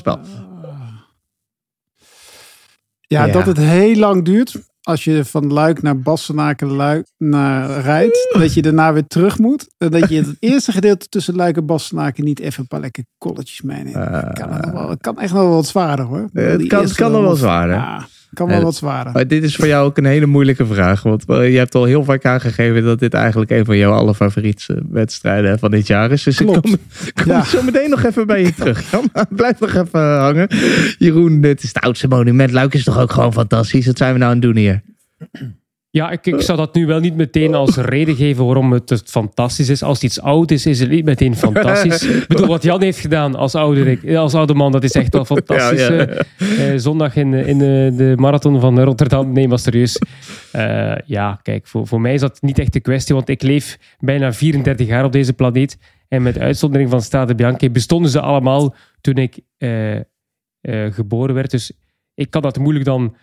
[3.01, 3.33] Ja, Ja.
[3.33, 4.71] dat het heel lang duurt.
[4.83, 8.29] Als je van Luik naar Bassenaken Luik naar rijdt.
[8.39, 9.75] Dat je daarna weer terug moet.
[9.79, 13.05] En dat je het eerste gedeelte tussen Luik en Bassenaken niet even een paar lekker
[13.19, 13.95] kolletjes meeneemt.
[13.95, 16.29] Het kan, nog wel- het kan echt nog wel wat zwaarder hoor.
[16.33, 17.77] Het kan- het kan nog wel zwaarder.
[17.77, 19.13] Ja, kan wel Eh, wat zwaarder.
[19.13, 21.03] Maar dit is voor jou ook een hele moeilijke vraag.
[21.03, 24.83] Want eh, je hebt al heel vaak aangegeven dat dit eigenlijk een van jouw allerfavoriete
[24.91, 26.23] wedstrijden van dit jaar is.
[26.23, 26.57] Dus Klopt.
[26.57, 26.79] ik kom,
[27.25, 27.45] kom Ja.
[27.45, 28.91] zo meteen nog even bij je terug.
[28.91, 30.49] Jan, blijf nog even hangen.
[30.99, 32.51] Jeroen, dit is het oudste monument.
[32.51, 33.87] Luik is toch ook gewoon fantastisch?
[33.87, 34.83] Wat zijn we nou aan het doen hier?
[35.95, 39.69] Ja, ik, ik zou dat nu wel niet meteen als reden geven waarom het, fantastisch
[39.69, 39.83] is.
[39.83, 42.03] Als iets oud is, is het niet meteen fantastisch.
[42.03, 45.25] ik bedoel, wat Jan heeft gedaan als oude, als oude man, dat is echt wel
[45.35, 45.87] fantastisch.
[45.87, 46.07] Ja, ja.
[46.07, 46.73] eh.
[46.73, 49.33] Eh, zondag in, de- in de, de marathon van Rotterdam.
[49.33, 49.99] Nee, maar serieus.
[50.53, 53.79] Eh, ja, kijk, voor, voor mij is dat niet echt de kwestie, want ik leef
[53.99, 55.79] bijna 34 jaar op deze planeet.
[56.09, 60.03] En met uitzondering van Strade Bianchi bestonden ze allemaal toen ik eh, eh,
[60.91, 61.51] geboren werd.
[61.51, 61.73] Dus
[62.15, 63.15] ik kan dat moeilijk dan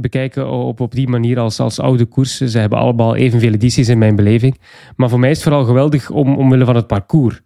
[0.00, 2.36] bekijken op, op die manier als, als oude koers.
[2.36, 4.60] Ze hebben allemaal evenveel edities in mijn beleving.
[4.96, 7.40] Maar voor mij is het vooral geweldig om, omwille van het parcours.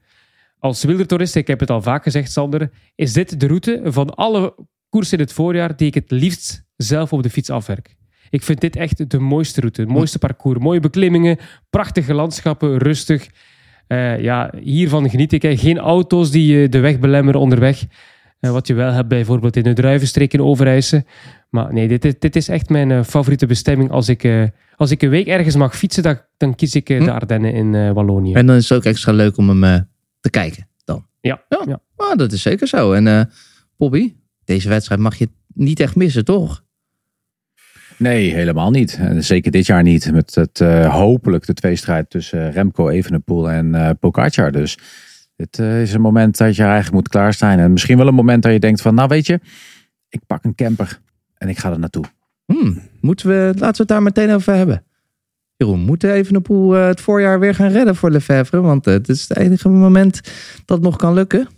[0.59, 4.55] Als wildertoerist, ik heb het al vaak gezegd, Sander, is dit de route van alle
[4.89, 7.97] koersen in het voorjaar die ik het liefst zelf op de fiets afwerk.
[8.31, 10.59] Ik vind dit echt de mooiste route, het mooiste parcours.
[10.59, 11.39] Mooie beklimmingen,
[11.71, 13.29] prachtige landschappen, rustig.
[13.87, 15.59] Eh, ja, hiervan geniet ik.
[15.59, 17.85] Geen auto's die je de weg belemmeren onderweg.
[18.41, 21.05] Eh, wat je wel hebt bijvoorbeeld in de druivenstreek in Overijse.
[21.53, 23.91] Maar nee, dit, is- dit is echt mijn eh, favoriete bestemming.
[23.91, 24.45] Als ik, eh,
[24.77, 27.75] als ik een week ergens mag fietsen, dan, dan kies ik eh, de Ardennen in
[27.75, 28.33] eh, Wallonië.
[28.33, 29.89] En dan is het ook extra leuk om hem
[30.21, 31.07] te kijken dan.
[31.21, 31.63] Ja, Ja.
[31.67, 31.81] ja.
[31.97, 32.93] Ah, dat is zeker zo.
[32.93, 33.21] En eh
[33.77, 36.65] Bobby, deze wedstrijd mag je niet echt missen, toch?
[37.99, 39.01] Nee, helemaal niet.
[39.19, 40.13] Zeker dit jaar niet.
[40.13, 44.53] Met het eh, hopelijk de tweestrijd tussen Remco Evenepoel en eh Pogacar.
[44.53, 44.79] Dus
[45.37, 47.59] dit eh, is een moment dat je eigenlijk moet klaarstaan.
[47.59, 49.41] En misschien wel een moment dat je denkt van, nou weet je,
[50.09, 51.01] ik pak een camper
[51.43, 52.05] en ik ga er naartoe.
[52.45, 54.85] Hmm, moeten we, laten we het daar meteen over hebben.
[55.57, 58.61] Jeroen, moet Evenepoel eh, het voorjaar weer gaan redden voor Lefebvre?
[58.61, 60.21] Want eh, het is het enige moment
[60.65, 61.49] dat nog kan lukken.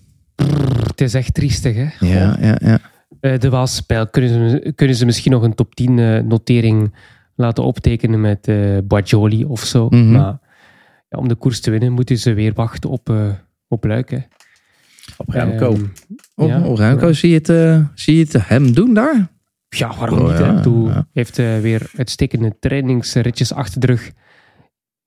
[0.86, 2.06] Het is echt triestig, hè?
[2.06, 2.78] Ja, ja, ja.
[3.20, 6.94] Eh, de Waalspijl, kunnen ze, kunnen ze misschien nog een top 10 eh, notering
[7.34, 9.88] laten optekenen met eh Bajoli of zo.
[9.88, 10.10] Mhm.
[10.10, 10.38] Maar
[11.08, 13.28] ja, om de koers te winnen moeten ze weer wachten op, eh
[13.68, 14.10] op Luik.
[14.10, 14.18] Hè.
[15.16, 15.72] Op Remco.
[15.72, 15.84] Ehm,
[16.36, 16.86] Oh, ja.
[16.88, 19.28] Remco, zie, je het, zie je het hem doen daar?
[19.78, 20.38] Ja, waarom Oh, niet?
[20.38, 20.62] ja, hè?
[20.62, 21.06] Toe ja.
[21.12, 24.10] heeft eh, weer uitstekende trainingsritjes achter de rug.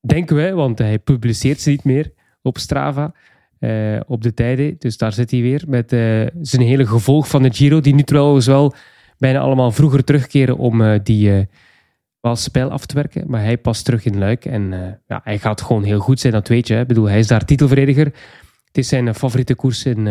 [0.08, 2.12] Denken wij, want hij publiceert ze niet meer
[2.42, 3.14] op Strava.
[3.60, 4.76] eh, op de tijden.
[4.80, 6.00] Dus daar zit hij weer met eh,
[6.42, 7.80] zijn hele gevolg van de Giro.
[7.82, 8.74] Die nu trouwens wel
[9.18, 11.46] bijna allemaal vroeger terugkeren om eh, die eh
[12.34, 13.24] spel af te werken.
[13.28, 14.46] Maar hij past terug in Luik.
[14.46, 14.72] En
[15.08, 16.74] ja, hij gaat gewoon heel goed zijn, dat weet je.
[16.74, 16.82] Hè.
[16.82, 18.06] Ik bedoel, hij is daar titelverdediger.
[18.66, 20.08] Het is zijn favoriete koers in,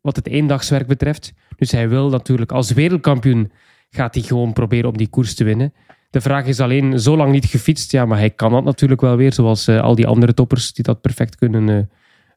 [0.00, 1.32] wat het eendagswerk betreft.
[1.56, 3.52] Dus hij wil natuurlijk als wereldkampioen
[3.96, 5.72] gaat hij gewoon proberen om die koers te winnen.
[6.10, 9.16] De vraag is alleen, zo lang niet gefietst, ja, maar hij kan dat natuurlijk wel
[9.16, 11.88] weer, zoals eh, al die andere toppers die dat perfect kunnen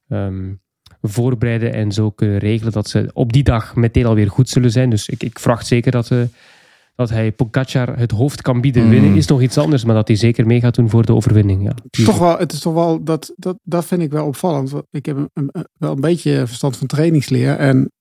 [0.07, 0.53] eh, ehm,
[1.01, 4.89] voorbereiden en zo kunnen regelen dat ze op die dag meteen alweer goed zullen zijn.
[4.89, 6.17] Dus ik, ik verwacht zeker dat, eh,
[6.95, 8.83] dat hij Pogacar het hoofd kan bieden.
[8.83, 8.89] Mm.
[8.89, 11.63] Winnen is nog iets anders, maar dat hij zeker mee gaat doen voor de overwinning.
[11.63, 14.25] Ja, Het is toch wel, het is toch wel dat, dat, dat vind ik wel
[14.25, 14.73] opvallend.
[14.91, 17.55] Ik heb een, een- een- wel een beetje verstand van trainingsleer.
[17.55, 17.91] En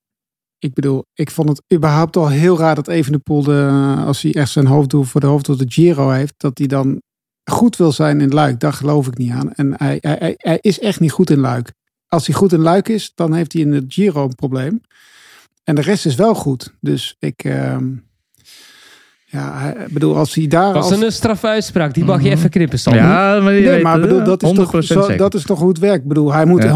[0.59, 4.51] ik bedoel, ik vond het überhaupt al heel raar dat Evenepoel, de, als hij echt
[4.51, 7.02] zijn hoofddoel voor de hoofddoel de Giro heeft, dat hij dan
[7.51, 8.60] goed wil zijn in Luik.
[8.60, 9.52] Daar geloof ik niet aan.
[9.52, 11.72] En hij, hij, hij, hij is echt niet goed in Luik.
[12.06, 14.80] Als hij goed in Luik is, dan heeft hij in de Giro een probleem.
[15.64, 16.74] En de rest is wel goed.
[16.80, 17.97] Dus ik, ehm,
[19.31, 21.01] ja, hij- ik bedoel, als hij daar Dat als...
[21.01, 22.79] een straffe uitspraak, die mag je even knippen.
[22.83, 25.59] Ja, maar Nee, weet maar het, bedoel, dat, is toch, 100% zo, dat is toch
[25.59, 26.03] hoe het werkt.
[26.03, 26.71] Ik bedoel, hij moet Ja.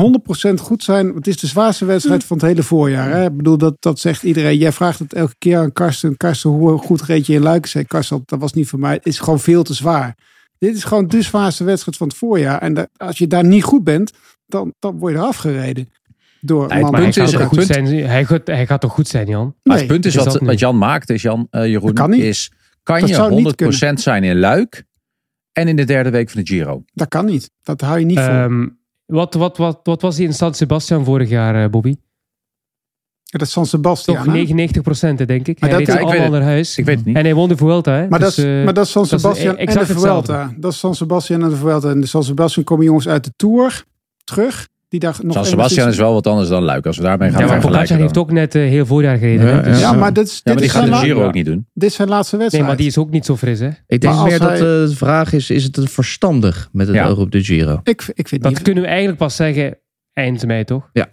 [0.50, 1.14] 100% goed zijn.
[1.14, 3.10] Het is de zwaarste wedstrijd van het hele voorjaar.
[3.10, 3.24] Hè?
[3.24, 4.58] Ik bedoel, dat, dat zegt iedereen.
[4.58, 6.16] Jij vraagt het elke keer aan Karsten.
[6.16, 7.66] Karsten, hoe goed reed je in Luik?
[7.66, 8.94] Zei Karsten, dat was niet voor mij.
[8.94, 10.16] Het is gewoon veel te zwaar.
[10.58, 12.58] Dit is gewoon de zwaarste wedstrijd van het voorjaar.
[12.60, 14.12] En da- als je daar niet goed bent,
[14.46, 15.88] dan, dan word je eraf gereden.
[16.44, 17.86] Door Nee, punt Hij is- gaat, goed zijn.
[17.86, 19.54] Hij, gaat, hij gaat toch goed zijn, Jan?
[19.62, 22.22] Maar het punt is, is wat, wat Jan maakt, is Jan, eh, Jeroen, kan niet.
[22.22, 22.52] is
[22.82, 24.84] kan Dat je zou niet 100% zijn in Luik
[25.52, 26.84] en in de derde week van de Giro.
[26.92, 27.50] Dat kan niet.
[27.62, 28.28] Dat hou je niet vol.
[28.28, 28.68] Ehm,
[29.06, 31.94] wat, wat, wat, wat was hij in San Sebastian vorig jaar, eh, Bobby?
[33.24, 34.16] Ja, dat is San Sebastian.
[34.16, 34.32] Toch hè?
[34.32, 35.60] 99 procent, denk ik.
[35.60, 36.78] Maar hij dat- reed Ja, allemaal naar huis.
[36.78, 37.16] Ik weet het niet.
[37.16, 38.08] En hij won de Vuelta, hè?
[38.08, 39.86] Maar, Dus, dat is, eh, maar dat is San dat is Sebastian en de.
[39.86, 40.54] Vuelta.
[40.56, 41.90] Dat is San Sebastian en de Vuelta.
[41.90, 43.84] En de San Sebastian komen jongens uit de Tour
[44.24, 44.68] terug.
[44.92, 46.86] Die daar nog San Sebastian is wel wat anders dan Luik.
[46.86, 47.96] Als we daarmee gaan Ja, maar vergelijken.
[47.96, 49.46] Pogacar heeft ook net eh, heel voorjaar gereden.
[49.46, 49.62] Ja, hè?
[49.62, 51.44] Dus- Ja, maar dit, is- Ja, maar dit die is gaat de Giro ook niet
[51.46, 51.66] doen.
[51.74, 52.68] Dit is zijn laatste Nee, wedstrijd.
[52.68, 53.68] maar die is ook niet zo fris, hè?
[53.86, 57.06] Ik denk meer dat eh, de vraag is, is het een verstandig met het Ja.
[57.08, 57.80] oog op de Giro?
[57.82, 58.62] ik, ik vind Dat niet.
[58.62, 59.78] kunnen we eigenlijk pas zeggen
[60.12, 60.90] eind mei, toch?
[60.92, 61.08] Ja,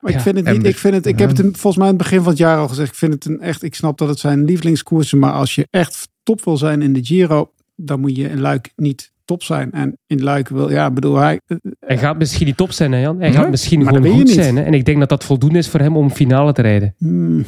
[0.00, 0.20] maar ik Ja.
[0.22, 0.66] vind het niet.
[0.66, 1.26] Ik, vind het, ik ja.
[1.26, 2.88] heb het in- volgens mij aan het begin van het jaar al gezegd.
[2.88, 3.62] Ik vind het een echt.
[3.62, 5.18] Ik snap dat het zijn lievelingskoers is.
[5.18, 8.72] Maar als je echt top wil zijn in de Giro, dan moet je in Luik
[8.76, 9.72] niet top zijn.
[9.72, 11.40] En in Luik wil, ja, bedoel hij.
[11.80, 13.20] Hij gaat misschien niet top zijn, hè, Jan?
[13.20, 14.56] Hij gaat misschien maar gewoon goed zijn.
[14.56, 14.62] Hè?
[14.62, 16.94] En ik denk dat dat voldoende is voor hem om finale te rijden.
[16.98, 17.44] hmm,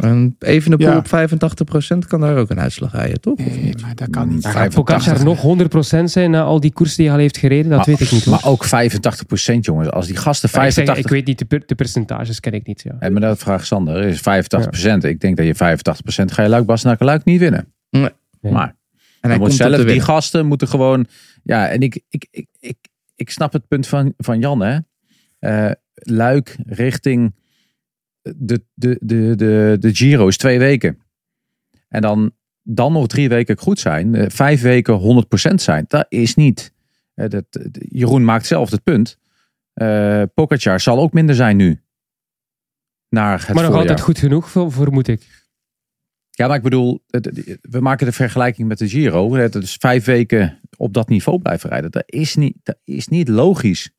[0.00, 0.96] En even een Ja.
[0.96, 3.38] op 85% kan daar ook een uitslag rijden, toch?
[3.38, 3.80] Of nee, niet?
[3.82, 4.42] maar dat kan niet.
[4.42, 7.68] Daar gaat Pogacar nog 100% zijn na al die koersen die hij al heeft gereden?
[7.68, 8.34] Dat Maar- weet ik niet, hoor.
[8.42, 9.90] Maar ook 85% jongens.
[9.90, 11.04] Als die gasten Maar ik, zeg, 85...
[11.04, 12.82] ik weet niet, de, per- de percentages ken ik niet.
[12.82, 12.96] Ja.
[12.98, 14.02] En maar dat vraagt Sander.
[14.04, 15.04] Is 85%.
[15.04, 17.72] Ik denk dat je 85% ga je Luik Bas naar Luik niet winnen.
[17.90, 18.08] Nee.
[18.40, 18.52] Nee.
[18.52, 18.76] Maar
[19.20, 21.06] En hij moet zelf, die gasten moeten gewoon...
[21.42, 22.76] Ja, en ik, ik, ik, ik,
[23.14, 24.78] ik snap het punt van, van Jan, hè.
[25.38, 27.34] Eh, Luik richting
[28.22, 30.98] de, de, de, de, de Giro is twee weken.
[31.88, 32.32] En dan,
[32.62, 34.14] dan nog drie weken goed zijn.
[34.14, 35.84] eh, vijf weken 100% zijn.
[35.88, 36.72] Dat is niet...
[37.14, 39.18] dat, Jeroen maakt zelf het punt.
[39.74, 41.82] Eh Pogacar zal ook minder zijn nu.
[43.08, 43.80] Naar het maar nog voorjaar.
[43.80, 45.37] altijd goed genoeg, voor, vermoed ik.
[46.38, 47.04] Ja, maar ik bedoel,
[47.60, 49.34] we maken de vergelijking met de Giro.
[49.34, 51.90] Is vijf weken op dat niveau blijven rijden.
[51.90, 53.90] Dat is niet, dat is niet logisch.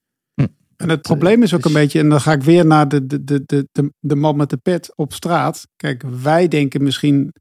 [0.75, 3.23] En het probleem is ook een beetje, en dan ga ik weer naar de, de,
[3.23, 5.67] de, de, de, de man met de pet op straat.
[5.75, 7.33] Kijk, wij denken misschien,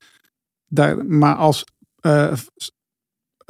[0.66, 1.65] daar, maar als
[2.01, 2.33] eh,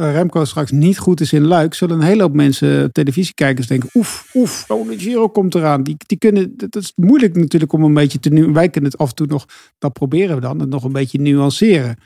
[0.02, 4.30] Remco straks niet goed is in Luik, zullen een hele hoop mensen, televisiekijkers, denken: oef,
[4.34, 5.82] oef, oh, de Giro komt eraan.
[5.82, 8.52] Die, die kunnen, dat is moeilijk natuurlijk om een beetje te nu.
[8.52, 9.46] Wij kunnen het af en toe nog,
[9.78, 11.96] dat proberen we dan, het nog een beetje nuanceren.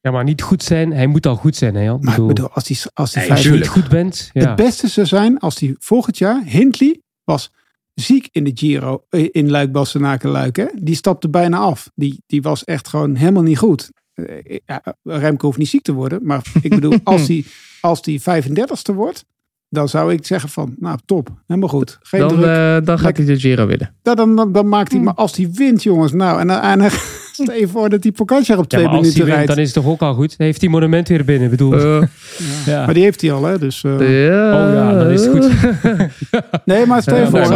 [0.00, 1.98] Ja, maar niet goed zijn, hij moet al goed zijn, hè?
[1.98, 4.46] Maar ik bedoel, als die, als die Nee, je niet goed bent, ja.
[4.46, 7.50] Het beste zou zijn als hij volgend jaar, Hindley, was
[7.94, 10.56] ziek in de Giro eh, in Luik, Bastenaken, Luik.
[10.56, 10.66] Hè?
[10.74, 11.90] Die stapte bijna af.
[11.94, 13.90] Die, die was echt gewoon helemaal niet goed.
[14.14, 16.18] Eh, ja, Remco hoeft niet ziek te worden.
[16.22, 17.44] Maar ik bedoel, als hij
[17.80, 19.24] als die 35ste wordt,
[19.68, 21.98] dan zou ik zeggen van, nou top, helemaal goed.
[22.02, 22.44] Geen Dan, druk.
[22.44, 23.94] eh, dan gaat hij de Giro winnen.
[24.02, 26.90] Dan, dan, dan, dan maakt hij, maar als hij wint, jongens, nou, en, en, en
[27.34, 29.48] stel je voor dat die Pogacar op twee minuten hij wint, rijdt.
[29.48, 30.34] dan is het toch ook al goed?
[30.36, 31.74] Hij heeft die monument weer binnen, bedoel.
[31.74, 32.02] Eh,
[32.66, 32.84] ja.
[32.84, 33.58] Maar die heeft hij al, hè?
[33.58, 34.66] Dus, eh, ja.
[34.66, 35.50] Oh ja, dan is het goed.
[36.64, 37.46] Nee, maar stel je voor, hij,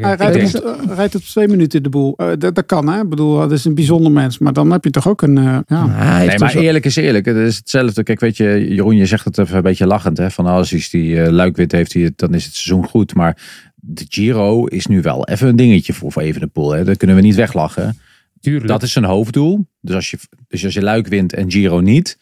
[0.00, 2.14] hij rijdt, op, eh, rijdt op twee minuten de boel.
[2.16, 3.00] Eh, dat, dat kan, hè?
[3.00, 4.38] Ik bedoel, dat is een bijzonder mens.
[4.38, 5.38] Maar dan heb je toch ook een...
[5.38, 5.88] eh, ja.
[5.88, 7.26] Hij Nee, maar dus- eerlijk is eerlijk.
[7.26, 8.02] Het is hetzelfde.
[8.02, 10.18] Kijk, weet je, Jeroen, je zegt het even een beetje lachend.
[10.18, 10.30] Hè?
[10.30, 13.14] Van als hij die Luik wint heeft, hij het, dan is het seizoen goed.
[13.14, 13.36] Maar
[13.74, 16.72] de Giro is nu wel even een dingetje voor, voor Evenepoel.
[16.72, 16.84] Hè?
[16.84, 17.98] Dat kunnen we niet weglachen.
[18.40, 18.66] Tuurlijk.
[18.68, 19.66] Dat is zijn hoofddoel.
[19.80, 20.18] Dus als je,
[20.48, 22.18] dus als je Luik wint en Giro niet,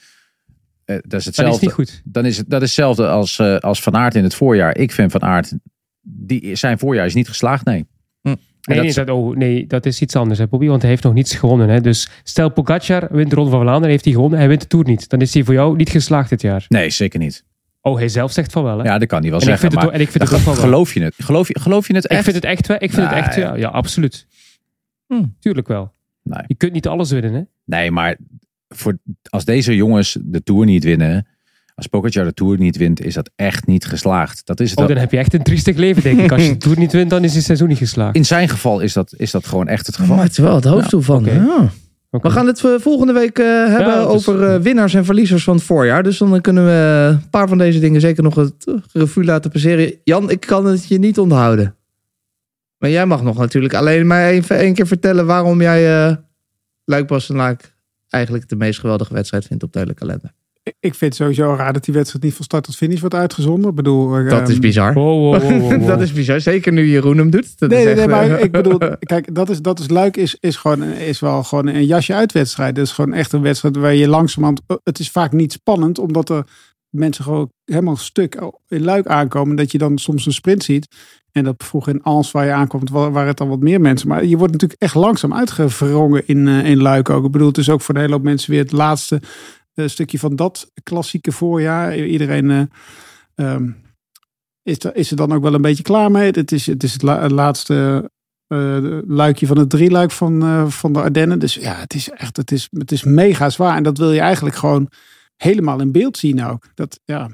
[0.85, 1.65] eh, dat is dat is hetzelfde.
[1.66, 2.03] niet goed.
[2.05, 4.77] Dan is het, dat is hetzelfde als, eh, als Van Aert in het voorjaar.
[4.78, 5.53] Ik vind Van Aert,
[6.01, 7.86] die, zijn voorjaar is niet geslaagd, nee.
[8.23, 8.39] En
[8.74, 10.66] Nee, dat- nee, dat, oh, nee, dat is iets anders, hè, Bobby.
[10.66, 11.69] Want hij heeft nog niets gewonnen.
[11.69, 11.81] Hè.
[11.81, 14.39] Dus stel Pogacar wint de Ronde van Vlaanderen, heeft hij gewonnen.
[14.39, 15.09] Hij wint de Tour niet.
[15.09, 16.65] Dan is hij voor jou niet geslaagd dit jaar.
[16.69, 17.45] Nee, zeker niet.
[17.81, 18.85] Oh, hij zelf zegt van wel, hè?
[18.85, 19.69] Ja, dat kan hij wel En ik zeggen.
[19.69, 20.55] het maar ook- en ik vind het ook wel.
[20.55, 21.15] Geloof je het?
[21.19, 22.23] Geloof je, geloof je het ik echt?
[22.24, 24.27] vind het echt, wel- ik vind het echt ja, ja, absoluut.
[25.41, 25.93] Tuurlijk wel.
[26.25, 26.43] Nee.
[26.47, 27.43] Je kunt niet alles winnen, hè?
[27.65, 28.17] Nee, maar
[28.69, 28.99] voor,
[29.29, 31.27] als deze jongens de Tour niet winnen,
[31.75, 34.47] als Pogacar de Tour niet wint, is dat echt niet geslaagd.
[34.47, 36.33] Dat is het Oh, dan heb je echt een triestig leven, denk ik.
[36.33, 38.17] Als je de Tour niet wint, dan is het seizoen niet geslaagd.
[38.17, 40.15] In zijn geval is dat, is dat gewoon echt het geval.
[40.15, 41.21] Maar het is wel het hoofddoel van.
[41.21, 41.33] oké.
[41.33, 41.71] ja.
[42.23, 45.65] We gaan het eh, volgende week eh, hebben over eh, winnaars en verliezers van het
[45.65, 46.03] voorjaar.
[46.03, 49.95] Dus dan kunnen we een paar van deze dingen zeker nog het revue laten passeren.
[50.05, 51.75] Jan, ik kan het je niet onthouden.
[52.85, 56.16] Maar jij mag nog natuurlijk alleen maar even één keer vertellen waarom jij eh
[56.85, 57.77] Luik Bastenaak
[58.09, 60.32] eigenlijk de meest geweldige wedstrijd vindt op de hele kalender.
[60.62, 63.70] Ik- vind het sowieso raar dat die wedstrijd niet van start tot finish wordt uitgezonden.
[63.70, 64.94] Ik bedoel, eh, Dat is ehm, bizar.
[64.94, 65.86] Wow, wow, wow, wow, wow.
[65.86, 66.40] dat is bizar.
[66.40, 67.59] Zeker nu Jeroen hem doet.
[67.59, 68.78] Dat Nee, is nee, echt, nee, maar eh, ik bedoel,
[69.12, 72.74] kijk, dat is, dat is Luik is, is, gewoon, is wel gewoon een jasje uitwedstrijd.
[72.74, 74.62] Dat is gewoon echt een wedstrijd waar je langzamerhand...
[74.82, 76.44] Het is vaak niet spannend, omdat er
[76.89, 79.56] mensen gewoon helemaal stuk in Luik aankomen.
[79.56, 80.86] Dat je dan soms een sprint ziet.
[81.35, 84.09] En dat vroeger in Als waar je aankomt, wa- waren het dan wat meer mensen.
[84.09, 87.24] Maar je wordt natuurlijk echt langzaam uitgevrongen in, eh, in Luik ook.
[87.24, 89.20] Ik bedoel, het is ook voor een hele hoop mensen weer het laatste
[89.74, 91.97] eh, stukje van dat klassieke voorjaar.
[91.98, 92.51] Iedereen...
[92.51, 92.62] eh,
[93.35, 93.70] ehm,
[94.62, 96.31] is, er, is er dan ook wel een beetje klaar mee.
[96.31, 98.11] Het is het, is het la- laatste
[99.06, 101.39] luikje van het drieluik van, van de Ardennen.
[101.39, 103.77] Dus ja, het is echt, het is, het is mega zwaar.
[103.77, 104.89] En dat wil je eigenlijk gewoon
[105.36, 106.66] helemaal in beeld zien ook.
[106.74, 107.31] Dat, ja,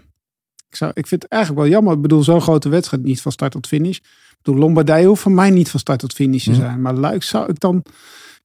[0.71, 1.95] ik, zou, ik vind het eigenlijk wel jammer.
[1.95, 3.97] Ik bedoel, zo'n grote wedstrijd niet van start tot finish.
[3.97, 6.81] Ik bedoel, Lombardije hoeft voor mij niet van start tot finish te zijn.
[6.81, 7.83] Maar Luik zou ik dan...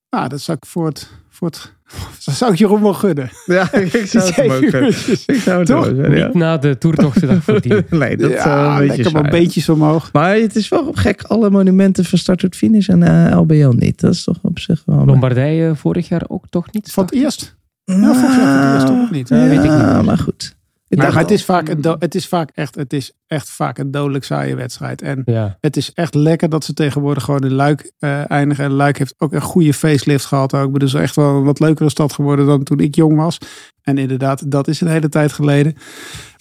[0.09, 1.09] Nou, dat zou ik voor het...
[1.29, 1.73] Voor het
[2.25, 3.29] dat zou ik Jeroen wel gunnen.
[3.45, 4.93] Ja, ik zou het hem ook gunnen.
[5.25, 5.85] Ik zou het Toch?
[5.85, 6.25] gunnen, ja.
[6.25, 7.85] Niet na de toertochtdag verdienen.
[7.99, 10.13] Nee, dat is ja, wel een beetje lekker maar beetjes omhoog.
[10.13, 13.99] Maar het is wel gek, alle monumenten van start tot finish en eh, LBL niet.
[13.99, 15.05] Dat is toch op zich wel...
[15.05, 16.91] Lombardije vorig jaar ook toch niet?
[16.91, 17.55] Van het eerst.
[17.83, 19.29] Ja, volgens mij van het eerst toch ook niet.
[19.29, 20.05] Ja, weet ik niet.
[20.05, 20.54] maar goed.
[20.95, 23.77] Ik Maar, het is vaak, een do- het is vaak echt, het is echt vaak
[23.77, 25.01] een dodelijk saaie wedstrijd.
[25.01, 25.57] En Ja.
[25.61, 28.63] het is echt lekker dat ze tegenwoordig gewoon in Luik eh, eindigen.
[28.63, 30.53] En Luik heeft ook een goede facelift gehad.
[30.53, 30.65] Ook.
[30.65, 33.15] Ik bedoel, het is echt wel een wat leukere stad geworden dan toen ik jong
[33.15, 33.37] was.
[33.81, 35.75] En inderdaad, dat is een hele tijd geleden.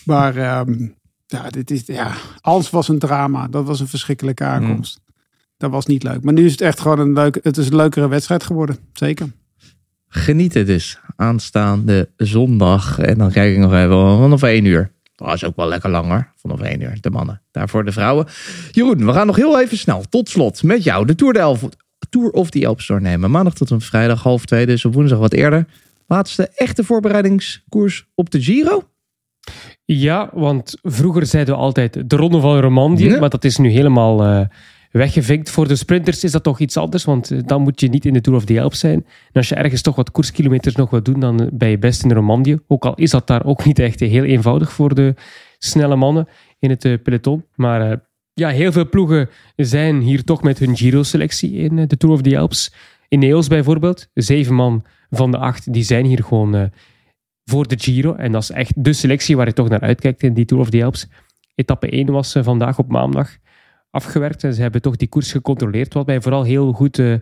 [0.04, 0.88] Maar ehm,
[1.26, 3.48] ja, dit is, ja, alles was een drama.
[3.48, 5.00] Dat was een verschrikkelijke aankomst.
[5.56, 6.22] Dat was niet leuk.
[6.24, 8.76] Maar nu is het echt gewoon een leuke, het is een leukere wedstrijd geworden.
[8.92, 9.26] Zeker.
[10.16, 10.98] Genieten dus.
[11.16, 12.98] Aanstaande zondag.
[12.98, 14.90] En dan kijk ik nog even vanaf 1 uur.
[15.16, 16.32] Dat is ook wel lekker langer.
[16.36, 16.96] Vanaf 1 uur.
[17.00, 17.42] De mannen.
[17.50, 18.26] Daarvoor de vrouwen.
[18.70, 20.04] Jeroen, we gaan nog heel even snel.
[20.08, 21.06] Tot slot met jou.
[21.06, 21.64] De Tour, de Elf,
[22.10, 23.30] Tour of the Alps doornemen.
[23.30, 24.66] Maandag tot en vrijdag half twee.
[24.66, 25.66] Dus op woensdag wat eerder.
[26.06, 28.82] Laatste echte voorbereidingskoers op de Giro.
[29.84, 33.18] Ja, want vroeger zeiden we altijd de Ronde van Romandie, Ja.
[33.18, 34.40] maar dat is nu helemaal eh,
[34.96, 35.50] weggevinkt.
[35.50, 38.12] Voor de sprinters is dat toch iets anders, want eh, dan moet je niet in
[38.12, 39.04] de Tour of the Alps zijn.
[39.04, 42.02] En als je ergens toch wat koerskilometers nog wilt doen, dan eh, ben je best
[42.02, 42.60] in de Romandie.
[42.66, 45.14] Ook al is dat daar ook niet echt heel eenvoudig voor de
[45.58, 47.44] snelle mannen in het eh, peloton.
[47.54, 52.22] Maar ja, heel veel ploegen zijn hier toch met hun Giro-selectie in de Tour of
[52.22, 52.74] the Alps.
[53.08, 56.70] Ineos bijvoorbeeld, zeven man van de acht, die zijn hier gewoon...
[57.44, 58.14] voor de Giro.
[58.14, 60.70] En dat is echt de selectie waar je toch naar uitkijkt in die Tour of
[60.70, 61.08] the Alps.
[61.54, 63.36] Etappe 1 was vandaag op maandag
[63.94, 64.44] afgewerkt.
[64.44, 65.94] En ze hebben toch die koers gecontroleerd.
[65.94, 67.14] Wat mij vooral heel goed eh,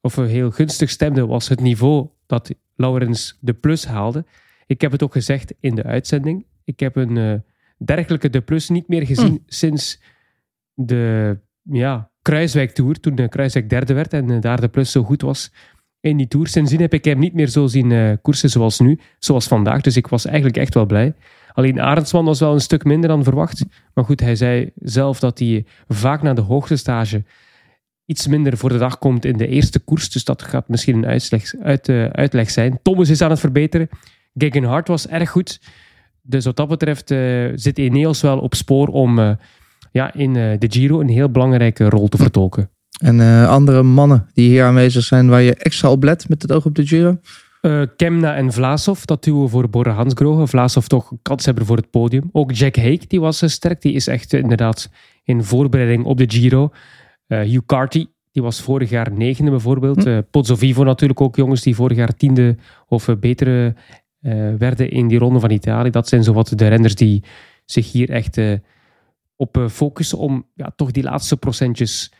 [0.00, 4.24] of eh, heel gunstig stemde, was het niveau dat Laurens de Plus haalde.
[4.66, 6.46] Ik heb het ook gezegd in de uitzending.
[6.64, 7.34] Ik heb een eh,
[7.78, 10.00] dergelijke de Plus niet meer gezien sinds
[10.74, 13.00] de ja, Kruiswijk Tour.
[13.00, 15.52] Toen de Kruiswijk derde werd en daar de Plus zo goed was
[16.00, 16.46] in die Tour.
[16.46, 19.80] Sindsdien heb ik hem niet meer zo zien koersen zoals nu, zoals vandaag.
[19.80, 21.14] Dus ik was eigenlijk echt wel blij.
[21.52, 23.64] Alleen Arendsman was wel een stuk minder dan verwacht.
[23.94, 27.24] Maar goed, hij zei zelf dat hij vaak na de hoogtestage
[28.10, 30.10] iets minder voor de dag komt in de eerste koers.
[30.10, 32.78] Dus dat gaat misschien een uitleg, uit, eh, uitleg zijn.
[32.82, 33.88] Thomas is aan het verbeteren.
[34.34, 35.60] Gegenhard was erg goed.
[36.22, 37.18] Dus wat dat betreft eh,
[37.54, 39.30] zit Ineos wel op spoor om eh,
[39.92, 42.70] ja, in de Giro een heel belangrijke rol te vertolken.
[43.00, 46.64] En andere mannen die hier aanwezig zijn waar je extra op let met het oog
[46.64, 47.18] op de Giro.
[47.60, 50.46] Eh, Kemna en Vlasov, dat duo voor Borre Hansgrohe.
[50.46, 52.28] Vlasov toch kanshebber voor het podium.
[52.32, 53.82] Ook Jack Hake, die was eh, sterk.
[53.82, 54.90] Die is echt eh, inderdaad
[55.24, 56.70] in voorbereiding op de Giro.
[57.26, 60.30] Eh Hugh Carty, die was vorig jaar negende bijvoorbeeld.
[60.30, 62.56] Pozzo Vivo natuurlijk ook jongens die vorig jaar tiende
[62.88, 63.74] of betere
[64.58, 65.90] werden in die ronde van Italië.
[65.90, 67.22] Dat zijn zowat de renners die
[67.64, 68.38] zich hier echt
[69.36, 72.12] op focussen om ja, toch die laatste procentjes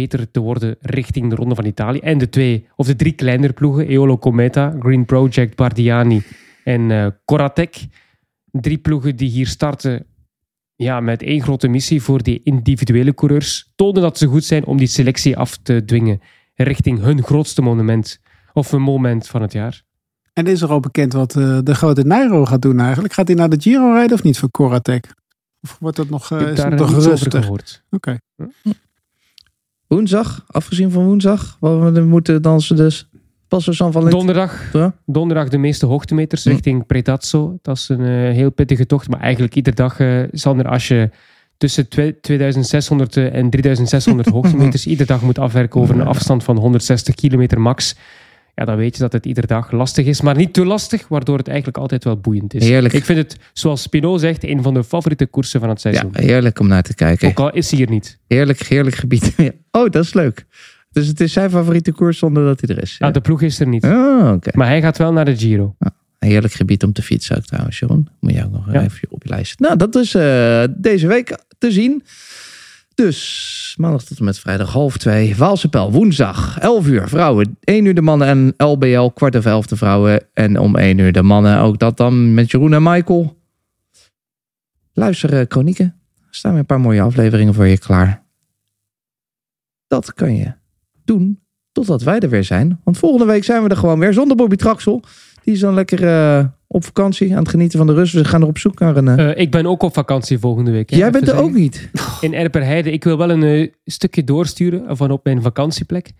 [0.00, 1.98] beter te worden richting de Ronde van Italië.
[1.98, 6.22] En de twee, of de drie kleinere ploegen, Eolo Cometa, Green Project, Bardiani
[6.64, 7.76] en eh Coratec.
[8.50, 10.06] Drie ploegen die hier starten
[10.76, 13.72] ja, met één grote missie voor die individuele coureurs.
[13.76, 16.20] Tonen dat ze goed zijn om die selectie af te dwingen
[16.54, 18.20] richting hun grootste monument
[18.52, 19.82] of een moment van het jaar.
[20.32, 23.14] En is er al bekend wat eh, de grote Nairo gaat doen eigenlijk?
[23.14, 25.14] Gaat hij naar de Giro rijden of niet voor Coratec?
[25.62, 27.44] Of wordt dat nog, heb is daar nog rustig?
[27.44, 27.82] gehoord.
[29.88, 33.08] Woensdag, afgezien van woensdag, waar we moeten dansen dus.
[33.48, 34.18] Passo San Valentin.
[34.18, 34.94] Donderdag, Ja.
[35.06, 36.48] donderdag de meeste hoogtemeters Hm.
[36.50, 37.58] richting Predazzo.
[37.62, 39.08] Dat is een eh, heel pittige tocht.
[39.08, 41.10] Maar eigenlijk iedere dag, eh Sander, als je
[41.56, 47.14] tussen twe- 2600 en 3600 hoogtemeters iedere dag moet afwerken over een afstand van 160
[47.14, 47.94] kilometer max.
[48.58, 50.20] Ja, dan weet je dat het iedere dag lastig is.
[50.20, 52.64] Maar niet te lastig, waardoor het eigenlijk altijd wel boeiend is.
[52.68, 52.94] Heerlijk.
[52.94, 56.10] Ik vind het, zoals Pinot zegt, een van de favoriete koersen van het Ja, seizoen.
[56.14, 57.28] heerlijk om naar te kijken.
[57.28, 58.18] Ook al is hij hier niet.
[58.26, 59.32] Heerlijk, heerlijk gebied.
[59.36, 59.50] Ja.
[59.70, 60.46] Oh, dat is leuk.
[60.92, 62.96] Dus het is zijn favoriete koers zonder dat hij er is.
[62.98, 63.84] Ah, de ploeg is er niet.
[63.84, 64.50] Oh, oké.
[64.54, 65.74] Maar hij gaat wel naar de Giro.
[65.78, 68.08] Een heerlijk gebied om te fietsen ook trouwens, Jeroen.
[68.20, 68.82] Moet je ook nog Ja.
[68.82, 69.58] even op je lijst.
[69.58, 72.02] Nou, dat is eh, deze week te zien.
[73.02, 75.36] Dus maandag tot en met vrijdag half twee.
[75.36, 77.58] Waalse Pijl, woensdag 11 uur vrouwen.
[77.60, 80.26] 1 uur de mannen en LBL kwart over elf de vrouwen.
[80.34, 81.58] En om 1 uur de mannen.
[81.58, 83.38] Ook dat dan met Jeroen en Michael.
[84.92, 85.84] Luister chronieken.
[86.16, 88.24] Er staan weer een paar mooie afleveringen voor je klaar.
[89.86, 90.52] Dat kan je
[91.04, 91.42] doen
[91.72, 92.80] totdat wij er weer zijn.
[92.84, 95.02] Want volgende week zijn we er gewoon weer zonder Bobby Traxel.
[95.42, 98.12] Die is dan lekker eh, op vakantie aan het genieten van de rust.
[98.12, 99.08] We gaan er op zoek naar een...
[99.08, 100.90] eh, Eh, ik ben ook op vakantie volgende week.
[100.90, 100.96] hè.
[100.96, 101.46] Jij bent er zeggen.
[101.48, 101.90] ook niet.
[102.20, 102.92] In Erperheide.
[102.92, 106.10] Ik wil wel een eh, stukje doorsturen van op mijn vakantieplek.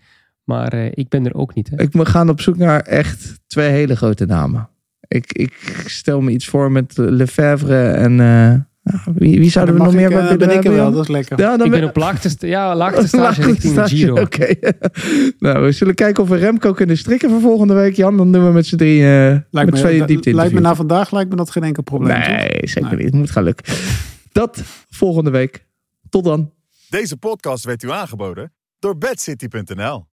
[0.43, 1.69] Maar ik ben er ook niet.
[1.69, 1.81] Hè.
[1.81, 4.69] Ik we gaan op zoek naar echt twee hele grote namen.
[5.07, 8.19] Ik, ik stel me iets voor met Lefebvre en...
[8.93, 11.01] eh, wie, wie zouden we nog meer bij eh, ben ik er hebben, wel, dat
[11.01, 11.39] is lekker.
[11.39, 13.95] Ja, dan ik ben ben- op laagste, st- ja, laagste stage Laagste richting de stage,
[13.95, 14.21] Giro.
[14.23, 14.53] Oké.
[15.45, 18.17] nou, we zullen kijken of we Remco kunnen strikken voor volgende week, Jan.
[18.17, 20.75] Dan doen we met z'n drie eh Lijkt met me, twee diepte lijkt me na
[20.75, 22.15] vandaag lijkt me dat geen enkel probleem.
[22.21, 22.27] toch?
[22.27, 22.95] Nee, zeker Nee.
[22.95, 23.05] niet.
[23.05, 23.73] Het moet gaan lukken.
[24.31, 25.65] Dat volgende week.
[26.09, 26.51] Tot dan.
[26.89, 30.05] Deze podcast werd u aangeboden door bedcity.nl.